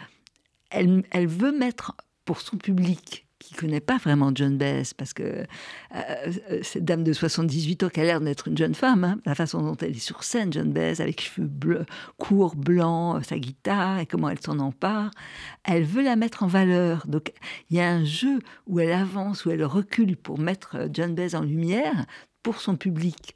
elle 0.70 1.28
veut 1.28 1.52
mettre 1.52 1.96
pour 2.24 2.40
son 2.40 2.58
public 2.58 3.28
qui 3.42 3.54
connaît 3.56 3.82
pas 3.82 3.98
vraiment 3.98 4.32
John 4.34 4.58
Baez, 4.58 4.94
parce 4.96 5.14
que 5.14 5.24
euh, 5.24 5.44
euh, 5.96 6.60
cette 6.62 6.86
dame 6.86 7.04
de 7.04 7.12
78 7.12 7.84
ans 7.84 7.90
qui 7.90 8.00
a 8.00 8.04
l'air 8.04 8.22
d'être 8.22 8.48
une 8.48 8.58
jeune 8.58 8.76
femme, 8.76 9.04
hein, 9.04 9.20
la 9.26 9.36
façon 9.36 9.62
dont 9.62 9.76
elle 9.78 9.96
est 9.96 10.00
sur 10.00 10.24
scène, 10.24 10.54
John 10.54 10.72
Baez, 10.72 11.02
avec 11.02 11.22
cheveux 11.22 11.48
bleus, 11.48 11.86
courts, 12.18 12.56
blancs, 12.56 13.18
euh, 13.18 13.24
sa 13.24 13.40
guitare, 13.40 14.00
et 14.00 14.06
comment 14.06 14.30
elle 14.30 14.40
s'en 14.40 14.60
empare, 14.60 15.12
elle 15.64 15.84
veut 15.84 16.04
la 16.04 16.16
mettre 16.16 16.44
en 16.44 16.48
valeur. 16.48 17.08
Donc 17.08 17.34
il 17.70 17.78
y 17.78 17.80
a 17.80 17.90
un 17.90 18.06
jeu 18.06 18.40
où 18.68 18.80
elle 18.80 18.94
avance, 18.94 19.46
où 19.46 19.52
elle 19.52 19.64
recule 19.64 20.16
pour 20.18 20.40
mettre 20.40 20.88
John 20.94 21.16
Baez 21.16 21.36
en 21.36 21.42
lumière 21.42 22.06
pour 22.44 22.62
son 22.62 22.76
public 22.76 23.36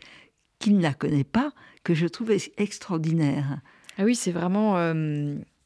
qui 0.60 0.72
ne 0.74 0.82
la 0.82 0.94
connaît 0.94 1.24
pas, 1.24 1.52
que 1.84 1.94
je 1.94 2.08
trouve 2.08 2.32
ex- 2.32 2.52
extraordinaire. 2.58 3.60
Ah 3.98 4.04
oui, 4.04 4.16
c'est 4.16 4.32
vraiment, 4.32 4.76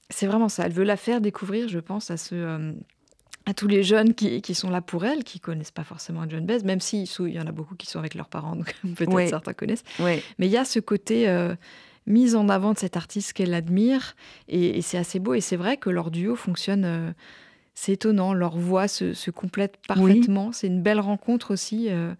c'est 0.09 0.27
vraiment 0.27 0.49
ça. 0.49 0.65
Elle 0.65 0.71
veut 0.73 0.83
la 0.83 0.97
faire 0.97 1.21
découvrir, 1.21 1.67
je 1.67 1.79
pense, 1.79 2.11
à 2.11 2.17
ce, 2.17 2.73
à 3.49 3.53
tous 3.53 3.67
les 3.67 3.83
jeunes 3.83 4.13
qui, 4.13 4.41
qui 4.41 4.53
sont 4.55 4.69
là 4.69 4.81
pour 4.81 5.05
elle, 5.05 5.23
qui 5.23 5.39
connaissent 5.39 5.71
pas 5.71 5.83
forcément 5.83 6.23
John 6.29 6.45
Baez, 6.45 6.63
même 6.63 6.79
si 6.81 7.07
sous- 7.07 7.27
il 7.27 7.33
y 7.33 7.39
en 7.39 7.47
a 7.47 7.51
beaucoup 7.51 7.75
qui 7.75 7.87
sont 7.87 7.99
avec 7.99 8.13
leurs 8.15 8.29
parents, 8.29 8.55
donc 8.55 8.73
peut-être 8.95 9.09
certains 9.29 9.53
connaissent. 9.53 9.83
Mais 10.37 10.47
il 10.47 10.51
y 10.51 10.57
a 10.57 10.65
ce 10.65 10.79
côté 10.79 11.27
euh, 11.27 11.55
mise 12.05 12.35
en 12.35 12.47
avant 12.49 12.73
de 12.73 12.77
cet 12.79 12.95
artiste 12.97 13.33
qu'elle 13.33 13.53
admire, 13.53 14.15
et, 14.47 14.77
et 14.77 14.81
c'est 14.81 14.97
assez 14.97 15.19
beau. 15.19 15.33
Et 15.33 15.41
c'est 15.41 15.55
vrai 15.57 15.77
que 15.77 15.89
leur 15.89 16.11
duo 16.11 16.35
fonctionne. 16.35 16.85
euh, 16.85 17.11
c'est 17.81 17.93
étonnant, 17.93 18.33
leur 18.33 18.57
voix 18.57 18.89
se, 18.89 19.13
se 19.13 19.31
complète 19.31 19.75
parfaitement. 19.87 20.51
C'est 20.51 20.67
une 20.67 20.81
belle 20.81 20.99
rencontre 20.99 21.51
aussi 21.53 21.87
euh, 21.89 22.13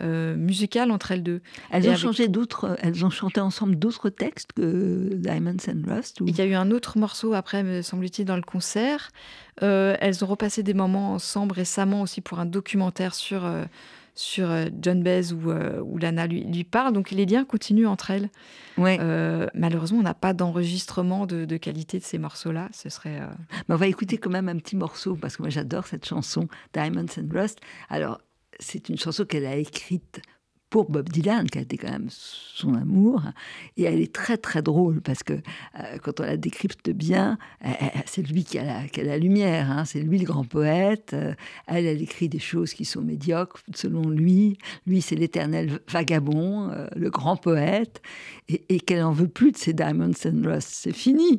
euh, 0.00 0.34
musicale 0.34 0.90
entre 0.90 1.12
elles 1.12 1.22
deux. 1.22 1.42
Elles 1.70 1.84
Et 1.84 1.88
ont 1.88 1.90
avec- 1.90 2.00
changé 2.02 2.28
d'autres, 2.28 2.76
elles 2.80 3.04
ont 3.04 3.10
chanté 3.10 3.38
ensemble 3.40 3.76
d'autres 3.76 4.08
textes 4.08 4.52
que 4.54 5.10
Diamonds 5.12 5.56
and 5.68 5.82
Rust. 5.94 6.22
ou- 6.22 6.24
Il 6.26 6.34
y 6.36 6.40
a 6.40 6.46
eu 6.46 6.54
un 6.54 6.70
autre 6.70 6.96
morceau 6.98 7.34
après, 7.34 7.62
me 7.62 7.82
semble-t-il, 7.82 8.24
dans 8.24 8.36
le 8.36 8.42
concert. 8.42 9.10
Euh, 9.62 9.94
elles 10.00 10.24
ont 10.24 10.26
repassé 10.26 10.62
des 10.62 10.74
moments 10.74 11.12
ensemble 11.12 11.52
récemment 11.54 12.00
aussi 12.00 12.22
pour 12.22 12.40
un 12.40 12.46
documentaire 12.46 13.14
sur, 13.14 13.44
sur 14.14 14.50
euh, 14.50 14.66
John 14.80 15.02
Baez 15.02 15.32
où, 15.32 15.50
euh, 15.50 15.80
où 15.80 15.98
Lana 15.98 16.26
lui, 16.26 16.44
lui 16.44 16.64
parle. 16.64 16.92
Donc 16.92 17.10
les 17.10 17.26
liens 17.26 17.44
continuent 17.44 17.86
entre 17.88 18.10
elles. 18.10 18.30
Ouais. 18.78 18.98
Euh, 19.00 19.46
malheureusement, 19.54 19.98
on 19.98 20.02
n'a 20.02 20.14
pas 20.14 20.32
d'enregistrement 20.32 21.26
de, 21.26 21.44
de 21.44 21.56
qualité 21.56 21.98
de 21.98 22.04
ces 22.04 22.18
morceaux-là. 22.18 22.68
Ce 22.72 22.88
serait. 22.88 23.20
euh, 23.20 23.26
Mais 23.68 23.74
on 23.74 23.78
va 23.78 23.86
écouter 23.86 24.18
quand 24.18 24.30
même 24.30 24.48
un 24.48 24.56
petit 24.56 24.76
morceau 24.76 25.16
parce 25.16 25.36
que 25.36 25.42
moi 25.42 25.50
j'adore 25.50 25.86
cette 25.86 26.06
chanson 26.06 26.48
Diamonds 26.72 27.06
and 27.18 27.28
Rust. 27.32 27.58
Alors 27.88 28.20
c'est 28.60 28.88
une 28.88 28.96
chanson 28.98 29.24
qu'elle 29.24 29.46
a 29.46 29.56
écrite 29.56 30.22
pour 30.74 30.90
Bob 30.90 31.08
Dylan, 31.08 31.48
qui 31.48 31.58
a 31.58 31.60
été 31.60 31.76
quand 31.76 31.92
même 31.92 32.08
son 32.10 32.74
amour, 32.74 33.22
et 33.76 33.84
elle 33.84 34.00
est 34.00 34.12
très 34.12 34.36
très 34.36 34.60
drôle 34.60 35.02
parce 35.02 35.22
que 35.22 35.34
euh, 35.34 35.98
quand 36.02 36.18
on 36.18 36.24
la 36.24 36.36
décrypte 36.36 36.90
bien, 36.90 37.38
euh, 37.64 37.68
euh, 37.80 38.00
c'est 38.06 38.28
lui 38.28 38.42
qui 38.42 38.58
a 38.58 38.82
la, 38.96 39.18
lumière, 39.18 39.70
hein, 39.70 39.84
c'est 39.84 40.00
lui 40.00 40.18
le 40.18 40.24
grand 40.24 40.42
poète. 40.42 41.14
Elle, 41.68 41.86
elle 41.86 42.02
écrit 42.02 42.28
des 42.28 42.40
choses 42.40 42.74
qui 42.74 42.84
sont 42.84 43.02
médiocres 43.02 43.60
selon 43.72 44.08
lui. 44.08 44.58
Lui, 44.84 45.00
c'est 45.00 45.14
l'éternel 45.14 45.78
vagabond, 45.88 46.72
le 46.96 47.08
grand 47.08 47.36
poète, 47.36 48.02
et, 48.48 48.80
qu'elle 48.80 49.04
en 49.04 49.12
veut 49.12 49.28
plus 49.28 49.52
de 49.52 49.56
ces 49.56 49.74
Diamonds 49.74 50.10
and 50.26 50.42
Rust. 50.44 50.70
C'est 50.72 50.92
fini. 50.92 51.38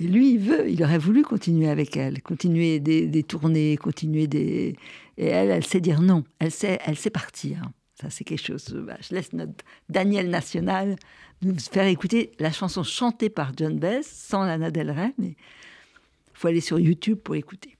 Et 0.00 0.08
lui, 0.08 0.32
il 0.32 0.38
veut, 0.40 0.68
il 0.68 0.82
aurait 0.82 0.98
voulu 0.98 1.22
continuer 1.22 1.68
avec 1.68 1.96
elle, 1.96 2.20
continuer 2.20 2.80
des, 2.80 3.06
des 3.06 3.22
tournées, 3.22 3.76
continuer 3.76 4.26
des. 4.26 4.74
Et 5.18 5.26
elle, 5.26 5.50
elle 5.50 5.64
sait 5.64 5.80
dire 5.80 6.00
non. 6.00 6.24
Elle 6.40 6.50
sait, 6.50 6.80
elle 6.84 6.96
sait 6.96 7.10
partir. 7.10 7.70
Ça, 8.02 8.10
c'est 8.10 8.24
quelque 8.24 8.44
chose. 8.44 8.68
bah, 8.84 8.96
je 9.00 9.14
laisse 9.14 9.32
notre 9.32 9.64
Daniel 9.88 10.28
National 10.28 10.96
nous 11.42 11.56
faire 11.58 11.86
écouter 11.86 12.32
la 12.40 12.50
chanson 12.50 12.82
chantée 12.82 13.30
par 13.30 13.52
John 13.56 13.78
Baez, 13.78 14.02
sans 14.02 14.44
Lana 14.44 14.72
Del 14.72 14.90
Rey, 14.90 15.14
mais 15.18 15.28
il 15.28 16.34
faut 16.34 16.48
aller 16.48 16.60
sur 16.60 16.80
YouTube 16.80 17.18
pour 17.18 17.36
écouter. 17.36 17.76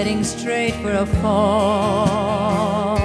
Heading 0.00 0.24
straight 0.24 0.74
for 0.76 0.92
a 0.92 1.04
fall. 1.20 2.96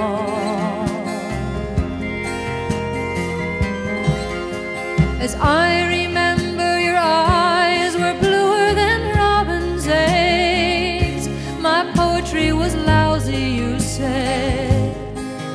As 5.20 5.34
I 5.34 5.86
remember, 5.88 6.80
your 6.80 6.96
eyes 6.96 7.94
were 7.96 8.18
bluer 8.18 8.72
than 8.72 9.14
robin's 9.14 9.86
eggs. 9.86 11.28
My 11.60 11.84
poetry 11.94 12.54
was 12.54 12.74
lousy, 12.74 13.44
you 13.60 13.78
said. 13.78 14.96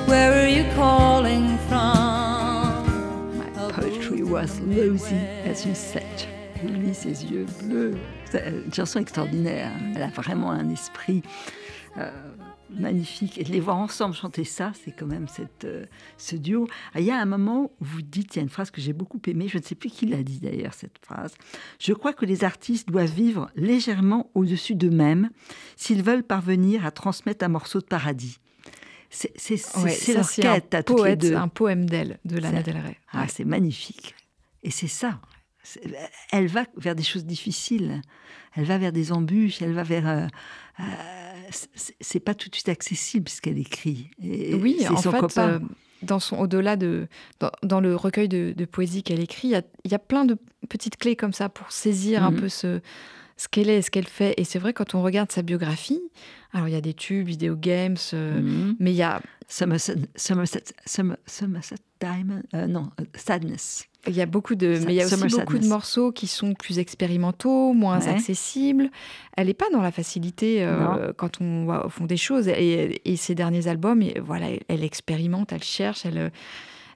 Where 0.07 0.31
are 0.43 0.47
you 0.47 0.65
calling 0.75 1.57
from? 1.67 3.39
My 3.39 3.49
poetry 3.71 4.21
was 4.21 4.59
lousy, 4.59 5.25
as 5.43 5.65
you 5.65 5.73
said. 5.73 6.30
Lui, 6.63 6.93
ses 6.93 7.25
yeux 7.25 7.45
bleus. 7.63 7.95
C'est 8.25 8.49
une 8.65 8.73
chanson 8.73 8.99
extraordinaire. 8.99 9.71
Elle 9.95 10.03
a 10.03 10.07
vraiment 10.09 10.51
un 10.51 10.69
esprit. 10.69 11.23
Euh, 11.97 12.09
magnifique. 12.79 13.37
Et 13.37 13.43
de 13.43 13.51
les 13.51 13.59
voir 13.59 13.77
ensemble 13.77 14.15
chanter 14.15 14.43
ça, 14.43 14.71
c'est 14.83 14.91
quand 14.91 15.05
même 15.05 15.27
cette, 15.27 15.65
euh, 15.65 15.85
ce 16.17 16.35
duo. 16.35 16.67
Ah, 16.93 16.99
il 16.99 17.05
y 17.05 17.11
a 17.11 17.19
un 17.19 17.25
moment 17.25 17.71
où 17.79 17.85
vous 17.85 18.01
dites, 18.01 18.35
il 18.35 18.37
y 18.37 18.39
a 18.39 18.43
une 18.43 18.49
phrase 18.49 18.71
que 18.71 18.81
j'ai 18.81 18.93
beaucoup 18.93 19.19
aimée, 19.27 19.47
je 19.47 19.57
ne 19.57 19.63
sais 19.63 19.75
plus 19.75 19.89
qui 19.89 20.05
l'a 20.05 20.23
dit 20.23 20.39
d'ailleurs, 20.39 20.73
cette 20.73 20.97
phrase. 21.01 21.33
Je 21.79 21.93
crois 21.93 22.13
que 22.13 22.25
les 22.25 22.43
artistes 22.43 22.87
doivent 22.89 23.11
vivre 23.11 23.49
légèrement 23.55 24.29
au-dessus 24.33 24.75
d'eux-mêmes 24.75 25.29
s'ils 25.75 26.03
veulent 26.03 26.23
parvenir 26.23 26.85
à 26.85 26.91
transmettre 26.91 27.43
un 27.43 27.49
morceau 27.49 27.81
de 27.81 27.85
paradis. 27.85 28.37
C'est 29.09 29.33
ouais, 29.83 30.13
leur 30.13 30.31
quête 30.31 30.73
à 30.73 30.83
toutes 30.83 31.03
les 31.03 31.17
deux. 31.17 31.35
un 31.35 31.49
poème 31.49 31.89
d'elle, 31.89 32.19
de 32.23 32.37
Lana 32.37 32.63
Del 32.63 32.77
Rey. 32.77 32.97
Ah, 33.11 33.27
c'est 33.27 33.43
magnifique. 33.43 34.15
Et 34.63 34.71
c'est 34.71 34.87
ça. 34.87 35.19
Elle 36.31 36.47
va 36.47 36.65
vers 36.77 36.95
des 36.95 37.03
choses 37.03 37.25
difficiles. 37.25 38.01
Elle 38.55 38.65
va 38.65 38.77
vers 38.77 38.91
des 38.91 39.11
embûches. 39.11 39.61
Elle 39.61 39.73
va 39.73 39.83
vers. 39.83 40.07
Euh, 40.07 40.27
euh, 40.79 40.83
c'est 41.99 42.19
pas 42.19 42.33
tout 42.33 42.49
de 42.49 42.55
suite 42.55 42.69
accessible 42.69 43.29
ce 43.29 43.41
qu'elle 43.41 43.57
écrit. 43.57 44.09
Et 44.21 44.55
oui, 44.55 44.85
en 44.89 44.97
fait, 44.97 45.37
euh, 45.37 45.59
dans 46.01 46.19
son 46.19 46.37
au-delà 46.37 46.75
de 46.75 47.07
dans, 47.61 47.79
le 47.79 47.95
recueil 47.95 48.27
de, 48.29 48.65
poésie 48.65 49.03
qu'elle 49.03 49.19
écrit, 49.19 49.49
il 49.49 49.51
y, 49.51 49.55
a, 49.55 49.61
il 49.83 49.91
y, 49.91 49.95
a, 49.95 49.99
plein 49.99 50.25
de 50.25 50.37
petites 50.69 50.97
clés 50.97 51.15
comme 51.15 51.33
ça 51.33 51.49
pour 51.49 51.71
saisir 51.71 52.23
un 52.23 52.31
mhm. 52.31 52.39
peu 52.39 52.49
ce 52.49 52.81
ce 53.37 53.47
qu'elle 53.47 53.69
est, 53.69 53.81
ce 53.81 53.91
qu'elle 53.91 54.07
fait. 54.07 54.33
Et 54.37 54.43
c'est 54.43 54.59
vrai 54.59 54.73
quand 54.73 54.95
on 54.95 55.01
regarde 55.01 55.31
sa 55.31 55.41
biographie, 55.41 56.01
alors 56.53 56.67
il 56.67 56.73
y 56.73 56.77
a 56.77 56.81
des 56.81 56.93
tubes, 56.93 57.27
vidéo 57.27 57.55
games, 57.55 57.97
euh, 58.13 58.41
mhm. 58.41 58.75
mais 58.79 58.91
il 58.91 58.97
y 58.97 59.03
a 59.03 59.21
Somerset, 59.47 59.95
Somerset, 60.15 60.63
Somerset 60.85 61.75
Diamond, 61.99 62.43
euh, 62.53 62.67
non, 62.67 62.89
Sadness. 63.15 63.87
Il 64.07 64.15
y 64.15 64.21
a 64.21 64.25
beaucoup 64.25 64.55
de, 64.55 64.79
mais 64.85 64.93
il 64.93 64.95
y 64.95 65.01
a 65.01 65.05
aussi 65.05 65.27
beaucoup 65.27 65.59
de 65.59 65.67
morceaux 65.67 66.11
qui 66.11 66.25
sont 66.25 66.55
plus 66.55 66.79
expérimentaux, 66.79 67.73
moins 67.73 68.07
accessibles. 68.07 68.89
Elle 69.37 69.45
n'est 69.45 69.53
pas 69.53 69.69
dans 69.71 69.81
la 69.81 69.91
facilité 69.91 70.63
euh, 70.63 71.13
quand 71.15 71.39
on 71.39 71.65
va 71.65 71.85
au 71.85 71.89
fond 71.89 72.05
des 72.05 72.17
choses. 72.17 72.47
Et, 72.47 72.99
ses 73.15 73.35
derniers 73.35 73.67
albums, 73.67 74.03
voilà, 74.19 74.47
elle 74.67 74.83
expérimente, 74.83 75.53
elle 75.53 75.63
cherche, 75.63 76.03
elle, 76.07 76.31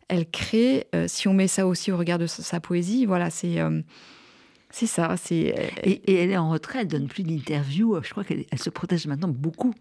elle 0.08 0.30
crée. 0.30 0.88
Euh, 0.96 1.06
si 1.08 1.28
on 1.28 1.34
met 1.34 1.48
ça 1.48 1.68
aussi 1.68 1.92
au 1.92 1.98
regard 1.98 2.20
de 2.20 2.28
sa, 2.28 2.60
poésie, 2.60 3.06
voilà, 3.06 3.30
c'est 3.30 3.60
euh, 3.60 3.82
c'est 4.76 4.88
ça. 4.88 5.16
C'est 5.16 5.72
et, 5.84 6.16
elle 6.22 6.32
est 6.32 6.38
en 6.38 6.50
retrait, 6.50 6.82
elle 6.82 6.90
donne 6.90 7.08
plus 7.08 7.24
d'interviews. 7.24 7.98
Je 8.04 8.10
crois 8.10 8.26
qu'elle 8.26 8.46
se 8.58 8.70
protège 8.70 9.08
maintenant 9.08 9.30
beaucoup. 9.30 9.74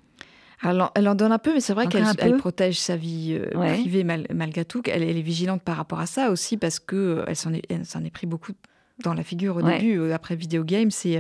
Alors, 0.61 0.93
elle 0.95 1.09
en 1.09 1.17
donne 1.17 1.33
un 1.33 1.39
peu, 1.39 1.53
mais 1.53 1.61
c'est 1.61 1.75
vrai 1.75 1.89
qu'elle 1.89 2.37
protège 2.37 2.79
sa 2.79 2.97
vie 2.97 3.37
euh, 3.39 3.51
privée 3.51 4.05
malgré 4.05 4.65
tout. 4.65 4.83
Elle, 4.87 5.03
elle, 5.03 5.17
est 5.17 5.23
vigilante 5.23 5.63
par 5.63 5.77
rapport 5.77 5.99
à 5.99 6.07
ça 6.07 6.31
aussi 6.31 6.57
parce 6.57 6.79
que 6.79 6.95
euh, 6.95 7.25
elle 7.27 7.35
s'en 7.35 7.53
est, 7.53 7.69
est, 7.71 8.11
pris 8.13 8.29
beaucoup 8.29 8.53
dans 9.03 9.15
la 9.15 9.25
figure 9.25 9.57
au 9.57 9.63
début, 9.63 9.99
euh, 9.99 10.15
après 10.15 10.37
Video 10.37 10.63
Games. 10.63 10.93
Et, 11.05 11.19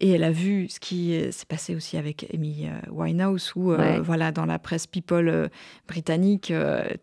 et 0.00 0.10
elle 0.10 0.24
a 0.24 0.30
vu 0.30 0.68
ce 0.68 0.80
qui 0.80 1.20
s'est 1.30 1.46
passé 1.46 1.76
aussi 1.76 1.96
avec 1.96 2.26
Amy 2.32 2.66
Winehouse, 2.90 3.52
où 3.54 3.74
voilà, 4.02 4.32
dans 4.32 4.46
la 4.46 4.58
presse 4.58 4.86
people 4.86 5.50
britannique, 5.86 6.52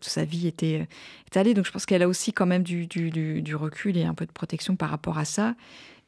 toute 0.00 0.10
sa 0.10 0.24
vie 0.24 0.48
était 0.48 0.88
étalée. 1.28 1.54
Donc 1.54 1.64
je 1.64 1.70
pense 1.70 1.86
qu'elle 1.86 2.02
a 2.02 2.08
aussi 2.08 2.32
quand 2.32 2.46
même 2.46 2.64
du, 2.64 2.86
du, 2.86 3.10
du, 3.40 3.54
recul 3.54 3.96
et 3.96 4.04
un 4.04 4.14
peu 4.14 4.26
de 4.26 4.32
protection 4.32 4.74
par 4.74 4.90
rapport 4.90 5.16
à 5.18 5.24
ça. 5.24 5.54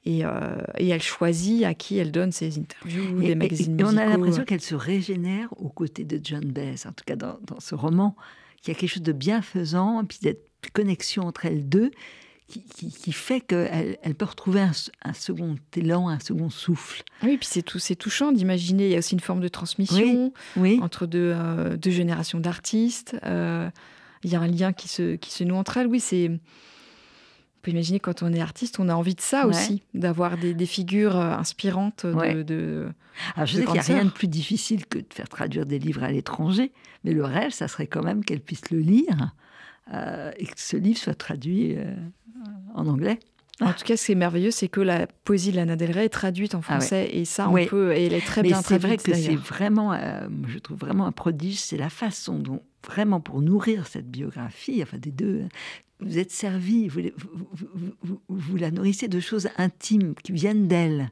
Euh, 0.06 0.62
et, 0.78 0.88
elle 0.88 1.02
choisit 1.02 1.64
à 1.64 1.74
qui 1.74 1.98
elle 1.98 2.10
donne 2.10 2.32
ses 2.32 2.58
interviews, 2.58 3.20
des 3.20 3.34
magazines 3.34 3.78
et, 3.78 3.84
on 3.84 3.96
a 3.98 4.06
l'impression 4.06 4.44
qu'elle 4.44 4.62
se 4.62 4.74
régénère 4.74 5.52
aux 5.58 5.68
côtés 5.68 6.04
de 6.04 6.18
John 6.22 6.44
Bess, 6.44 6.86
en 6.86 6.92
tout 6.92 7.04
cas 7.04 7.16
dans, 7.16 7.38
ce 7.58 7.74
roman. 7.74 8.16
Il 8.64 8.68
y 8.68 8.70
a 8.70 8.74
quelque 8.74 8.90
chose 8.90 9.02
de 9.02 9.12
bienfaisant, 9.12 10.04
puis 10.04 10.18
cette 10.22 10.46
connexion 10.72 11.24
entre 11.24 11.46
elles 11.46 11.68
deux 11.68 11.90
qui, 12.50 13.12
fait 13.12 13.40
qu'elle 13.40 13.98
elle 14.02 14.14
peut 14.14 14.24
retrouver 14.24 14.60
un, 14.60 15.12
second 15.12 15.56
élan, 15.74 16.08
un 16.08 16.18
second 16.18 16.50
souffle. 16.50 17.02
Oui, 17.22 17.36
puis 17.36 17.48
c'est 17.50 17.62
tout, 17.62 17.78
touchant 17.98 18.32
d'imaginer. 18.32 18.86
Il 18.86 18.92
y 18.92 18.94
a 18.94 18.98
aussi 18.98 19.14
une 19.14 19.20
forme 19.20 19.40
de 19.40 19.48
transmission 19.48 20.32
oui, 20.56 20.78
entre 20.82 21.06
deux, 21.06 21.32
euh, 21.34 21.76
deux 21.76 21.90
générations 21.90 22.40
d'artistes. 22.40 23.16
Euh, 23.24 23.68
il 24.22 24.30
y 24.30 24.36
a 24.36 24.40
un 24.40 24.46
lien 24.48 24.72
qui 24.72 24.88
se, 24.88 25.16
qui 25.16 25.30
se 25.30 25.44
noue 25.44 25.56
entre 25.56 25.76
elles. 25.78 25.86
Oui, 25.86 26.00
c'est 26.00 26.30
on 26.30 27.62
peut 27.62 27.72
imaginer 27.72 28.00
quand 28.00 28.22
on 28.22 28.32
est 28.32 28.40
artiste, 28.40 28.80
on 28.80 28.88
a 28.88 28.94
envie 28.94 29.14
de 29.14 29.20
ça 29.20 29.46
aussi, 29.46 29.82
d'avoir 29.92 30.38
des, 30.38 30.54
figures 30.64 31.18
euh, 31.18 31.32
inspirantes. 31.32 32.06
De, 32.06 32.88
Alors 33.36 33.46
je 33.46 33.56
sais 33.56 33.64
qu'il 33.64 33.72
n'y 33.74 33.78
a 33.78 33.82
rien 33.82 34.04
de 34.06 34.10
plus 34.10 34.28
difficile 34.28 34.86
que 34.86 34.98
de 34.98 35.04
faire 35.12 35.28
traduire 35.28 35.66
des 35.66 35.78
livres 35.78 36.02
à 36.02 36.10
l'étranger, 36.10 36.72
mais 37.04 37.12
le 37.12 37.22
rêve, 37.22 37.50
ça 37.50 37.68
serait 37.68 37.86
quand 37.86 38.02
même 38.02 38.24
qu'elle 38.24 38.40
puisse 38.40 38.70
le 38.70 38.78
lire 38.78 39.34
euh, 39.92 40.30
et 40.36 40.46
que 40.46 40.52
ce 40.60 40.76
livre 40.76 40.98
soit 40.98 41.14
traduit 41.14 41.76
euh, 41.76 41.94
en 42.74 42.86
anglais. 42.86 43.18
En 43.60 43.74
tout 43.74 43.84
cas, 43.84 43.98
ce 43.98 44.06
qui 44.06 44.12
est 44.12 44.14
merveilleux, 44.14 44.50
c'est 44.50 44.68
que 44.68 44.80
la 44.80 45.06
poésie 45.06 45.50
de 45.50 45.56
Lana 45.56 45.76
Del 45.76 45.92
Rey 45.92 46.06
est 46.06 46.08
traduite 46.08 46.54
en 46.54 46.60
ah 46.60 46.62
français, 46.62 47.10
et 47.12 47.26
ça, 47.26 47.50
on 47.50 47.66
peut, 47.66 47.92
et 47.92 48.06
elle 48.06 48.14
est 48.14 48.24
très 48.24 48.42
bien 48.42 48.62
traduite. 48.62 49.02
C'est 49.02 49.12
vrai 49.12 49.18
que 49.18 49.22
c'est 49.22 49.36
vraiment, 49.36 49.94
je 50.48 50.58
trouve 50.58 50.78
vraiment 50.78 51.04
un 51.04 51.12
prodige, 51.12 51.60
c'est 51.60 51.76
la 51.76 51.90
façon 51.90 52.38
dont 52.38 52.62
vraiment 52.86 53.20
pour 53.20 53.42
nourrir 53.42 53.86
cette 53.86 54.10
biographie, 54.10 54.80
enfin 54.82 54.96
des 54.96 55.10
deux, 55.10 55.42
vous 56.00 56.18
êtes 56.18 56.30
servi, 56.30 56.88
vous, 56.88 57.02
vous, 58.28 58.56
la 58.56 58.70
nourrissez 58.70 59.08
de 59.08 59.20
choses 59.20 59.48
intimes 59.58 60.14
qui 60.22 60.32
viennent 60.32 60.66
d'elle. 60.66 61.10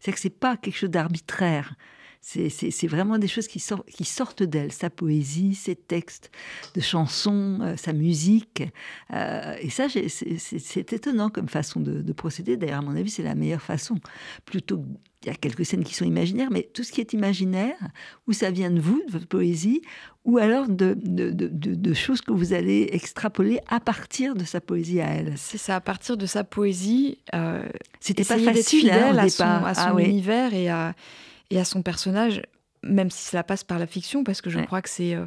C'est 0.00 0.12
que 0.12 0.18
c'est 0.18 0.30
pas 0.30 0.56
quelque 0.56 0.76
chose 0.76 0.90
d'arbitraire. 0.90 1.74
C'est 2.22 2.86
vraiment 2.86 3.18
des 3.18 3.28
choses 3.28 3.48
qui, 3.48 3.64
qui 3.88 4.04
sortent 4.04 4.42
d'elle, 4.42 4.72
sa 4.72 4.90
poésie, 4.90 5.54
ses 5.54 5.74
textes 5.74 6.30
de 6.74 6.80
chansons, 6.80 7.58
euh, 7.62 7.76
sa 7.76 7.92
musique. 7.92 8.62
Euh, 9.12 9.56
et 9.60 9.70
ça, 9.70 9.86
c'est 9.88 10.92
étonnant 10.92 11.30
comme 11.30 11.48
façon 11.48 11.80
de, 11.80 12.02
de 12.02 12.12
procéder. 12.12 12.56
D'ailleurs, 12.56 12.80
à 12.80 12.82
mon 12.82 12.94
avis, 12.96 13.10
c'est 13.10 13.22
la 13.22 13.34
meilleure 13.34 13.62
façon. 13.62 13.96
Plutôt 14.44 14.84
il 15.22 15.28
y 15.28 15.30
a 15.30 15.34
quelques 15.34 15.66
scènes 15.66 15.84
qui 15.84 15.94
sont 15.94 16.06
imaginaires, 16.06 16.48
mais 16.50 16.62
tout 16.72 16.82
ce 16.82 16.92
qui 16.92 17.00
est 17.02 17.12
imaginaire, 17.12 17.76
où 18.26 18.32
ça 18.32 18.50
vient 18.50 18.70
de 18.70 18.80
vous, 18.80 19.02
de 19.06 19.12
votre 19.12 19.26
poésie, 19.26 19.82
ou 20.24 20.38
alors 20.38 20.68
de, 20.68 20.96
de, 20.98 21.30
de, 21.30 21.94
choses 21.94 22.22
que 22.22 22.32
vous 22.32 22.54
allez 22.54 22.88
extrapoler 22.92 23.60
à 23.68 23.80
partir 23.80 24.34
de 24.34 24.44
sa 24.44 24.62
poésie 24.62 25.00
à 25.00 25.08
elle. 25.08 25.34
C'est 25.36 25.58
ça, 25.58 25.76
à 25.76 25.80
partir 25.80 26.16
de 26.16 26.24
sa 26.24 26.42
poésie. 26.42 27.18
Euh, 27.34 27.68
C'était 28.00 28.24
pas 28.24 28.38
facile 28.38 28.90
hein, 28.90 28.94
fidèle 28.94 29.18
à 29.18 29.28
son, 29.28 29.44
à 29.44 29.74
son 29.74 29.96
ah 29.96 30.02
univers 30.02 30.54
et 30.54 30.70
à, 30.70 30.94
et 31.50 31.58
à 31.58 31.64
son 31.64 31.82
personnage, 31.82 32.42
même 32.82 33.10
si 33.10 33.24
cela 33.24 33.42
passe 33.42 33.64
par 33.64 33.78
la 33.78 33.86
fiction, 33.86 34.24
parce 34.24 34.40
que 34.40 34.50
je 34.50 34.60
crois 34.60 34.82
que 34.82 34.88
c'est. 34.88 35.14
Euh, 35.14 35.26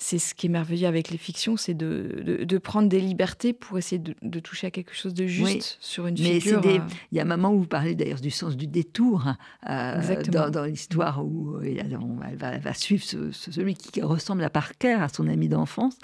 c'est 0.00 0.20
ce 0.20 0.32
qui 0.32 0.46
est 0.46 0.48
merveilleux 0.48 0.86
avec 0.86 1.10
les 1.10 1.18
fictions, 1.18 1.56
c'est 1.56 1.74
de, 1.74 2.44
de, 2.44 2.58
prendre 2.58 2.88
des 2.88 3.00
libertés 3.00 3.52
pour 3.52 3.78
essayer 3.78 4.00
de, 4.00 4.40
toucher 4.40 4.68
à 4.68 4.70
quelque 4.70 4.94
chose 4.94 5.12
de 5.12 5.26
juste 5.26 5.76
sur 5.80 6.06
une 6.06 6.14
mais 6.14 6.38
figure. 6.38 6.62
Euh. 6.64 6.78
Il 7.10 7.18
y 7.18 7.20
a 7.20 7.24
un 7.24 7.26
moment 7.26 7.52
où 7.52 7.58
vous 7.60 7.66
parlez 7.66 7.96
d'ailleurs 7.96 8.20
du 8.20 8.30
sens 8.30 8.56
du 8.56 8.68
détour 8.68 9.24
euh, 9.68 10.22
dans, 10.28 10.50
dans 10.50 10.64
l'histoire 10.64 11.24
où 11.26 11.56
euh, 11.56 11.62
elle 11.64 12.36
va, 12.36 12.58
va 12.58 12.74
suivre 12.74 13.02
celui 13.32 13.74
qui 13.74 14.00
ressemble 14.00 14.44
à 14.44 14.50
Parker, 14.50 14.98
à 15.00 15.08
son 15.08 15.26
ami 15.26 15.48
d'enfance, 15.48 15.98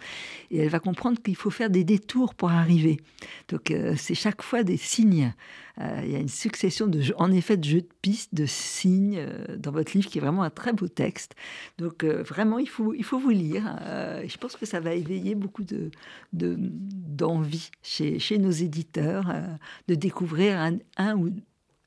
et 0.51 0.59
elle 0.59 0.70
va 0.70 0.80
comprendre 0.80 1.22
qu'il 1.22 1.36
faut 1.36 1.51
faire 1.51 1.70
des 1.70 1.84
détours 1.84 2.34
pour 2.34 2.51
arriver. 2.51 3.01
Donc 3.49 3.72
c'est 3.97 4.16
chaque 4.16 4.42
fois 4.42 4.64
des 4.64 4.76
signes. 4.76 5.32
il 5.78 6.11
y 6.11 6.16
a 6.16 6.18
une 6.18 6.28
succession 6.28 6.88
de, 6.88 7.01
en 7.16 7.30
effet, 7.30 7.57
de 7.57 7.64
jeux 7.64 7.82
de 7.82 7.88
pistes, 8.03 8.34
de 8.34 8.47
signes 8.47 9.24
dans 9.57 9.70
votre 9.70 9.92
livre 9.97 10.11
qui 10.11 10.18
est 10.18 10.20
vraiment 10.20 10.42
un 10.42 10.51
très 10.51 10.72
beau 10.72 10.88
texte. 10.88 11.36
Donc 11.78 12.05
vraiment, 12.05 12.59
il 12.59 12.68
faut, 12.68 12.92
il 12.92 13.05
faut 13.05 13.18
vous 13.18 13.30
lire. 13.30 13.78
Euh, 13.85 14.24
je 14.26 14.37
pense 14.39 14.57
que 14.57 14.66
ça 14.66 14.80
va 14.80 14.95
éveiller 14.95 15.35
beaucoup 15.35 15.64
de, 15.64 15.91
d'envie 16.32 17.70
chez, 17.82 18.18
chez, 18.18 18.39
nos 18.39 18.51
éditeurs 18.51 19.30
euh, 19.30 19.47
de 19.89 19.95
découvrir 19.95 20.59
un, 20.97 21.16
ou 21.16 21.30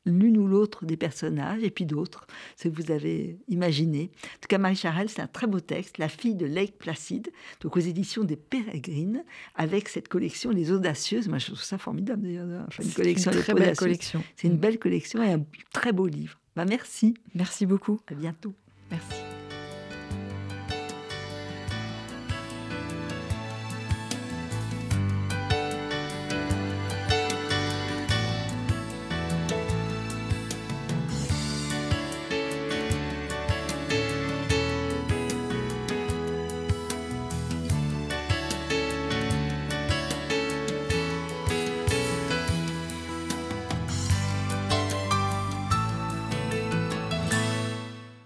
l'une 0.06 0.38
ou 0.38 0.48
l'autre 0.48 0.86
des 0.86 0.96
personnages, 0.96 1.64
et 1.64 1.70
puis 1.70 1.86
d'autres, 1.86 2.28
ce 2.56 2.70
que 2.70 2.82
vous 2.82 2.92
avez 2.92 3.38
imaginé. 3.50 4.12
En 4.24 4.40
tout 4.42 4.48
cas, 4.48 4.58
Marie 4.58 4.76
Charelle, 4.76 5.10
c'est 5.10 5.22
un 5.22 5.28
très 5.28 5.48
beau 5.48 5.60
texte, 5.60 5.98
La 5.98 6.08
fille 6.08 6.36
de 6.36 6.46
Lake 6.46 6.78
Placid, 6.78 7.30
donc 7.62 7.76
aux 7.76 7.82
éditions 7.82 8.24
des 8.24 8.38
Pérégrines, 8.38 9.24
avec 9.56 9.90
cette 9.90 10.08
collection 10.08 10.50
Les 10.52 10.72
Audacieuses. 10.72 11.28
Moi, 11.28 11.40
je 11.40 11.48
trouve 11.48 11.62
ça 11.62 11.78
formidable 11.78 12.24
d'ailleurs, 12.24 12.66
enfin, 12.68 12.84
une 12.84 12.94
collection 12.94 13.32
une 13.32 13.40
très 13.40 13.54
belle 13.54 13.76
collection. 13.76 14.24
C'est 14.36 14.48
une 14.48 14.58
belle 14.58 14.80
collection 14.80 15.22
et 15.22 15.34
un 15.34 15.46
très 15.74 15.92
beau 15.92 16.08
livre. 16.08 16.40
Bah, 16.56 16.66
merci. 16.66 17.14
Merci 17.36 17.66
beaucoup. 17.66 18.00
À 18.08 18.16
bientôt. 18.16 18.56
Merci. 18.90 19.37